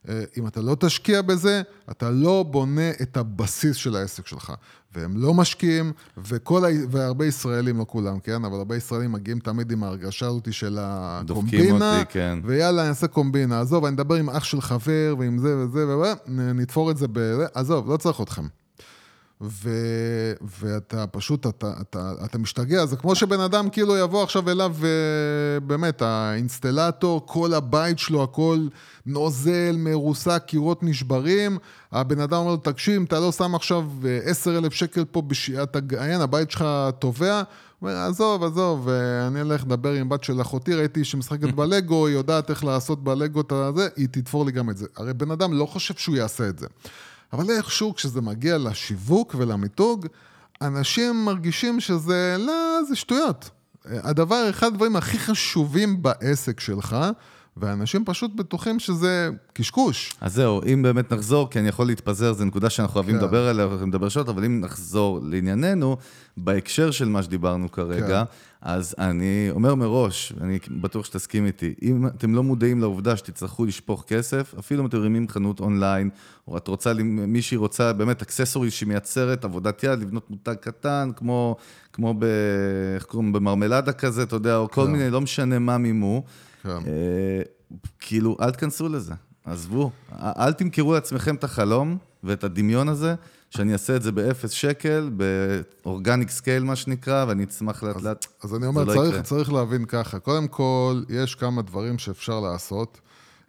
אה, 0.09 0.23
אם 0.37 0.47
אתה 0.47 0.61
לא 0.61 0.75
תשקיע 0.79 1.21
בזה, 1.21 1.61
אתה 1.91 2.09
לא 2.09 2.43
בונה 2.43 2.89
את 3.01 3.17
הבסיס 3.17 3.75
של 3.75 3.95
העסק 3.95 4.27
שלך. 4.27 4.53
והם 4.95 5.17
לא 5.17 5.33
משקיעים, 5.33 5.91
וכל 6.17 6.65
ה... 6.65 6.67
והרבה 6.89 7.25
ישראלים, 7.25 7.77
לא 7.77 7.85
כולם, 7.87 8.19
כן? 8.19 8.45
אבל 8.45 8.57
הרבה 8.57 8.75
ישראלים 8.75 9.11
מגיעים 9.11 9.39
תמיד 9.39 9.71
עם 9.71 9.83
ההרגשה 9.83 10.27
הזאת 10.27 10.53
של 10.53 10.77
הקומבינה. 10.81 11.23
דופקים 11.23 11.81
אותי, 11.81 12.05
כן. 12.09 12.39
ויאללה, 12.43 12.81
אני 12.81 12.89
אעשה 12.89 13.07
קומבינה. 13.07 13.61
עזוב, 13.61 13.85
אני 13.85 13.95
אדבר 13.95 14.15
עם 14.15 14.29
אח 14.29 14.43
של 14.43 14.61
חבר, 14.61 15.15
ועם 15.19 15.37
זה 15.37 15.57
וזה, 15.57 15.85
ונתפור 16.27 16.91
את 16.91 16.97
זה 16.97 17.07
ב... 17.11 17.19
עזוב, 17.53 17.91
לא 17.91 17.97
צריך 17.97 18.21
אתכם. 18.21 18.47
ו, 19.41 19.69
ואתה 20.59 21.07
פשוט, 21.07 21.47
אתה, 21.47 21.73
אתה, 21.81 22.11
אתה 22.25 22.37
משתגע, 22.37 22.85
זה 22.85 22.95
כמו 22.95 23.15
שבן 23.15 23.39
אדם 23.39 23.69
כאילו 23.69 23.97
יבוא 23.97 24.23
עכשיו 24.23 24.49
אליו, 24.49 24.75
ובאמת, 24.79 26.01
האינסטלטור, 26.01 27.21
כל 27.25 27.53
הבית 27.53 27.99
שלו, 27.99 28.23
הכל 28.23 28.67
נוזל, 29.05 29.75
מרוסק, 29.77 30.43
קירות 30.45 30.83
נשברים, 30.83 31.57
הבן 31.91 32.19
אדם 32.19 32.37
אומר 32.37 32.51
לו, 32.51 32.57
תקשיב, 32.57 32.95
אם 32.95 33.03
אתה 33.03 33.19
לא 33.19 33.31
שם 33.31 33.55
עכשיו 33.55 33.85
עשר 34.23 34.57
אלף 34.57 34.73
שקל 34.73 35.05
פה, 35.05 35.21
בש... 35.21 35.49
אתה, 35.49 35.79
אין, 36.01 36.21
הבית 36.21 36.51
שלך 36.51 36.65
תובע, 36.99 37.41
אומר, 37.81 37.95
עזוב, 37.95 38.43
עזוב, 38.43 38.89
אני 39.27 39.41
אלך 39.41 39.63
לדבר 39.63 39.93
עם 39.93 40.09
בת 40.09 40.23
של 40.23 40.41
אחותי, 40.41 40.73
ראיתי 40.73 41.03
שמשחקת 41.03 41.53
בלגו, 41.53 42.07
היא 42.07 42.15
יודעת 42.15 42.49
איך 42.49 42.63
לעשות 42.63 43.03
בלגו 43.03 43.41
את 43.41 43.51
הזה, 43.51 43.87
היא 43.95 44.07
תתפור 44.11 44.45
לי 44.45 44.51
גם 44.51 44.69
את 44.69 44.77
זה. 44.77 44.85
הרי 44.97 45.13
בן 45.13 45.31
אדם 45.31 45.53
לא 45.53 45.65
חושב 45.65 45.93
שהוא 45.97 46.15
יעשה 46.15 46.49
את 46.49 46.59
זה. 46.59 46.67
אבל 47.33 47.49
איכשהו 47.49 47.95
כשזה 47.95 48.21
מגיע 48.21 48.57
לשיווק 48.57 49.35
ולמיתוג, 49.37 50.07
אנשים 50.61 51.25
מרגישים 51.25 51.79
שזה, 51.79 52.35
לא, 52.39 52.79
זה 52.87 52.95
שטויות. 52.95 53.49
הדבר, 53.85 54.49
אחד 54.49 54.67
הדברים 54.67 54.95
הכי 54.95 55.19
חשובים 55.19 56.03
בעסק 56.03 56.59
שלך, 56.59 56.95
ואנשים 57.57 58.05
פשוט 58.05 58.31
בטוחים 58.35 58.79
שזה 58.79 59.29
קשקוש. 59.53 60.13
אז 60.21 60.33
זהו, 60.33 60.61
אם 60.73 60.81
באמת 60.81 61.13
נחזור, 61.13 61.49
כי 61.49 61.59
אני 61.59 61.67
יכול 61.67 61.87
להתפזר, 61.87 62.33
זו 62.33 62.45
נקודה 62.45 62.69
שאנחנו 62.69 62.95
אוהבים 62.95 63.17
כן. 63.17 63.23
לדבר 63.23 63.47
עליה, 63.47 63.65
אוהבים 63.65 63.89
לדבר 63.89 64.09
שעות, 64.09 64.29
אבל 64.29 64.45
אם 64.45 64.61
נחזור 64.61 65.19
לענייננו, 65.23 65.97
בהקשר 66.37 66.91
של 66.91 67.09
מה 67.09 67.23
שדיברנו 67.23 67.71
כרגע, 67.71 68.23
כן. 68.25 68.31
אז 68.61 68.95
אני 68.97 69.47
אומר 69.51 69.75
מראש, 69.75 70.33
אני 70.41 70.59
בטוח 70.81 71.05
שתסכים 71.05 71.45
איתי, 71.45 71.73
אם 71.81 72.07
אתם 72.07 72.35
לא 72.35 72.43
מודעים 72.43 72.81
לעובדה 72.81 73.17
שתצטרכו 73.17 73.65
לשפוך 73.65 74.03
כסף, 74.07 74.53
אפילו 74.59 74.81
אם 74.81 74.87
אתם 74.87 74.97
מרימים 74.97 75.27
חנות 75.27 75.59
אונליין, 75.59 76.09
או 76.47 76.57
את 76.57 76.67
רוצה, 76.67 76.93
מישהי 77.03 77.57
רוצה 77.57 77.93
באמת 77.93 78.21
accessory 78.21 78.71
שמייצרת 78.71 79.45
עבודת 79.45 79.83
יד, 79.83 79.99
לבנות 79.99 80.29
מותג 80.29 80.53
קטן, 80.53 81.09
כמו, 81.15 81.55
כמו 81.93 82.13
ב... 82.19 82.25
איך 82.95 83.03
קוראים? 83.03 83.33
במרמלדה 83.33 83.91
כזה, 83.91 84.23
אתה 84.23 84.35
יודע, 84.35 84.57
או 84.57 84.69
כל 84.69 84.85
כן. 84.85 84.91
מיני, 84.91 85.09
לא 85.09 85.21
משנה 85.21 85.59
מה 85.59 85.77
מימו. 85.77 86.23
כן. 86.63 86.69
אה, 86.69 87.41
כאילו, 87.99 88.37
אל 88.41 88.51
תכנסו 88.51 88.89
לזה, 88.89 89.13
עזבו. 89.45 89.91
אל 90.21 90.53
תמכרו 90.53 90.93
לעצמכם 90.93 91.35
את 91.35 91.43
החלום 91.43 91.97
ואת 92.23 92.43
הדמיון 92.43 92.89
הזה, 92.89 93.15
שאני 93.51 93.73
אעשה 93.73 93.95
את 93.95 94.01
זה 94.01 94.11
באפס 94.11 94.49
שקל, 94.49 95.11
ב 95.83 95.89
organic 95.89 96.29
scale, 96.29 96.63
מה 96.63 96.75
שנקרא, 96.75 97.25
ואני 97.27 97.43
אצמח 97.43 97.83
לאט 97.83 98.01
לאט. 98.01 98.25
אז 98.43 98.55
אני 98.55 98.65
אומר, 98.65 98.83
לא 98.83 98.93
צריך, 98.93 99.21
צריך 99.21 99.53
להבין 99.53 99.85
ככה. 99.85 100.19
קודם 100.19 100.47
כל, 100.47 101.03
יש 101.09 101.35
כמה 101.35 101.61
דברים 101.61 101.97
שאפשר 101.97 102.39
לעשות. 102.39 102.99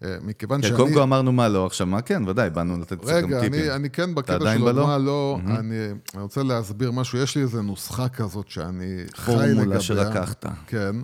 אה, 0.05 0.17
מכיוון 0.23 0.61
כן, 0.63 0.69
שאני... 0.69 0.77
קודם 0.77 0.95
כל 0.95 1.01
אמרנו 1.03 1.33
מה 1.33 1.49
לא, 1.49 1.67
עכשיו 1.67 1.87
מה 1.87 2.03
כן, 2.03 2.29
ודאי, 2.29 2.51
באנו 2.51 2.79
לתת 2.79 3.01
קצת 3.01 3.23
גם 3.23 3.41
טיפים. 3.41 3.61
רגע, 3.61 3.77
אני 3.77 3.91
כן 3.91 4.15
בקטע 4.15 4.55
של 4.55 4.73
מה 4.73 4.99
לא, 4.99 5.39
mm-hmm. 5.39 5.51
אני, 5.51 5.77
אני 6.15 6.23
רוצה 6.23 6.43
להסביר 6.43 6.91
משהו, 6.91 7.19
יש 7.19 7.37
לי 7.37 7.43
איזו 7.43 7.63
נוסחה 7.63 8.09
כזאת 8.09 8.49
שאני 8.49 9.05
חי 9.15 9.33
לגביה. 9.33 9.55
פורמולה 9.55 9.81
שלקחת. 9.81 10.47
כן, 10.67 10.97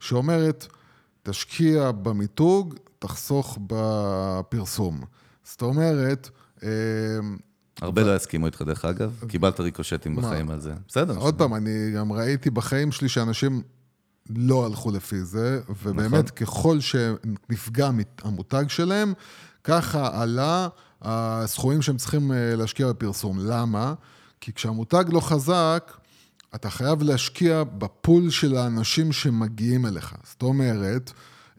שאומרת, 0.00 0.66
תשקיע 1.22 1.90
במיתוג, 1.90 2.74
תחסוך 2.98 3.58
בפרסום. 3.66 5.00
זאת 5.44 5.62
אומרת... 5.62 6.30
הרבה 7.82 8.02
לא 8.02 8.16
יסכימו 8.16 8.46
איתך, 8.46 8.62
דרך 8.62 8.84
אגב. 8.84 9.24
קיבלת 9.28 9.60
ריקושטים 9.60 10.16
בחיים 10.16 10.50
על 10.50 10.60
זה. 10.60 10.72
בסדר. 10.88 11.16
עוד 11.16 11.34
פעם, 11.34 11.54
אני 11.54 11.90
גם 11.96 12.12
ראיתי 12.12 12.50
בחיים 12.50 12.92
שלי 12.92 13.08
שאנשים 13.08 13.62
לא 14.30 14.66
הלכו 14.66 14.90
לפי 14.90 15.24
זה, 15.24 15.60
ובאמת, 15.68 16.12
נכון. 16.12 16.22
ככל 16.22 16.80
שנפגע 16.80 17.90
המותג 18.22 18.64
שלהם, 18.68 19.12
ככה 19.64 20.22
עלה 20.22 20.68
הסכומים 21.02 21.82
שהם 21.82 21.96
צריכים 21.96 22.32
אה, 22.32 22.56
להשקיע 22.56 22.88
בפרסום. 22.88 23.38
למה? 23.38 23.94
כי 24.40 24.52
כשהמותג 24.52 25.04
לא 25.08 25.20
חזק, 25.20 25.92
אתה 26.54 26.70
חייב 26.70 27.02
להשקיע 27.02 27.64
בפול 27.64 28.30
של 28.30 28.56
האנשים 28.56 29.12
שמגיעים 29.12 29.86
אליך. 29.86 30.14
זאת 30.24 30.42
אומרת, 30.42 31.12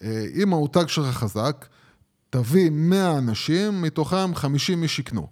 אה, 0.04 0.26
אם 0.36 0.54
המותג 0.54 0.88
שלך 0.88 1.06
חזק, 1.06 1.66
תביא 2.30 2.70
100 2.70 3.18
אנשים, 3.18 3.82
מתוכם 3.82 4.36
50 4.36 4.84
איש 4.84 5.00
יקנו. 5.00 5.28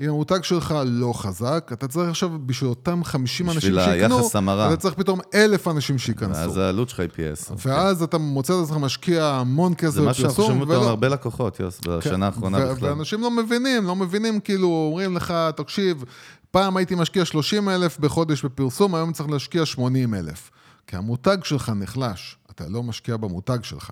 אם 0.00 0.08
המותג 0.08 0.42
שלך 0.42 0.74
לא 0.86 1.12
חזק, 1.12 1.70
אתה 1.72 1.88
צריך 1.88 2.08
עכשיו 2.08 2.30
בשביל 2.46 2.70
אותם 2.70 3.04
50 3.04 3.46
אנשים 3.46 3.60
שיקנו, 3.60 3.76
בשביל 3.78 4.02
היחס 4.02 4.36
המרה. 4.36 4.68
אתה 4.68 4.76
צריך 4.76 4.94
פתאום 4.94 5.20
אלף 5.34 5.68
אנשים 5.68 5.98
שייכנסו. 5.98 6.40
ואז 6.40 6.56
העלות 6.56 6.88
שלך 6.88 7.00
היא 7.00 7.08
פי 7.08 7.28
10. 7.28 7.54
ואז 7.66 8.02
אתה 8.02 8.18
מוצא 8.18 8.52
את 8.58 8.64
עצמך 8.64 8.76
משקיע 8.76 9.24
המון 9.24 9.74
כסף 9.74 9.86
בפרסום. 9.86 10.02
זה 10.02 10.06
מה 10.06 10.14
שאנחנו 10.14 10.44
שומעים 10.44 10.70
אותו 10.70 10.88
הרבה 10.88 11.08
לקוחות, 11.08 11.60
יוס, 11.60 11.80
בשנה 11.80 12.00
כן. 12.00 12.22
האחרונה 12.22 12.58
בכלל. 12.74 12.88
ואנשים 12.88 13.20
לא 13.20 13.30
מבינים, 13.30 13.84
לא 13.84 13.96
מבינים, 13.96 14.40
כאילו, 14.40 14.88
אומרים 14.88 15.16
לך, 15.16 15.34
תקשיב, 15.56 16.04
פעם 16.50 16.76
הייתי 16.76 16.94
משקיע 16.94 17.24
30 17.24 17.68
אלף 17.68 17.98
בחודש 17.98 18.44
בפרסום, 18.44 18.94
היום 18.94 19.12
צריך 19.12 19.30
להשקיע 19.30 19.66
80 19.66 20.14
אלף. 20.14 20.50
כי 20.86 20.96
המותג 20.96 21.38
שלך 21.44 21.72
נחלש, 21.76 22.36
אתה 22.50 22.64
לא 22.68 22.82
משקיע 22.82 23.16
במותג 23.16 23.58
שלך. 23.62 23.90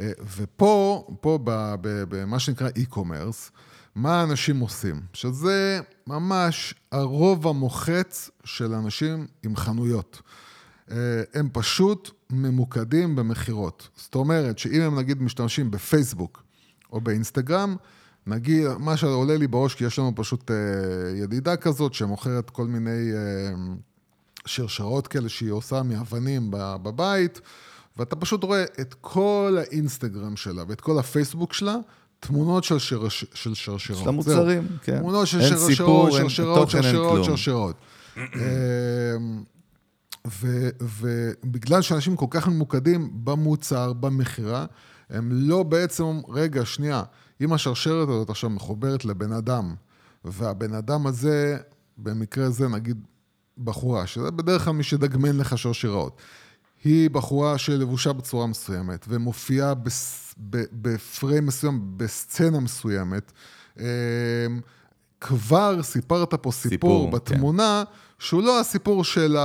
אה, 0.00 0.10
ופה, 0.36 1.06
פה 1.20 1.38
במה 2.08 2.38
שנקרא 2.38 2.68
e-commerce, 2.68 3.50
מה 3.94 4.22
אנשים 4.22 4.60
עושים? 4.60 5.00
שזה 5.12 5.80
ממש 6.06 6.74
הרוב 6.92 7.46
המוחץ 7.46 8.30
של 8.44 8.74
אנשים 8.74 9.26
עם 9.42 9.56
חנויות. 9.56 10.22
אה, 10.90 10.96
הם 11.34 11.48
פשוט 11.52 12.10
ממוקדים 12.30 13.16
במכירות. 13.16 13.88
זאת 13.96 14.14
אומרת 14.14 14.58
שאם 14.58 14.80
הם 14.80 14.98
נגיד 14.98 15.22
משתמשים 15.22 15.70
בפייסבוק 15.70 16.42
או 16.92 17.00
באינסטגרם, 17.00 17.76
נגיד, 18.26 18.66
מה 18.78 18.96
שעולה 18.96 19.36
לי 19.36 19.46
בראש, 19.46 19.74
כי 19.74 19.84
יש 19.84 19.98
לנו 19.98 20.12
פשוט 20.16 20.50
אה, 20.50 20.56
ידידה 21.16 21.56
כזאת 21.56 21.94
שמוכרת 21.94 22.50
כל 22.50 22.66
מיני 22.66 23.12
אה, 23.12 23.74
שרשרות 24.46 25.06
כאלה 25.06 25.28
שהיא 25.28 25.50
עושה 25.50 25.82
מאבנים 25.82 26.48
בבית, 26.52 27.40
ואתה 27.96 28.16
פשוט 28.16 28.44
רואה 28.44 28.64
את 28.80 28.94
כל 29.00 29.56
האינסטגרם 29.60 30.36
שלה 30.36 30.64
ואת 30.68 30.80
כל 30.80 30.98
הפייסבוק 30.98 31.52
שלה, 31.52 31.76
תמונות 32.26 32.64
של, 32.64 32.78
שרש, 32.78 33.24
של 33.34 33.54
שרשרות. 33.54 34.02
של 34.02 34.08
המוצרים, 34.08 34.66
כן. 34.82 34.98
תמונות 34.98 35.26
של 35.26 35.42
שרשרות, 35.42 36.12
שרשרות, 36.12 36.70
שרשרות, 36.70 37.24
שרשרות. 37.24 37.76
אמ, 38.16 39.42
ובגלל 40.80 41.82
שאנשים 41.82 42.16
כל 42.16 42.26
כך 42.30 42.48
ממוקדים 42.48 43.10
במוצר, 43.14 43.92
במכירה, 43.92 44.66
הם 45.10 45.28
לא 45.32 45.62
בעצם, 45.62 46.20
רגע, 46.28 46.64
שנייה, 46.64 47.02
אם 47.40 47.52
השרשרת 47.52 48.08
הזאת 48.08 48.30
עכשיו 48.30 48.50
מחוברת 48.50 49.04
לבן 49.04 49.32
אדם, 49.32 49.74
והבן 50.24 50.74
אדם 50.74 51.06
הזה, 51.06 51.56
במקרה 51.98 52.50
זה, 52.50 52.68
נגיד 52.68 53.00
בחורה, 53.64 54.06
שזה 54.06 54.30
בדרך 54.30 54.64
כלל 54.64 54.72
מי 54.72 54.82
שדגמן 54.82 55.36
לך 55.36 55.58
שרשראות. 55.58 56.16
היא 56.84 57.10
בחורה 57.10 57.58
שלבושה 57.58 58.12
בצורה 58.12 58.46
מסוימת, 58.46 59.06
ומופיעה 59.08 59.74
בס... 59.74 60.23
בפריים 60.38 61.46
מסוים, 61.46 61.80
בסצנה 61.96 62.60
מסוימת. 62.60 63.32
אמ, 63.78 63.84
כבר 65.20 65.82
סיפרת 65.82 66.34
פה 66.34 66.50
סיפור, 66.52 66.70
סיפור 66.70 67.06
כן. 67.06 67.16
בתמונה, 67.16 67.84
כן. 67.86 67.92
שהוא 68.18 68.42
לא 68.42 68.60
הסיפור 68.60 69.04
של 69.04 69.36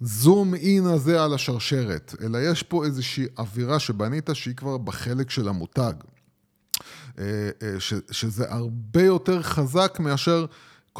הזום 0.00 0.54
אין 0.54 0.86
הזה 0.86 1.24
על 1.24 1.34
השרשרת, 1.34 2.14
אלא 2.22 2.38
יש 2.38 2.62
פה 2.62 2.84
איזושהי 2.84 3.26
אווירה 3.38 3.78
שבנית 3.78 4.30
שהיא 4.32 4.56
כבר 4.56 4.78
בחלק 4.78 5.30
של 5.30 5.48
המותג. 5.48 5.92
אה, 7.18 7.50
אה, 7.62 7.80
ש, 7.80 7.94
שזה 8.10 8.52
הרבה 8.52 9.02
יותר 9.02 9.42
חזק 9.42 9.96
מאשר 10.00 10.46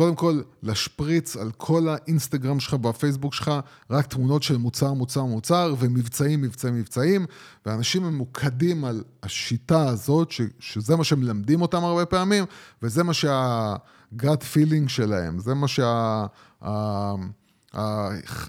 קודם 0.01 0.15
כל 0.15 0.41
להשפריץ 0.63 1.37
על 1.37 1.51
כל 1.57 1.89
האינסטגרם 1.89 2.61
שלך 2.61 2.77
והפייסבוק 2.83 3.35
שלך 3.35 3.51
רק 3.91 4.07
תמונות 4.07 4.43
של 4.43 4.57
מוצר, 4.57 4.93
מוצר, 4.93 5.25
מוצר 5.25 5.75
ומבצעים, 5.79 6.43
מבצעים, 6.43 6.75
מבצעים 6.75 7.27
ואנשים 7.67 8.03
ממוקדים 8.03 8.85
על 8.85 9.03
השיטה 9.23 9.89
הזאת, 9.89 10.31
ש, 10.31 10.41
שזה 10.59 10.97
מה 10.97 11.05
שמלמדים 11.05 11.63
אותם 11.63 11.85
הרבה 11.85 12.07
פעמים 12.07 12.45
וזה 12.83 13.03
מה 13.03 13.15
שה-gut 13.15 14.43
feeling 14.55 14.89
שלהם, 14.89 15.39
זה 15.39 15.55
מה 15.55 15.69
שה... 15.69 16.27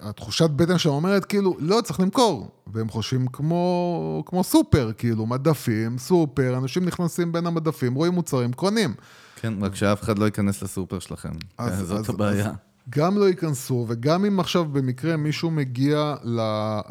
התחושת 0.01 0.49
בטן 0.49 0.77
שלהם 0.77 0.95
אומרת, 0.95 1.25
כאילו, 1.25 1.55
לא, 1.59 1.81
צריך 1.83 1.99
למכור. 1.99 2.49
והם 2.67 2.89
חושבים 2.89 3.27
כמו, 3.27 4.23
כמו 4.25 4.43
סופר, 4.43 4.91
כאילו, 4.97 5.25
מדפים, 5.25 5.97
סופר, 5.97 6.57
אנשים 6.57 6.85
נכנסים 6.85 7.31
בין 7.31 7.47
המדפים, 7.47 7.93
רואים 7.93 8.13
מוצרים, 8.13 8.53
קונים. 8.53 8.93
כן, 9.41 9.53
רק 9.63 9.75
שאף 9.75 10.03
אחד 10.03 10.19
לא 10.19 10.25
ייכנס 10.25 10.61
לסופר 10.63 10.99
שלכם. 10.99 11.31
אז, 11.57 11.79
כן, 11.79 11.85
זאת 11.85 11.99
אז, 11.99 12.09
הבעיה. 12.09 12.49
אז 12.49 12.55
גם 12.89 13.17
לא 13.17 13.25
ייכנסו, 13.29 13.85
וגם 13.87 14.25
אם 14.25 14.39
עכשיו 14.39 14.65
במקרה 14.65 15.17
מישהו 15.17 15.51
מגיע, 15.51 16.15
ל, 16.23 16.39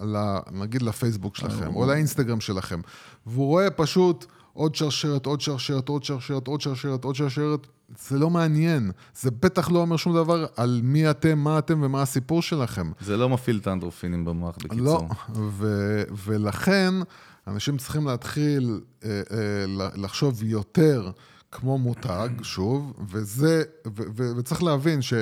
ל, 0.03 0.39
נגיד 0.53 0.83
לפייסבוק 0.83 1.37
שלכם, 1.37 1.75
או 1.75 1.87
לאינסטגרם 1.87 2.41
שלכם, 2.41 2.81
והוא 3.27 3.47
רואה 3.47 3.71
פשוט... 3.71 4.27
עוד 4.53 4.75
שרשרת, 4.75 5.27
עוד 5.27 5.41
שרשרת, 5.41 5.89
עוד 5.89 6.05
שרשרת, 6.05 6.47
עוד 6.47 6.61
שרשרת, 6.61 7.05
עוד 7.05 7.15
שרשרת, 7.15 7.67
זה 8.09 8.19
לא 8.19 8.31
מעניין. 8.31 8.91
זה 9.15 9.31
בטח 9.31 9.71
לא 9.71 9.79
אומר 9.79 9.97
שום 9.97 10.15
דבר 10.15 10.47
על 10.57 10.81
מי 10.85 11.11
אתם, 11.11 11.39
מה 11.39 11.59
אתם 11.59 11.83
ומה 11.83 12.03
הסיפור 12.03 12.43
שלכם. 12.43 12.93
זה 13.01 13.17
לא 13.17 13.29
מפעיל 13.29 13.59
את 13.63 13.67
האנדרופינים 13.67 14.25
במוח, 14.25 14.57
בקיצור. 14.57 14.85
לא, 14.85 15.09
ו- 15.35 16.03
ולכן 16.25 16.95
אנשים 17.47 17.77
צריכים 17.77 18.07
להתחיל 18.07 18.81
אה, 19.05 19.11
אה, 19.31 19.91
לחשוב 19.97 20.43
יותר 20.43 21.11
כמו 21.53 21.79
מותג, 21.79 22.29
שוב, 22.43 22.93
וזה, 23.09 23.63
ו- 23.87 24.03
ו- 24.17 24.37
וצריך 24.37 24.63
להבין 24.63 25.03
ש... 25.03 25.15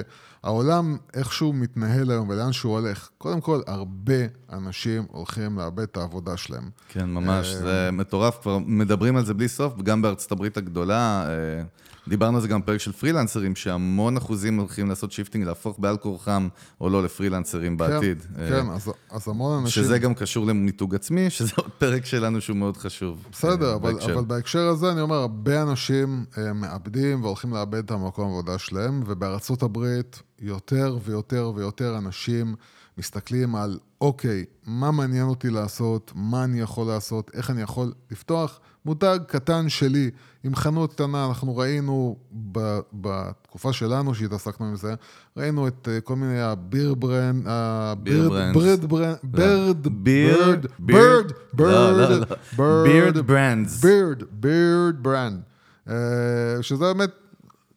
העולם 0.43 0.97
איכשהו 1.15 1.53
מתנהל 1.53 2.11
היום 2.11 2.29
ולאן 2.29 2.53
שהוא 2.53 2.79
הולך, 2.79 3.09
קודם 3.19 3.41
כל, 3.41 3.61
הרבה 3.67 4.15
אנשים 4.53 5.05
הולכים 5.11 5.59
לאבד 5.59 5.83
את 5.83 5.97
העבודה 5.97 6.37
שלהם. 6.37 6.71
כן, 6.89 7.11
ממש, 7.11 7.55
אה, 7.55 7.61
זה 7.61 7.91
מטורף, 7.93 8.39
כבר 8.43 8.59
מדברים 8.59 9.17
על 9.17 9.25
זה 9.25 9.35
בלי 9.35 9.49
סוף, 9.49 9.83
גם 9.83 10.03
בארצות 10.03 10.33
הברית 10.33 10.57
הגדולה. 10.57 11.27
אה, 12.09 12.11
דיברנו 12.11 12.37
על 12.37 12.43
זה 12.43 12.49
גם 12.49 12.61
בפרק 12.61 12.81
של 12.81 12.93
פרילנסרים, 12.93 13.57
שהמון 13.57 14.17
אחוזים 14.17 14.59
הולכים 14.59 14.89
לעשות 14.89 15.13
shifting, 15.13 15.45
להפוך 15.45 15.79
בעל 15.79 15.97
כורחם 15.97 16.49
או 16.81 16.91
לא 16.91 17.03
לפרילנסרים 17.03 17.73
כן, 17.73 17.77
בעתיד. 17.77 18.23
כן, 18.37 18.71
אז, 18.71 18.91
אז 19.11 19.29
המון 19.29 19.63
אנשים... 19.63 19.85
שזה 19.85 19.99
גם 19.99 20.15
קשור 20.15 20.47
למיתוג 20.47 20.95
עצמי, 20.95 21.31
שזה 21.31 21.53
עוד 21.57 21.71
פרק 21.79 22.07
שלנו 22.07 22.41
שהוא 22.41 22.57
מאוד 22.57 22.77
חשוב. 22.77 23.25
בסדר, 23.33 23.75
אבל, 23.75 23.93
בהקשר. 23.93 24.15
אבל 24.15 24.25
בהקשר 24.25 24.69
הזה 24.69 24.93
אני 24.93 25.01
אומר, 25.01 25.17
הרבה 25.17 25.63
אנשים 25.63 26.25
אה, 26.39 26.53
מאבדים 26.53 27.25
והולכים 27.25 27.53
לאבד 27.53 27.85
את 27.85 27.91
המקום 27.91 28.25
העבודה 28.29 28.59
שלהם, 28.59 29.03
ובארצות 29.07 29.63
הברית 29.63 30.23
יותר 30.41 30.99
ויותר 31.05 31.53
ויותר 31.55 31.99
אנשים 31.99 32.55
מסתכלים 32.99 33.55
על, 33.55 33.79
אוקיי, 34.01 34.45
מה 34.67 34.91
מעניין 34.91 35.27
אותי 35.29 35.51
לעשות, 35.51 36.13
מה 36.15 36.45
אני 36.45 36.61
יכול 36.61 36.87
לעשות, 36.87 37.31
איך 37.35 37.51
אני 37.51 37.63
יכול 37.63 37.93
לפתוח 38.11 38.61
מותג 38.85 39.19
קטן 39.27 39.69
שלי 39.69 40.11
עם 40.45 40.55
חנות 40.55 40.93
קטנה. 40.93 41.27
אנחנו 41.27 41.57
ראינו 41.57 42.17
ב, 42.53 42.79
בתקופה 42.93 43.73
שלנו 43.73 44.15
שהתעסקנו 44.15 44.67
עם 44.67 44.77
זה, 44.77 44.95
ראינו 45.37 45.69
את 45.69 45.89
uh, 45.89 46.01
כל 46.01 46.17
מיני 46.17 46.41
הביר 46.41 46.95
ברנד, 46.95 47.45
הברד 47.47 48.53
ברד 48.53 48.85
ברנד, 48.85 49.19
ברד, 49.23 50.67
ברד, 50.79 51.33
ברד, 51.53 52.23
ברד, 52.57 52.87
ברד 52.87 53.19
ברנדס. 53.27 53.85
ברד, 53.85 54.23
ברד 54.31 55.03
ברנד. 55.03 55.41
שזה 56.63 56.85
באמת 56.85 57.11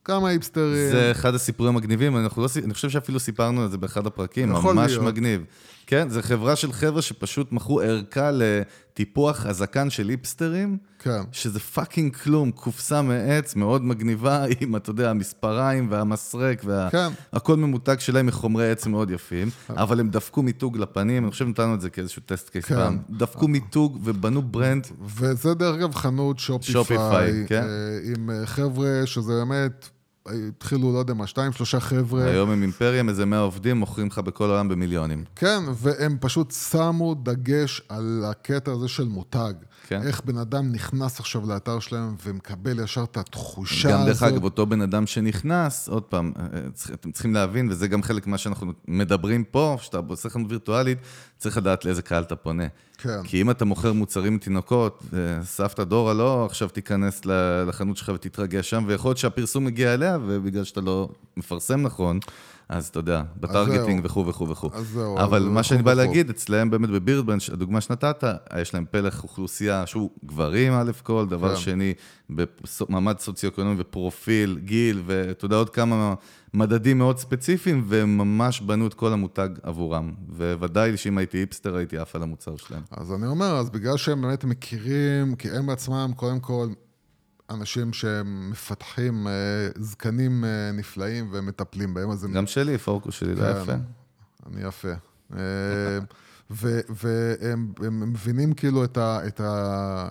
כמה 0.06 0.30
היפסטרים. 0.30 0.92
זה 0.92 1.12
אחד 1.12 1.36
הסיפורים 1.36 1.76
המגניבים, 1.76 2.14
לא, 2.14 2.20
אני 2.64 2.74
חושב 2.74 2.90
שאפילו 2.90 3.20
סיפרנו 3.20 3.62
על 3.62 3.70
זה 3.72 3.78
באחד 3.78 4.08
הפרקים, 4.08 4.50
ממש 4.50 4.92
להיות. 4.92 5.06
מגניב. 5.06 5.46
כן, 5.88 6.10
זו 6.10 6.22
חברה 6.22 6.56
של 6.56 6.72
חבר'ה 6.72 7.02
שפשוט 7.02 7.52
מכרו 7.52 7.82
ערכה 7.82 8.32
לטיפוח 8.34 9.46
הזקן 9.46 9.90
של 9.90 10.10
היפסטרים, 10.10 10.78
כן. 11.00 11.22
שזה 11.32 11.60
fucking 11.60 12.16
כלום, 12.16 12.52
קופסה 12.52 13.02
מעץ 13.02 13.56
מאוד 13.56 13.84
מגניבה, 13.84 14.46
עם, 14.60 14.76
אתה 14.76 14.90
יודע, 14.90 15.10
המספריים 15.10 15.88
והמסרק, 15.92 16.62
והכל 16.66 17.56
כן. 17.56 17.62
ממותג 17.62 17.96
שלהם 18.00 18.26
מחומרי 18.26 18.72
עץ 18.72 18.88
מאוד 18.88 19.12
יפים, 19.12 19.50
כן. 19.68 19.74
אבל 19.78 20.00
הם 20.00 20.10
דפקו 20.10 20.44
מיתוג 20.44 20.78
לפנים, 20.78 21.24
אני 21.24 21.32
חושב 21.32 21.46
שנתנו 21.46 21.76
את 21.76 21.82
זה 21.82 21.90
כאיזשהו 21.90 22.22
test 22.26 22.50
case 22.50 22.66
כן. 22.66 22.76
פעם, 22.76 22.98
דפקו 23.10 23.48
מיתוג 23.48 24.00
ובנו 24.04 24.42
brand. 24.42 24.88
וזה 25.06 25.54
דרך 25.54 25.76
אגב 25.76 25.96
חנות 25.96 26.40
Shopify, 26.40 26.74
Shopify 26.74 27.46
כן? 27.48 27.64
אה, 27.64 28.14
עם 28.16 28.30
אה, 28.30 28.46
חבר'ה 28.46 29.02
שזה 29.06 29.34
באמת... 29.34 29.90
התחילו, 30.28 30.94
לא 30.94 31.00
יודע 31.00 31.14
מה, 31.14 31.28
שתיים, 31.28 31.52
שלושה 31.52 31.80
חבר'ה. 31.80 32.24
היום 32.26 32.50
הם 32.50 32.62
אימפריה, 32.62 33.04
איזה 33.10 33.26
מאה 33.26 33.40
עובדים, 33.40 33.78
מוכרים 33.78 34.08
לך 34.08 34.20
בכל 34.20 34.50
העולם 34.50 34.68
במיליונים. 34.68 35.24
כן, 35.36 35.60
והם 35.76 36.18
פשוט 36.22 36.52
שמו 36.52 37.16
דגש 37.24 37.82
על 37.90 38.24
הקטע 38.28 38.72
הזה 38.72 38.88
של 38.88 39.08
מותג. 39.08 39.54
כן. 39.92 40.02
איך 40.02 40.22
בן 40.26 40.38
אדם 40.38 40.72
נכנס 40.72 41.20
עכשיו 41.20 41.48
לאתר 41.48 41.80
שלהם 41.80 42.16
ומקבל 42.26 42.84
ישר 42.84 43.04
את 43.04 43.18
התחושה 43.18 43.90
גם 43.90 43.96
הזאת. 43.96 44.08
גם 44.08 44.14
דרך 44.14 44.24
אגב, 44.24 44.44
אותו 44.44 44.66
בן 44.66 44.82
אדם 44.82 45.08
שנכנס, 45.08 45.90
עוד 45.90 46.04
פעם, 46.04 46.32
אה, 46.40 46.44
אתם 46.94 47.12
צריכים 47.12 47.34
להבין, 47.34 47.70
וזה 47.70 47.88
גם 47.88 48.04
חלק 48.04 48.28
ממה 48.28 48.38
שאנחנו 48.38 48.72
מדברים 48.88 49.44
פה, 49.44 49.78
שאתה 49.82 49.98
עושה 50.08 50.30
חנות 50.30 50.52
וירטואלית, 50.52 50.98
צריך 51.38 51.58
לדעת 51.58 51.86
לאיזה 51.86 52.02
קהל 52.02 52.24
אתה 52.24 52.36
פונה. 52.36 52.64
כן. 52.98 53.24
כי 53.24 53.42
אם 53.42 53.52
אתה 53.52 53.66
מוכר 53.66 53.94
מוצרים 53.94 54.36
לתינוקות, 54.36 55.04
סבתא 55.44 55.84
דורה 55.84 56.14
לא 56.14 56.46
עכשיו 56.46 56.70
תיכנס 56.70 57.22
לחנות 57.68 57.98
שלך 57.98 58.12
ותתרגש 58.16 58.70
שם, 58.70 58.84
ויכול 58.88 59.10
להיות 59.10 59.18
שהפרסום 59.18 59.66
מגיע 59.66 59.94
אליה, 59.94 60.18
ובגלל 60.28 60.64
שאתה 60.64 60.82
לא 60.82 61.10
מפרסם 61.38 61.82
נכון, 61.82 62.20
אז 62.72 62.88
אתה 62.88 63.00
יודע, 63.00 63.24
בטרגטינג 63.40 64.02
וכו' 64.06 64.28
וכו' 64.28 64.50
וכו'. 64.50 64.70
אז 64.74 64.88
זהו. 64.88 65.18
אבל 65.18 65.44
מה 65.44 65.64
שאני 65.64 65.84
בא 65.84 65.94
להגיד, 65.94 66.30
אצלם 66.30 66.70
באמת 66.70 66.90
בבירדבן, 66.90 67.38
הדוגמה 67.54 67.82
שנתת, 67.82 68.24
יש 68.62 68.74
להם 68.74 68.86
פלח 68.92 69.24
אוכלוסייה 69.24 69.88
שהוא 69.88 70.10
גברים 70.26 70.74
א' 70.74 70.92
כל, 71.04 71.26
דבר 71.30 71.56
כן. 71.56 71.62
שני, 71.62 71.94
במעמד 72.30 73.20
סוציו-אקונומי 73.20 73.76
ופרופיל, 73.82 74.60
גיל, 74.64 75.02
ואתה 75.06 75.46
יודע, 75.46 75.56
עוד 75.56 75.70
כמה 75.70 76.14
מדדים 76.54 76.98
מאוד 76.98 77.18
ספציפיים, 77.18 77.84
והם 77.88 78.18
ממש 78.18 78.62
בנו 78.62 78.88
את 78.88 78.94
כל 78.94 79.14
המותג 79.14 79.50
עבורם. 79.64 80.14
וודאי 80.30 80.98
שאם 80.98 81.18
הייתי 81.18 81.38
היפסטר, 81.38 81.76
הייתי 81.76 81.98
עף 81.98 82.16
על 82.16 82.24
המוצר 82.24 82.58
שלהם. 82.58 82.82
אז 82.92 83.14
אני 83.14 83.28
אומר, 83.28 83.58
אז 83.58 83.70
בגלל 83.70 83.98
שהם 83.98 84.22
באמת 84.22 84.44
מכירים, 84.44 85.36
כי 85.36 85.50
הם 85.50 85.68
בעצמם, 85.68 86.12
קודם 86.16 86.40
כל, 86.40 86.68
אנשים 87.54 87.94
שמפתחים 87.94 89.28
אה, 89.28 89.32
זקנים 89.76 90.46
אה, 90.46 90.72
נפלאים 90.74 91.30
ומטפלים 91.32 91.94
בהם, 91.94 92.12
אז 92.12 92.24
הם... 92.24 92.34
גם 92.34 92.48
שלי, 92.48 92.78
פורקו 92.78 93.12
שלי, 93.12 93.36
לא 93.36 93.42
כן, 93.42 93.62
יפה. 93.62 93.74
אני 94.52 94.62
יפה. 94.68 94.92
אה, 95.38 96.00
והם 96.90 97.74
מבינים 98.12 98.54
כאילו 98.54 98.84
את 98.84 98.98
ה... 98.98 99.28
את 99.28 99.40
ה 99.40 100.10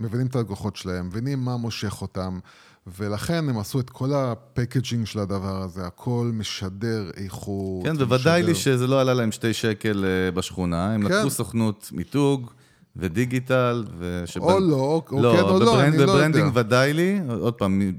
מבינים 0.00 0.26
את 0.26 0.36
הלקוחות 0.36 0.76
שלהם, 0.76 1.06
מבינים 1.06 1.44
מה 1.44 1.56
מושך 1.56 2.02
אותם, 2.02 2.38
ולכן 2.86 3.48
הם 3.48 3.58
עשו 3.58 3.80
את 3.80 3.90
כל 3.90 4.12
הפקג'ינג 4.14 5.06
של 5.06 5.18
הדבר 5.18 5.62
הזה, 5.62 5.86
הכל 5.86 6.30
משדר 6.34 7.10
איכות. 7.16 7.84
כן, 7.84 7.98
בוודאי 7.98 8.42
לי 8.42 8.54
שזה 8.54 8.86
לא 8.86 9.00
עלה 9.00 9.14
להם 9.14 9.32
שתי 9.32 9.52
שקל 9.52 10.04
בשכונה, 10.34 10.94
הם 10.94 11.08
כן. 11.08 11.14
לקחו 11.14 11.30
סוכנות 11.30 11.90
מיתוג. 11.92 12.50
ודיגיטל, 12.98 13.84
ושבנ... 13.98 14.44
או 14.44 14.60
לא, 14.60 15.02
או 15.12 15.22
לא, 15.22 15.32
כן 15.36 15.42
או 15.42 15.58
לא, 15.58 15.82
אני 15.82 15.96
לא 15.96 16.02
יודע. 16.02 16.12
ב 16.12 16.16
branding 16.16 16.50
ודאי 16.54 16.92
לי, 16.92 17.20
עוד 17.40 17.54
פעם, 17.54 17.92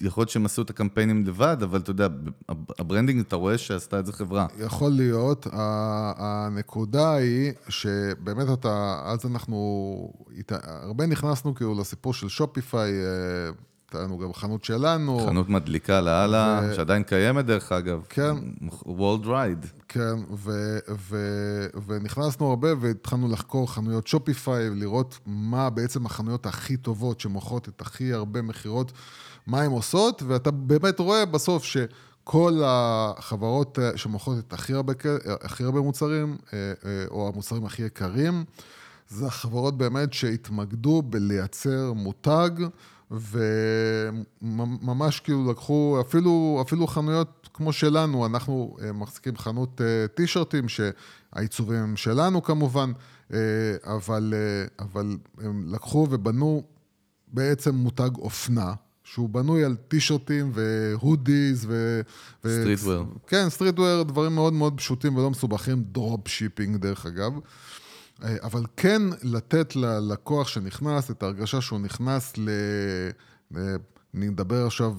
יכול 0.00 0.20
להיות 0.20 0.30
שהם 0.30 0.44
עשו 0.44 0.62
את 0.62 0.70
הקמפיינים 0.70 1.26
לבד, 1.26 1.56
אבל 1.62 1.80
אתה 1.80 1.90
יודע, 1.90 2.08
ה 2.78 2.82
branding, 2.82 3.20
אתה 3.20 3.36
רואה 3.36 3.58
שעשתה 3.58 3.98
את 3.98 4.06
זה 4.06 4.12
חברה. 4.12 4.46
יכול 4.58 4.90
להיות. 4.90 5.46
הנקודה 5.52 7.14
היא 7.14 7.52
שבאמת 7.68 8.46
אתה, 8.52 9.02
אז 9.04 9.26
אנחנו, 9.26 10.12
הרבה 10.64 11.06
נכנסנו 11.06 11.54
כאילו 11.54 11.80
לסיפור 11.80 12.14
של 12.14 12.28
Shopify, 12.28 12.92
הייתה 13.94 14.06
לנו 14.06 14.18
גם 14.18 14.32
חנות 14.32 14.64
שלנו. 14.64 15.20
חנות 15.26 15.48
מדליקה 15.48 16.00
לאללה, 16.00 16.60
ו... 16.64 16.74
שעדיין 16.74 17.02
קיימת 17.02 17.44
דרך 17.44 17.72
אגב. 17.72 18.02
כן. 18.08 18.36
World 18.84 19.24
Ride. 19.24 19.66
כן, 19.88 20.14
ו- 20.30 20.78
ו- 20.88 21.66
ונכנסנו 21.86 22.48
הרבה 22.48 22.68
והתחלנו 22.80 23.28
לחקור 23.28 23.72
חנויות 23.72 24.06
שופיפיי, 24.06 24.70
לראות 24.70 25.18
מה 25.26 25.70
בעצם 25.70 26.06
החנויות 26.06 26.46
הכי 26.46 26.76
טובות 26.76 27.20
שמוכרות 27.20 27.68
את 27.68 27.80
הכי 27.80 28.12
הרבה 28.12 28.42
מכירות, 28.42 28.92
מה 29.46 29.62
הן 29.62 29.70
עושות, 29.70 30.22
ואתה 30.26 30.50
באמת 30.50 30.98
רואה 30.98 31.26
בסוף 31.26 31.64
שכל 31.64 32.60
החברות 32.64 33.78
שמוכרות 33.96 34.38
את 34.38 34.52
הכי 34.52 34.74
הרבה, 34.74 34.92
הכי 35.42 35.64
הרבה 35.64 35.80
מוצרים, 35.80 36.36
או 37.10 37.28
המוצרים 37.28 37.64
הכי 37.64 37.82
יקרים, 37.82 38.44
זה 39.08 39.26
החברות 39.26 39.78
באמת 39.78 40.12
שהתמקדו 40.12 41.02
בלייצר 41.02 41.92
מותג, 41.92 42.50
וממש 44.42 45.20
כאילו 45.20 45.50
לקחו, 45.50 45.98
אפילו, 46.00 46.62
אפילו 46.66 46.86
חנויות 46.86 47.48
כמו 47.54 47.72
שלנו, 47.72 48.26
אנחנו 48.26 48.76
אה, 48.82 48.92
מחזיקים 48.92 49.36
חנות 49.36 49.80
אה, 49.80 50.08
טישרטים, 50.14 50.66
שהעיצובים 50.68 51.78
הם 51.78 51.96
שלנו 51.96 52.42
כמובן, 52.42 52.92
אה, 53.32 53.38
אבל, 53.84 54.34
אבל 54.78 55.16
הם 55.38 55.64
לקחו 55.66 56.06
ובנו 56.10 56.62
בעצם 57.28 57.74
מותג 57.74 58.10
אופנה. 58.18 58.72
שהוא 59.06 59.28
בנוי 59.28 59.64
על 59.64 59.76
טישרטים 59.88 60.52
ו 60.54 60.68
hoodies 60.68 61.66
ו... 61.68 62.00
streetwear. 62.38 63.04
כן, 63.26 63.48
streetwear, 63.48 64.02
דברים 64.02 64.34
מאוד 64.34 64.52
מאוד 64.52 64.74
פשוטים 64.76 65.16
ולא 65.16 65.30
מסובכים, 65.30 65.82
drop 65.92 66.28
shipping 66.28 66.76
דרך 66.76 67.06
אגב. 67.06 67.32
אבל 68.22 68.62
כן 68.76 69.02
לתת 69.22 69.76
ללקוח 69.76 70.48
שנכנס 70.48 71.10
את 71.10 71.22
ההרגשה 71.22 71.60
שהוא 71.60 71.80
נכנס 71.80 72.32
ל... 72.38 72.48
אני 74.14 74.28
מדבר 74.28 74.66
עכשיו 74.66 74.94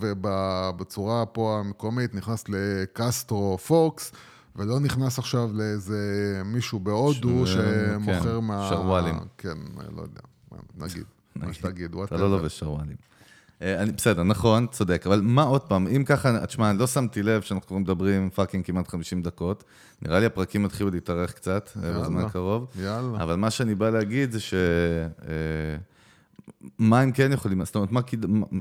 בצורה 0.77 1.25
פה 1.25 1.59
המקומית, 1.59 2.15
נכנס 2.15 2.43
לקסטרו 2.49 3.57
פוקס, 3.57 4.11
ולא 4.55 4.79
נכנס 4.79 5.19
עכשיו 5.19 5.49
לאיזה 5.53 6.41
מישהו 6.45 6.79
בהודו 6.79 7.47
שמוכר 7.47 8.39
כן, 8.39 8.45
מה... 8.45 8.67
שרוואלים. 8.69 9.15
כן, 9.37 9.57
לא 9.95 10.01
יודע, 10.01 10.21
נגיד, 10.77 11.03
מה 11.35 11.53
שתגיד, 11.53 11.95
אתה 12.03 12.17
לא 12.17 12.31
לובש 12.31 12.59
שרוואלים. 12.59 12.95
אה, 13.61 13.81
אני, 13.81 13.91
בסדר, 13.91 14.23
נכון, 14.23 14.67
צודק, 14.67 15.03
אבל 15.07 15.21
מה 15.23 15.43
עוד 15.43 15.61
פעם, 15.61 15.87
אם 15.87 16.03
ככה, 16.03 16.45
תשמע, 16.45 16.73
לא 16.73 16.87
שמתי 16.87 17.23
לב 17.23 17.41
שאנחנו 17.41 17.67
כבר 17.67 17.77
מדברים 17.77 18.29
fucking 18.29 18.65
כמעט 18.65 18.87
50 18.87 19.21
דקות, 19.21 19.63
נראה 20.01 20.19
לי 20.19 20.25
הפרקים 20.25 20.65
יתחילו 20.65 20.89
להתארך 20.89 21.33
קצת, 21.33 21.69
אה, 21.83 21.87
יאללה, 21.87 22.01
בזמן 22.01 22.21
הקרוב. 22.21 22.67
יאללה. 22.79 23.23
אבל 23.23 23.35
מה 23.35 23.51
שאני 23.51 23.75
בא 23.75 23.89
להגיד 23.89 24.31
זה 24.31 24.39
ש... 24.39 24.53
אה, 25.27 25.77
מה 26.79 26.99
הם 26.99 27.11
כן 27.11 27.31
יכולים, 27.31 27.65
זאת 27.65 27.75
אומרת, 27.75 27.91
מה, 27.91 28.01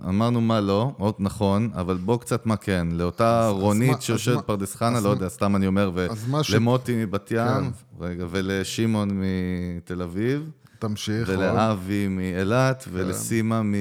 אמרנו 0.08 0.40
מה 0.40 0.60
לא, 0.60 0.92
עוד 0.98 1.14
נכון, 1.18 1.70
אבל 1.74 1.96
בוא 1.96 2.18
קצת 2.18 2.46
מה 2.46 2.56
כן, 2.56 2.88
לאותה 2.90 3.48
אז, 3.48 3.52
רונית 3.52 4.02
שיושבת 4.02 4.46
פרדס 4.46 4.74
חנה, 4.74 5.00
לא 5.00 5.08
יודע, 5.08 5.28
סתם 5.28 5.56
אני 5.56 5.66
אומר, 5.66 5.90
ולמוטי 5.94 7.04
מבת 7.04 7.30
ים, 7.30 7.38
כן. 7.38 8.04
רגע, 8.04 8.26
ולשמעון 8.30 9.10
מתל 9.76 10.02
אביב. 10.02 10.50
תמשיך. 10.78 11.28
ולאבי 11.28 12.08
מאילת, 12.08 12.82
כן. 12.82 12.90
ולסימה 12.94 13.62
מ... 13.62 13.74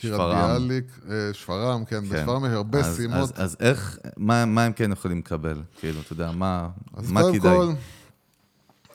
שפרעם. 0.00 0.58
ביאליק, 0.58 0.84
אה, 1.10 1.30
שפרעם, 1.32 1.84
כן, 1.84 2.00
כן. 2.00 2.08
בשפרעם 2.08 2.44
יש 2.44 2.50
הרבה 2.50 2.78
אז, 2.78 2.96
סימות. 2.96 3.18
אז, 3.18 3.32
אז 3.36 3.56
איך, 3.60 3.98
מה, 4.16 4.44
מה 4.44 4.64
הם 4.64 4.72
כן 4.72 4.92
יכולים 4.92 5.18
לקבל? 5.18 5.62
כאילו, 5.78 6.00
אתה 6.00 6.12
יודע, 6.12 6.30
מה, 6.30 6.68
מה 7.08 7.20
כדאי? 7.32 7.40
כל, 7.40 7.72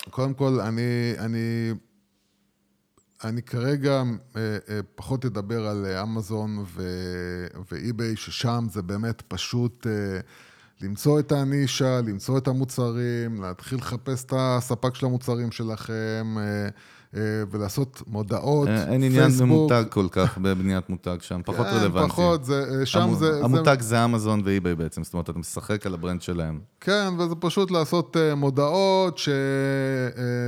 קודם 0.09 0.33
כל, 0.33 0.59
אני, 0.59 1.13
אני, 1.17 1.71
אני 3.23 3.41
כרגע 3.41 4.03
אה, 4.35 4.57
אה, 4.69 4.79
פחות 4.95 5.25
אדבר 5.25 5.67
על 5.67 5.85
אמזון 5.85 6.65
ואי-ביי, 7.71 8.15
ששם 8.15 8.65
זה 8.71 8.81
באמת 8.81 9.21
פשוט 9.27 9.87
למצוא 10.81 11.19
את 11.19 11.31
הנישה, 11.31 12.01
למצוא 12.01 12.37
את 12.37 12.47
המוצרים, 12.47 13.41
להתחיל 13.41 13.77
לחפש 13.77 14.25
את 14.25 14.33
הספק 14.35 14.95
של 14.95 15.05
המוצרים 15.05 15.51
שלכם. 15.51 16.37
אה, 17.15 17.21
ולעשות 17.51 18.01
מודעות, 18.07 18.67
פייסבוק. 18.67 18.89
אין 18.89 19.03
עניין 19.03 19.31
במותג 19.39 19.83
כל 19.89 20.07
כך, 20.11 20.37
בבניית 20.37 20.89
מותג 20.89 21.17
שם, 21.21 21.41
פחות 21.45 21.67
כן, 21.67 21.73
רלוונטי. 21.73 22.09
פחות, 22.09 22.45
זה, 22.45 22.65
אה, 22.79 22.85
שם 22.85 23.01
המ, 23.01 23.15
זה... 23.15 23.43
המותג 23.43 23.77
זה... 23.79 23.87
זה 23.87 24.05
אמזון 24.05 24.41
ואיביי 24.45 24.75
בעצם, 24.75 25.03
זאת 25.03 25.13
אומרת, 25.13 25.29
אתה 25.29 25.39
משחק 25.39 25.85
על 25.85 25.93
ה 25.93 25.98
brand 25.98 26.21
שלהם. 26.21 26.59
כן, 26.79 27.13
וזה 27.19 27.35
פשוט 27.35 27.71
לעשות 27.71 28.17
אה, 28.17 28.35
מודעות, 28.35 29.17
ש... 29.17 29.29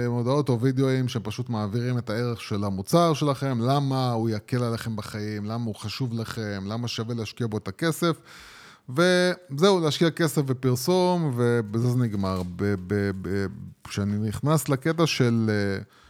מודעות 0.09 0.49
או 0.49 0.59
וידאוים 0.59 1.07
שפשוט 1.07 1.49
מעבירים 1.49 1.97
את 1.97 2.09
הערך 2.09 2.41
של 2.41 2.63
המוצר 2.63 3.13
שלכם, 3.13 3.59
למה 3.61 4.11
הוא 4.11 4.29
יקל 4.29 4.63
עליכם 4.63 4.95
בחיים, 4.95 5.45
למה 5.45 5.65
הוא 5.65 5.75
חשוב 5.75 6.13
לכם, 6.13 6.63
למה 6.65 6.87
שווה 6.87 7.15
להשקיע 7.15 7.47
בו 7.47 7.57
את 7.57 7.67
הכסף. 7.67 8.21
וזהו, 8.89 9.79
להשקיע 9.79 10.11
כסף 10.11 10.41
בפרסום, 10.41 11.31
ובזה 11.35 11.89
זה 11.89 11.97
נגמר. 11.97 12.41
כשאני 13.83 14.27
נכנס 14.27 14.69
לקטע 14.69 15.07
של... 15.07 15.49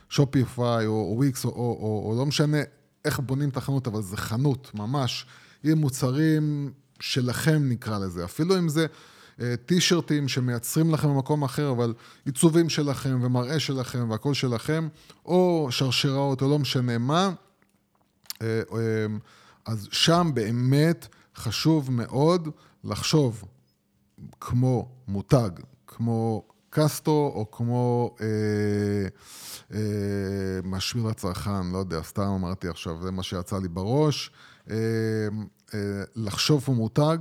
שופיפיי 0.09 0.85
או 0.85 1.13
וויקס 1.17 1.45
או, 1.45 1.49
או, 1.49 1.55
או, 1.55 2.11
או 2.11 2.17
לא 2.17 2.25
משנה 2.25 2.57
איך 3.05 3.19
בונים 3.19 3.49
את 3.49 3.57
החנות, 3.57 3.87
אבל 3.87 4.01
זה 4.01 4.17
חנות 4.17 4.71
ממש, 4.73 5.25
עם 5.63 5.77
מוצרים 5.77 6.71
שלכם 6.99 7.69
נקרא 7.69 7.99
לזה, 7.99 8.25
אפילו 8.25 8.57
אם 8.57 8.69
זה 8.69 8.85
אה, 9.41 9.55
טישרטים 9.65 10.27
שמייצרים 10.27 10.93
לכם 10.93 11.07
במקום 11.07 11.43
אחר, 11.43 11.71
אבל 11.71 11.93
עיצובים 12.25 12.69
שלכם 12.69 13.19
ומראה 13.21 13.59
שלכם 13.59 14.09
והכל 14.09 14.33
שלכם, 14.33 14.87
או 15.25 15.67
שרשראות 15.71 16.41
או 16.41 16.49
לא 16.49 16.59
משנה 16.59 16.97
מה, 16.97 17.31
אה, 18.41 18.61
אה, 18.73 19.05
אז 19.65 19.87
שם 19.91 20.31
באמת 20.33 21.07
חשוב 21.35 21.91
מאוד 21.91 22.49
לחשוב 22.87 23.43
כמו 24.41 24.89
מותג, 25.07 25.49
כמו 25.87 26.43
קסטרו 26.69 27.31
או 27.35 27.51
כמו... 27.51 28.15
אה, 28.21 29.07
אה, 29.73 29.79
משמיר 30.63 31.07
לצרכן, 31.07 31.71
לא 31.71 31.77
יודע, 31.77 32.01
סתם 32.03 32.21
אמרתי 32.21 32.67
עכשיו, 32.67 33.01
זה 33.01 33.11
מה 33.11 33.23
שיצא 33.23 33.59
לי 33.59 33.67
בראש. 33.67 34.31
אה, 34.69 34.75
אה, 35.73 36.03
לחשוב 36.15 36.63
פה 36.63 36.71
מותג 36.71 37.17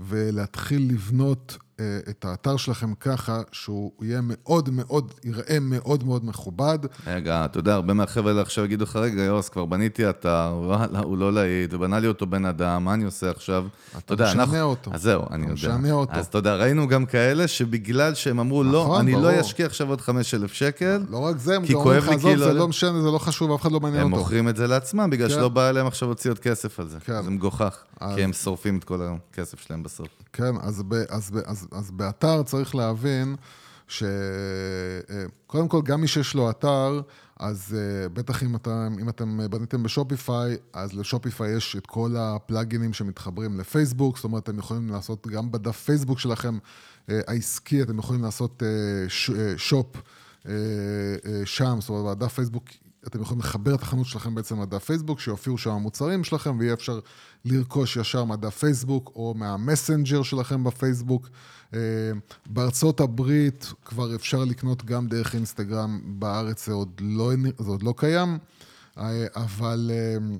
ולהתחיל 0.00 0.92
לבנות 0.92 1.56
את 1.80 2.24
האתר 2.24 2.56
שלכם 2.56 2.94
ככה 2.94 3.40
שהוא 3.52 3.92
יהיה 4.02 4.20
מאוד 4.22 4.70
מאוד, 4.70 5.14
יראה 5.24 5.58
מאוד 5.60 6.04
מאוד 6.04 6.24
מכובד. 6.24 6.78
רגע, 7.06 7.44
אתה 7.44 7.58
יודע, 7.58 7.74
הרבה 7.74 7.94
מהחבר'ה 7.94 8.30
האלה 8.30 8.42
עכשיו 8.42 8.64
יגידו 8.64 8.84
לך, 8.84 8.96
רגע, 8.96 9.22
יוס, 9.22 9.48
כבר 9.48 9.64
בניתי 9.64 10.10
אתר, 10.10 10.54
וואלה, 10.64 10.98
הוא 10.98 11.18
לא 11.18 11.32
להיט, 11.32 11.74
ובנה 11.74 11.98
לי 11.98 12.06
אותו 12.06 12.26
בן 12.26 12.44
אדם, 12.44 12.84
מה 12.84 12.94
אני 12.94 13.04
עושה 13.04 13.30
עכשיו? 13.30 13.66
אתה 13.98 14.14
משנה 14.14 14.42
אנחנו... 14.42 14.60
אותו. 14.60 14.90
אז 14.94 15.02
זהו, 15.02 15.22
אני 15.30 15.42
יודע. 15.42 15.52
אתה 15.52 15.54
משנה 15.54 15.92
אותו. 15.92 16.12
אז 16.12 16.26
אתה 16.26 16.38
יודע, 16.38 16.56
ראינו 16.56 16.88
גם 16.88 17.06
כאלה 17.06 17.48
שבגלל 17.48 18.14
שהם 18.14 18.40
אמרו, 18.40 18.64
לא, 18.64 18.70
נכון, 18.70 18.94
לא, 18.94 19.00
אני 19.00 19.12
ברור. 19.12 19.24
לא 19.24 19.40
אשקיע 19.40 19.66
עכשיו 19.66 19.88
עוד 19.88 20.00
5,000 20.00 20.52
שקל, 20.52 21.02
לא 21.10 21.18
רק 21.18 21.38
זה, 21.38 21.56
הם 21.56 21.62
אומרים 21.74 21.98
לך, 21.98 22.08
עזוב, 22.08 22.22
כאילו... 22.22 22.44
זה 22.44 22.52
לא 22.52 22.68
משנה, 22.68 23.02
זה 23.02 23.10
לא 23.10 23.18
חשוב, 23.18 23.52
אף 23.52 23.60
אחד 23.60 23.72
לא 23.72 23.80
מעניין 23.80 24.02
אותו. 24.02 24.14
הם 24.14 24.20
מוכרים 24.20 24.48
את 24.48 24.56
זה 24.56 24.66
לעצמם, 24.66 25.10
בגלל 25.10 25.28
כן. 25.28 25.34
שלא 25.34 25.48
בא 25.48 25.68
אליהם 25.68 25.86
עכשיו 25.86 26.08
להוציא 26.08 26.30
עוד 26.30 26.38
כסף 26.38 26.80
על 26.80 26.88
זה. 26.88 26.98
כן. 27.00 27.22
זה 27.22 27.30
מגוחך. 27.30 27.76
כי 28.14 28.22
הם 28.22 28.32
שורפים 28.32 28.78
את 28.78 28.84
כל 28.84 29.00
הכסף 29.02 29.60
שלהם 29.60 29.82
בסוף. 29.82 30.08
כן, 30.32 30.54
אז, 30.60 30.82
אז, 31.72 31.90
באתר 31.90 32.42
צריך 32.42 32.74
להבין 32.74 33.36
שקודם 33.88 35.64
אה, 35.64 35.68
כל, 35.68 35.82
גם 35.84 36.00
מי 36.00 36.08
שיש 36.08 36.34
לו 36.34 36.50
אתר, 36.50 37.00
אז 37.40 37.76
אה, 37.78 38.08
בטח 38.08 38.42
אם 38.42 38.56
אתם, 38.56 38.96
אם 39.00 39.08
אתם 39.08 39.40
בניתם 39.50 39.82
בשופיפיי, 39.82 40.56
אז 40.72 40.92
לשופיפיי 40.92 41.56
יש 41.56 41.76
את 41.76 41.86
כל 41.86 42.14
הפלאגינים 42.18 42.92
שמתחברים 42.92 43.60
לפייסבוק, 43.60 44.16
זאת 44.16 44.24
אומרת, 44.24 44.42
אתם 44.42 44.58
יכולים 44.58 44.90
לעשות 44.90 45.26
גם 45.26 45.52
בדף 45.52 45.76
פייסבוק 45.76 46.18
שלכם 46.18 46.58
אה, 47.10 47.20
העסקי, 47.26 47.82
אתם 47.82 47.98
יכולים 47.98 48.22
לעשות 48.22 48.62
shop 49.56 49.96
שם, 51.44 51.76
זאת 51.80 51.88
אומרת, 51.88 52.18
בדף 52.18 52.32
פייסבוק 52.32 52.64
אתם 53.06 53.22
יכולים 53.22 53.40
לחבר 53.40 53.74
את 53.74 53.82
החנות 53.82 54.06
שלכם 54.06 54.34
בעצם 54.34 54.62
לדף 54.62 54.84
פייסבוק, 54.84 55.20
שיופיעו 55.20 55.58
שם 55.58 55.70
המוצרים 55.70 56.24
שלכם, 56.24 56.56
ויהיה 56.58 56.74
אפשר 56.74 57.00
לרכוש 57.44 57.96
ישר 57.96 58.24
מהדף 58.24 58.58
פייסבוק 58.58 59.12
או 59.14 59.34
מהמסנג'ר 59.36 60.22
שלכם 60.22 60.64
בפייסבוק. 60.64 61.28
אה, 61.74 61.78
בארצות 62.46 63.00
הברית 63.00 63.72
כבר 63.84 64.14
אפשר 64.14 64.44
לקנות 64.44 64.84
גם 64.84 65.06
דרך 65.06 65.34
אינסטגרם, 65.34 66.00
בארץ 66.04 66.66
זה 66.66 66.72
עוד 66.72 67.00
לא, 67.00 67.30
זה 67.58 67.70
עוד 67.70 67.82
לא 67.82 67.94
קיים, 67.96 68.38
אה, 68.98 69.26
אבל, 69.36 69.90
אה, 69.94 70.36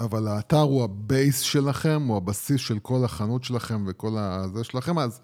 אבל 0.00 0.28
האתר 0.28 0.60
הוא 0.60 0.84
ה 0.84 0.95
base 0.95 1.40
שלכם, 1.40 2.02
הוא 2.08 2.16
הבסיס 2.16 2.60
של 2.60 2.78
כל 2.78 3.04
החנות 3.04 3.44
שלכם 3.44 3.84
וכל 3.86 4.16
הזה 4.18 4.64
שלכם, 4.64 4.98
אז... 4.98 5.20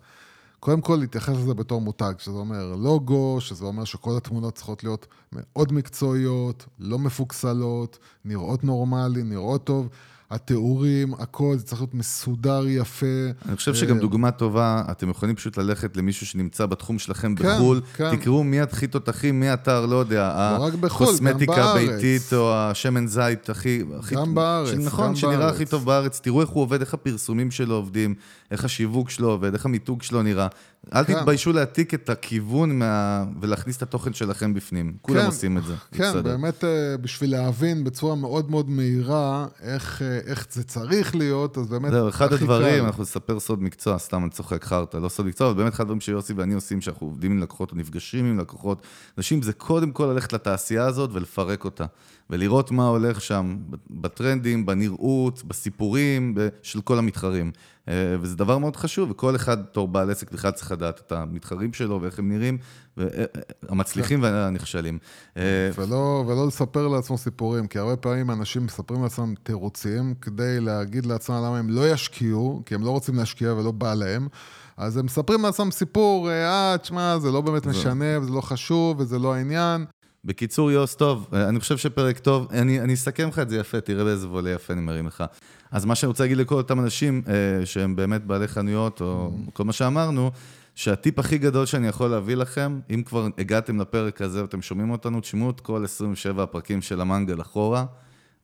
קודם 0.65 0.81
כל 0.81 0.97
להתייחס 1.01 1.35
לזה 1.37 1.55
בתור 1.55 1.81
מותג, 1.81 2.13
שזה 2.19 2.37
אומר 2.37 2.75
לוגו, 2.77 3.41
שזה 3.41 3.65
אומר 3.65 3.85
שכל 3.85 4.17
התמונות 4.17 4.55
צריכות 4.55 4.85
להיות 4.85 5.07
מאוד 5.33 5.73
מקצועיות, 5.73 6.67
לא 6.79 6.99
מפוקסלות, 6.99 7.99
נראות 8.25 8.65
נורמלי, 8.65 9.23
נראות 9.23 9.65
טוב. 9.65 9.89
התיאורים, 10.35 11.15
הכל, 11.15 11.55
זה 11.59 11.65
צריך 11.65 11.81
להיות 11.81 11.95
מסודר, 11.95 12.65
יפה. 12.69 13.07
אני 13.49 13.57
חושב 13.57 13.75
שגם 13.75 13.99
דוגמה 13.99 14.31
טובה, 14.31 14.83
אתם 14.91 15.11
יכולים 15.11 15.35
פשוט 15.35 15.57
ללכת 15.59 15.97
למישהו 15.97 16.27
שנמצא 16.27 16.67
בתחום 16.67 16.99
שלכם 16.99 17.35
כן, 17.35 17.45
בחו"ל, 17.57 17.81
כן. 17.97 18.17
תקראו 18.17 18.45
מי 18.45 18.61
הכי 18.61 18.87
תותחים, 18.87 19.41
מי 19.41 19.53
אתר, 19.55 19.87
לא 19.87 19.97
יודע, 19.97 20.55
לא 20.59 20.65
רק 20.65 20.75
בחו"ל, 20.75 21.07
גם 21.07 21.13
הקוסמטיקה. 21.13 21.65
הביתית 21.65 22.33
או 22.33 22.55
השמן 22.55 23.07
זית 23.07 23.51
הכי... 23.51 23.83
הכי- 23.99 24.15
גם 24.15 24.35
בארץ, 24.35 24.79
נכון, 24.79 25.07
גם 25.07 25.17
שנראה 25.17 25.37
בארץ. 25.39 25.55
הכי 25.55 25.65
טוב 25.67 25.85
בארץ, 25.85 26.21
תראו 26.21 26.41
איך 26.41 26.49
הוא 26.51 26.63
עובד, 26.63 26.81
איך 26.81 26.95
הפרסומים 26.95 27.51
שלו 27.51 27.75
עובדים, 27.75 28.15
איך 28.51 28.65
השיווק 28.65 29.11
שלו 29.11 29.31
עובד, 29.31 29.53
איך 29.55 29.67
המיתוג 29.67 30.03
שלו 30.03 30.23
נראה. 30.23 30.47
אל 30.95 31.05
כן. 31.05 31.21
תתביישו 31.21 31.53
להעתיק 31.53 31.95
את 31.95 32.11
הכיוון 32.11 32.79
מה... 32.79 33.25
ולהכניס 33.41 33.77
את 33.77 33.83
התוכן 33.83 34.13
שלכם 34.13 34.55
בפנים. 34.55 34.97
כולם 35.03 35.21
כן, 35.21 35.27
עושים 35.27 35.59
את 35.59 35.65
זה. 35.65 35.75
כן, 35.93 36.11
בסדר. 36.11 36.23
באמת 36.23 36.65
אה, 36.65 36.97
בשביל 37.01 37.31
להבין 37.31 37.85
בצורה 37.85 38.15
מאוד 38.15 38.51
מאוד 38.51 38.71
מהירה 38.71 39.47
איך, 39.63 40.03
אה, 40.03 40.19
איך 40.27 40.47
זה 40.51 40.65
צריך 40.65 41.17
להיות, 41.17 41.59
אז 41.59 41.69
באמת 41.69 41.91
זהו, 41.93 42.09
אחד 42.09 42.33
הדברים, 42.33 42.81
קל. 42.81 42.87
אנחנו 42.87 43.03
נספר 43.03 43.41
סוד 43.41 43.63
מקצוע, 43.63 43.99
סתם 43.99 44.23
אני 44.23 44.31
צוחק 44.31 44.65
חרטא, 44.65 44.97
לא 44.97 45.09
סוד 45.09 45.27
מקצוע, 45.27 45.51
אבל 45.51 45.57
באמת 45.57 45.73
אחד 45.73 45.81
הדברים 45.81 46.01
שיוסי 46.01 46.33
ואני 46.33 46.55
עושים, 46.55 46.81
שאנחנו 46.81 47.07
עובדים 47.07 47.33
עם 47.33 47.43
לקוחות 47.43 47.75
נפגשים 47.75 48.25
עם 48.25 48.39
לקוחות, 48.39 48.83
אנשים 49.19 49.43
זה 49.43 49.53
קודם 49.53 49.93
כל 49.93 50.07
ללכת 50.07 50.33
לתעשייה 50.33 50.85
הזאת 50.85 51.11
ולפרק 51.13 51.65
אותה, 51.65 51.85
ולראות 52.31 52.71
מה 52.71 52.89
הולך 52.89 53.21
שם, 53.21 53.57
בטרנדים, 53.91 54.67
בנראות, 54.67 55.45
בסיפורים 55.45 56.35
של 56.63 56.81
כל 56.81 56.99
המתחרים. 56.99 57.53
אה, 57.89 58.17
וזה 58.21 58.37
דבר 58.37 58.59
מאוד 58.59 58.77
חשוב, 58.77 59.11
וכל 59.11 59.37
אחד 59.37 59.63
בתור 59.63 59.89
בעל 59.89 60.11
עסק 60.11 60.33
בכלל 60.33 60.51
צריך 60.51 60.73
לדעת 60.73 61.01
את 61.07 61.13
המתחרים 61.13 61.73
שלו 61.73 62.03
ואיך 62.03 62.19
הם 62.19 62.29
נראים, 62.29 62.59
והמצליחים 62.97 64.23
והנכשלים. 64.23 64.99
אה, 65.37 65.43
ולא, 65.77 66.25
ולא 66.27 66.47
לספר 66.47 66.89
לעצמו 66.89 67.19
סיפורים, 67.19 67.67
כי 67.67 67.79
הרבה 67.79 67.97
פעמים 67.97 68.31
אנשים 68.31 68.65
מספרים 68.65 69.03
לעצמם 69.03 69.35
תירוצים 69.43 70.15
כדי 70.21 70.61
להגיד 70.61 71.07
לעצמם 71.07 71.37
למה 71.37 71.59
הם 71.59 71.71
לא 71.71 71.91
ישקיעו, 71.91 72.63
כי 72.67 72.75
הם 72.75 72.83
לא 72.83 72.91
רוצים 72.91 73.15
להשקיע 73.15 73.53
ולא 73.53 73.71
בא 73.71 73.95
להם. 73.95 74.29
אז 74.77 74.97
הם 74.97 75.05
מספרים 75.05 75.43
לעצמם 75.43 75.71
סיפור, 75.71 76.31
אה, 76.31 76.77
תשמע, 76.79 77.19
זה 77.19 77.31
לא 77.31 77.41
באמת 77.41 77.67
משנה, 77.67 78.19
וזה 78.21 78.31
לא 78.31 78.41
חשוב, 78.41 79.01
וזה 79.01 79.19
לא 79.19 79.35
העניין. 79.35 79.85
בקיצור, 80.25 80.71
יוס, 80.71 80.95
טוב, 80.95 81.27
אני 81.33 81.61
חושב 81.61 81.77
שפרק 81.77 82.19
טוב, 82.19 82.49
אני, 82.51 82.81
אני 82.81 82.95
אסכם 82.95 83.29
לך 83.29 83.39
את 83.39 83.49
זה 83.49 83.57
יפה, 83.57 83.81
תראה 83.81 84.05
באיזה 84.05 84.29
וולה 84.29 84.51
יפה 84.51 84.73
אני 84.73 84.83
מרים 84.83 85.07
לך. 85.07 85.25
אז 85.71 85.85
מה 85.85 85.95
שאני 85.95 86.09
רוצה 86.09 86.25
להגיד 86.25 86.39
לכל 86.39 86.55
אותם 86.55 86.81
אנשים 86.81 87.23
אה, 87.29 87.67
שהם 87.67 87.97
באמת 87.97 88.25
בעלי 88.25 88.49
חנויות, 88.49 89.01
או 89.01 89.33
כל 89.53 89.65
מה 89.65 89.73
שאמרנו, 89.73 90.31
שהטיפ 90.75 91.19
הכי 91.19 91.39
גדול 91.39 91.67
שאני 91.67 91.89
יכול 91.89 92.11
להביא 92.11 92.35
לכם, 92.35 92.81
אם 92.91 93.03
כבר 93.03 93.29
הגעתם 93.39 93.81
לפרק 93.81 94.23
הזה 94.23 94.43
ואתם 94.43 94.63
שומעים 94.63 94.91
אותנו, 94.91 95.21
תשמעו 95.21 95.51
את 95.51 95.61
כל 95.61 95.85
27 95.85 96.43
הפרקים 96.43 96.83
של 96.83 97.01
המנגל 97.01 97.41
אחורה, 97.41 97.85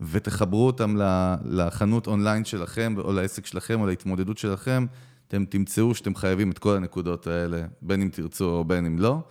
ותחברו 0.01 0.66
אותם 0.66 0.97
לחנות 1.45 2.07
אונליין 2.07 2.45
שלכם, 2.45 2.95
או 2.99 3.12
לעסק 3.12 3.47
שלכם, 3.47 3.81
או 3.81 3.87
להתמודדות 3.87 4.39
שלכם, 4.39 4.87
אתם 5.28 5.45
תמצאו 5.45 5.95
שאתם 5.95 6.14
חייבים 6.14 6.51
את 6.51 6.59
כל 6.59 6.76
הנקודות 6.76 7.26
האלה, 7.26 7.62
בין 7.83 8.03
אם 8.03 8.09
תרצו 8.12 8.45
או 8.45 8.64
בין 8.64 8.87
אם 8.87 8.99
לא. 8.99 9.22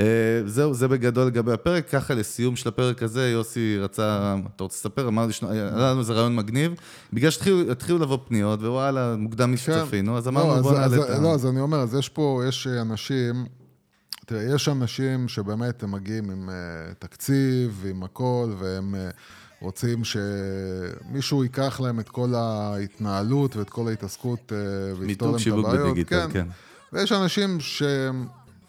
אה, 0.00 0.42
זהו, 0.46 0.74
זה 0.74 0.88
בגדול 0.88 1.26
לגבי 1.26 1.52
הפרק. 1.52 1.88
ככה 1.88 2.14
לסיום 2.14 2.56
של 2.56 2.68
הפרק 2.68 3.02
הזה, 3.02 3.30
יוסי 3.30 3.78
רצה, 3.78 4.36
אתה 4.54 4.64
רוצה 4.64 4.76
לספר? 4.76 5.08
אמר 5.08 5.26
לי, 5.26 5.32
היה 5.50 5.70
לנו 5.70 6.00
איזה 6.00 6.12
רעיון 6.12 6.36
מגניב. 6.36 6.72
בגלל 7.12 7.30
שהתחילו 7.30 7.98
לבוא 7.98 8.18
פניות, 8.28 8.60
ווואלה, 8.60 9.16
מוקדם 9.16 9.52
משצפינו, 9.52 10.18
אז 10.18 10.26
לא, 10.26 10.30
אמרנו 10.30 10.62
בוא 10.62 10.72
נעלה 10.72 10.96
את 10.96 11.10
ה... 11.10 11.20
לא, 11.20 11.34
אז 11.34 11.46
אני 11.46 11.60
אומר, 11.60 11.78
אז 11.78 11.94
יש 11.94 12.08
פה, 12.08 12.42
יש 12.48 12.66
אנשים, 12.66 13.46
תראה, 14.26 14.54
יש 14.54 14.68
אנשים 14.68 15.28
שבאמת 15.28 15.82
הם 15.82 15.92
מגיעים 15.92 16.30
עם 16.30 16.48
uh, 16.48 16.94
תקציב, 16.98 17.84
עם 17.90 18.02
הכל, 18.02 18.52
והם 18.58 18.94
uh, 18.94 19.14
רוצים 19.60 20.02
שמישהו 20.04 21.44
ייקח 21.44 21.80
להם 21.80 22.00
את 22.00 22.08
כל 22.08 22.34
ההתנהלות 22.34 23.56
ואת 23.56 23.70
כל 23.70 23.88
ההתעסקות 23.88 24.52
uh, 24.52 24.54
ויפתור 24.98 25.06
מיתוג 25.06 25.28
להם 25.28 25.36
את 25.36 25.40
שיווק 25.40 25.66
הבעיות. 25.66 25.90
בדיגיטל, 25.90 26.26
כן. 26.32 26.46
ויש 26.92 27.12
אנשים 27.12 27.60
שהם, 27.60 28.26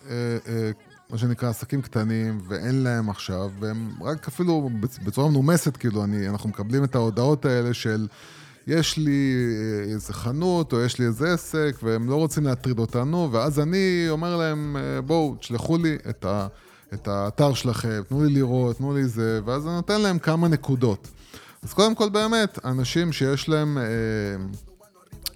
אה, 0.09 0.37
אה, 0.47 0.71
מה 1.11 1.17
שנקרא, 1.17 1.49
עסקים 1.49 1.81
קטנים, 1.81 2.41
ואין 2.47 2.83
להם 2.83 3.09
עכשיו, 3.09 3.51
והם 3.59 3.89
רק 4.01 4.27
אפילו 4.27 4.69
בצ- 4.81 5.03
בצורה 5.03 5.29
מנומסת, 5.29 5.77
כאילו, 5.77 6.03
אני, 6.03 6.29
אנחנו 6.29 6.49
מקבלים 6.49 6.83
את 6.83 6.95
ההודעות 6.95 7.45
האלה 7.45 7.73
של... 7.73 8.07
יש 8.67 8.97
לי 8.97 9.33
אה, 9.87 9.93
איזה 9.93 10.13
חנות, 10.13 10.73
או 10.73 10.81
יש 10.81 10.99
לי 10.99 11.05
איזה 11.05 11.33
עסק, 11.33 11.75
והם 11.83 12.09
לא 12.09 12.15
רוצים 12.15 12.43
להטריד 12.45 12.79
אותנו, 12.79 13.29
ואז 13.31 13.59
אני 13.59 14.05
אומר 14.09 14.37
להם, 14.37 14.77
אה, 14.79 15.01
בואו, 15.01 15.35
תשלחו 15.39 15.77
לי 15.77 15.97
את, 16.09 16.25
ה, 16.25 16.47
את 16.93 17.07
האתר 17.07 17.53
שלכם, 17.53 18.01
תנו 18.09 18.23
לי 18.23 18.33
לראות, 18.33 18.77
תנו 18.77 18.93
לי 18.95 19.07
זה, 19.07 19.39
ואז 19.45 19.67
אני 19.67 19.73
נותן 19.75 20.01
להם 20.01 20.19
כמה 20.19 20.47
נקודות. 20.47 21.07
אז 21.63 21.73
קודם 21.73 21.95
כל, 21.95 22.09
באמת, 22.09 22.65
אנשים 22.65 23.13
שיש 23.13 23.49
להם 23.49 23.77
אה, 23.77 23.83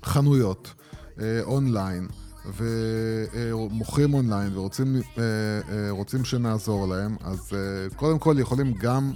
חנויות 0.06 0.74
אה, 1.22 1.42
אונליין, 1.44 2.08
ומוכרים 2.54 4.14
אונליין 4.14 4.58
ורוצים 4.58 4.96
אה, 4.96 5.24
אה, 5.24 5.90
רוצים 5.90 6.26
שנעזור 6.26 6.88
להם, 6.88 7.16
אז 7.24 7.52
אה, 7.54 7.96
קודם 7.96 8.20
כל 8.20 8.36
יכולים 8.40 8.74
גם 8.74 9.12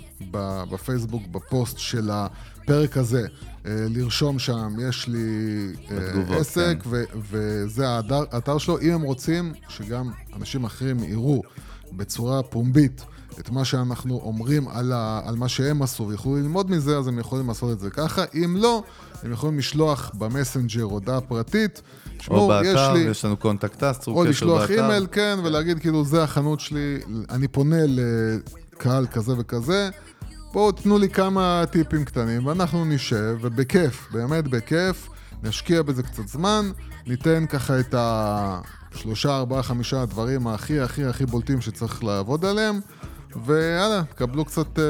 בפייסבוק, 0.72 1.28
בפוסט 1.32 1.78
של 1.78 2.10
הפרק 2.12 2.98
הזה, 2.98 3.28
לרשום 3.66 4.40
שם, 4.40 4.76
יש 4.90 5.08
לי 5.08 5.28
בתגובות, 5.92 6.38
עסק, 6.38 6.78
כן. 6.84 6.90
ו- 6.90 7.04
וזה 7.30 7.90
האתר 7.90 8.58
שלו, 8.58 8.82
אם 8.82 8.92
הם 8.92 9.02
רוצים 9.02 9.54
שגם 9.70 10.12
אנשים 10.36 10.64
אחרים 10.64 11.04
יראו 11.04 11.42
בצורה 11.92 12.44
פומבית 12.44 13.06
את 13.40 13.50
מה 13.50 13.66
שאנחנו 13.66 14.22
אומרים 14.24 14.68
על, 14.68 14.92
ה, 14.92 15.22
על 15.26 15.36
מה 15.36 15.48
שהם 15.48 15.82
עשו 15.82 16.08
ויוכלו 16.08 16.36
ללמוד 16.36 16.72
מזה, 16.72 16.98
אז 16.98 17.08
הם 17.08 17.20
יכולים 17.20 17.48
לעשות 17.48 17.72
את 17.72 17.80
זה 17.80 17.90
ככה. 17.90 18.24
אם 18.34 18.56
לא, 18.60 18.84
הם 19.24 19.32
יכולים 19.32 19.58
לשלוח 19.58 20.12
במסנג'ר 20.18 20.84
הודעה 20.84 21.22
פרטית. 21.22 21.82
או 22.06 22.18
תשמעו, 22.18 22.52
יש 22.64 22.68
באתר, 22.68 22.94
לי... 22.94 23.00
יש 23.00 23.26
לנו 23.26 23.38
contact 23.38 23.80
us, 23.80 24.02
צרו 24.02 24.14
או 24.14 24.22
קשר 24.22 24.30
לשלוח 24.30 24.62
באתר. 24.62 24.74
אימייל, 24.74 25.08
כן, 25.12 25.40
ולהגיד 25.44 25.80
כאילו, 25.80 26.06
זה 26.06 26.24
החנות 26.24 26.60
שלי, 26.60 27.00
אני 27.30 27.48
פונה 27.48 27.82
לקהל 27.88 29.08
כזה 29.08 29.34
וכזה, 29.38 29.90
בואו 30.54 30.72
תנו 30.72 30.98
לי 30.98 31.10
כמה 31.10 31.64
טיפים 31.72 32.06
קטנים, 32.06 32.46
ואנחנו 32.46 32.86
נשב, 32.86 33.38
ובכיף, 33.42 34.08
באמת 34.12 34.48
בכיף, 34.48 35.10
נשקיע 35.44 35.82
בזה 35.82 36.04
קצת 36.04 36.28
זמן, 36.28 36.72
ניתן 37.08 37.46
ככה 37.46 37.80
את 37.80 37.96
השלושה, 37.98 39.38
ארבעה, 39.38 39.64
חמישה 39.64 40.02
הדברים 40.02 40.48
הכי 40.48 40.80
הכי 40.80 41.06
הכי 41.06 41.26
בולטים 41.26 41.62
שצריך 41.62 42.04
לעבוד 42.04 42.46
עליהם. 42.46 42.80
ויאללה, 43.46 44.04
קבלו 44.16 44.46
קצת 44.46 44.80
אה, 44.80 44.84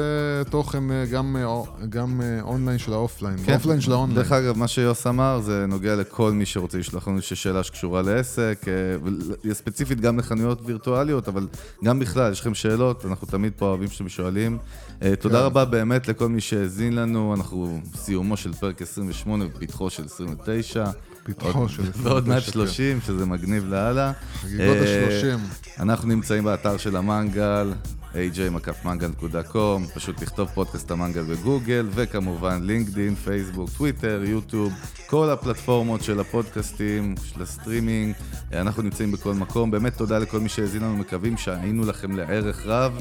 תוכן 0.50 0.90
אה, 0.90 1.04
גם, 1.06 1.36
אה, 1.36 1.62
גם 1.88 2.20
אה, 2.20 2.40
אונליין 2.42 2.78
של 2.78 2.92
האופליין, 2.92 3.36
כן. 3.46 3.52
האופליין 3.52 3.80
של 3.80 3.92
האונליין. 3.92 4.22
דרך 4.22 4.32
אגב, 4.32 4.58
מה 4.58 4.68
שיוס 4.68 5.06
אמר, 5.06 5.40
זה 5.40 5.66
נוגע 5.68 5.96
לכל 5.96 6.32
מי 6.32 6.46
שרוצה 6.46 6.78
לשלוח 6.78 7.08
לנו 7.08 7.16
איזושהי 7.16 7.36
שאלה 7.36 7.62
שקשורה 7.62 8.02
לעסק, 8.02 8.66
אה, 8.68 9.52
ספציפית 9.52 10.00
גם 10.00 10.18
לחנויות 10.18 10.60
וירטואליות, 10.64 11.28
אבל 11.28 11.48
גם 11.84 11.98
בכלל, 11.98 12.32
יש 12.32 12.40
לכם 12.40 12.54
שאלות, 12.54 13.06
אנחנו 13.06 13.26
תמיד 13.26 13.52
פה 13.56 13.66
אוהבים 13.66 13.88
שאתם 13.88 14.08
שואלים. 14.08 14.58
אה, 15.02 15.16
תודה 15.16 15.38
כן. 15.38 15.44
רבה 15.44 15.64
באמת 15.64 16.08
לכל 16.08 16.28
מי 16.28 16.40
שהאזין 16.40 16.94
לנו, 16.94 17.34
אנחנו 17.34 17.80
סיומו 17.94 18.36
של 18.36 18.52
פרק 18.52 18.82
28 18.82 19.44
ופתחו 19.54 19.90
של 19.90 20.04
29. 20.04 20.90
פתחו 21.34 21.58
עוד- 21.58 21.70
של 21.70 21.82
ועוד 21.96 22.28
מעט 22.28 22.42
29, 22.42 22.52
30, 22.52 23.00
שזה 23.06 23.26
מגניב 23.26 23.64
לאללה. 23.68 24.12
חגיגות 24.42 24.76
אה, 24.76 25.06
ה-30. 25.06 25.82
אנחנו 25.82 26.08
נמצאים 26.08 26.44
באתר 26.44 26.76
של 26.76 26.96
המנגל, 26.96 27.72
aj-mangal.com, 28.12 29.94
פשוט 29.94 30.22
לכתוב 30.22 30.48
פודקאסט 30.54 30.90
המנגל 30.90 31.22
בגוגל, 31.22 31.86
וכמובן 31.94 32.62
לינקדין, 32.62 33.14
פייסבוק, 33.14 33.70
טוויטר, 33.76 34.22
יוטיוב, 34.24 34.72
כל 35.06 35.30
הפלטפורמות 35.30 36.02
של 36.02 36.20
הפודקאסטים, 36.20 37.14
של 37.24 37.42
הסטרימינג, 37.42 38.14
אנחנו 38.52 38.82
נמצאים 38.82 39.12
בכל 39.12 39.34
מקום. 39.34 39.70
באמת 39.70 39.96
תודה 39.96 40.18
לכל 40.18 40.40
מי 40.40 40.48
שהאזין 40.48 40.82
לנו, 40.82 40.96
מקווים 40.96 41.36
שהיינו 41.36 41.84
לכם 41.86 42.16
לערך 42.16 42.66
רב. 42.66 43.00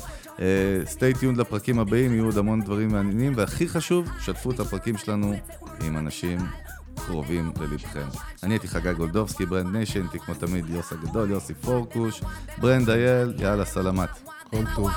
stay 0.86 1.14
tuned 1.20 1.38
לפרקים 1.38 1.80
הבאים, 1.80 2.14
יהיו 2.14 2.26
עוד 2.26 2.38
המון 2.38 2.62
דברים 2.62 2.92
מעניינים, 2.92 3.34
והכי 3.36 3.68
חשוב, 3.68 4.10
שתפו 4.20 4.52
את 4.52 4.60
הפרקים 4.60 4.98
שלנו 4.98 5.34
עם 5.84 5.98
אנשים 5.98 6.38
קרובים 7.00 7.52
ללבכם. 7.60 8.08
אני 8.44 8.54
הייתי 8.54 8.68
חגי 8.68 8.94
גולדובסקי, 8.94 9.46
Brand 9.46 9.76
Nation, 9.76 10.02
הייתי 10.02 10.20
כמו 10.20 10.36
תמיד 10.36 10.70
יוס 10.70 10.92
הגדול, 10.92 11.30
יוסי 11.32 11.54
פורקוש, 11.54 12.22
ברנד 12.58 12.90
אייל, 12.90 13.34
יאללה 13.38 13.66
סלמת. 13.66 14.10
כל 14.50 14.64
טוב. 14.76 14.90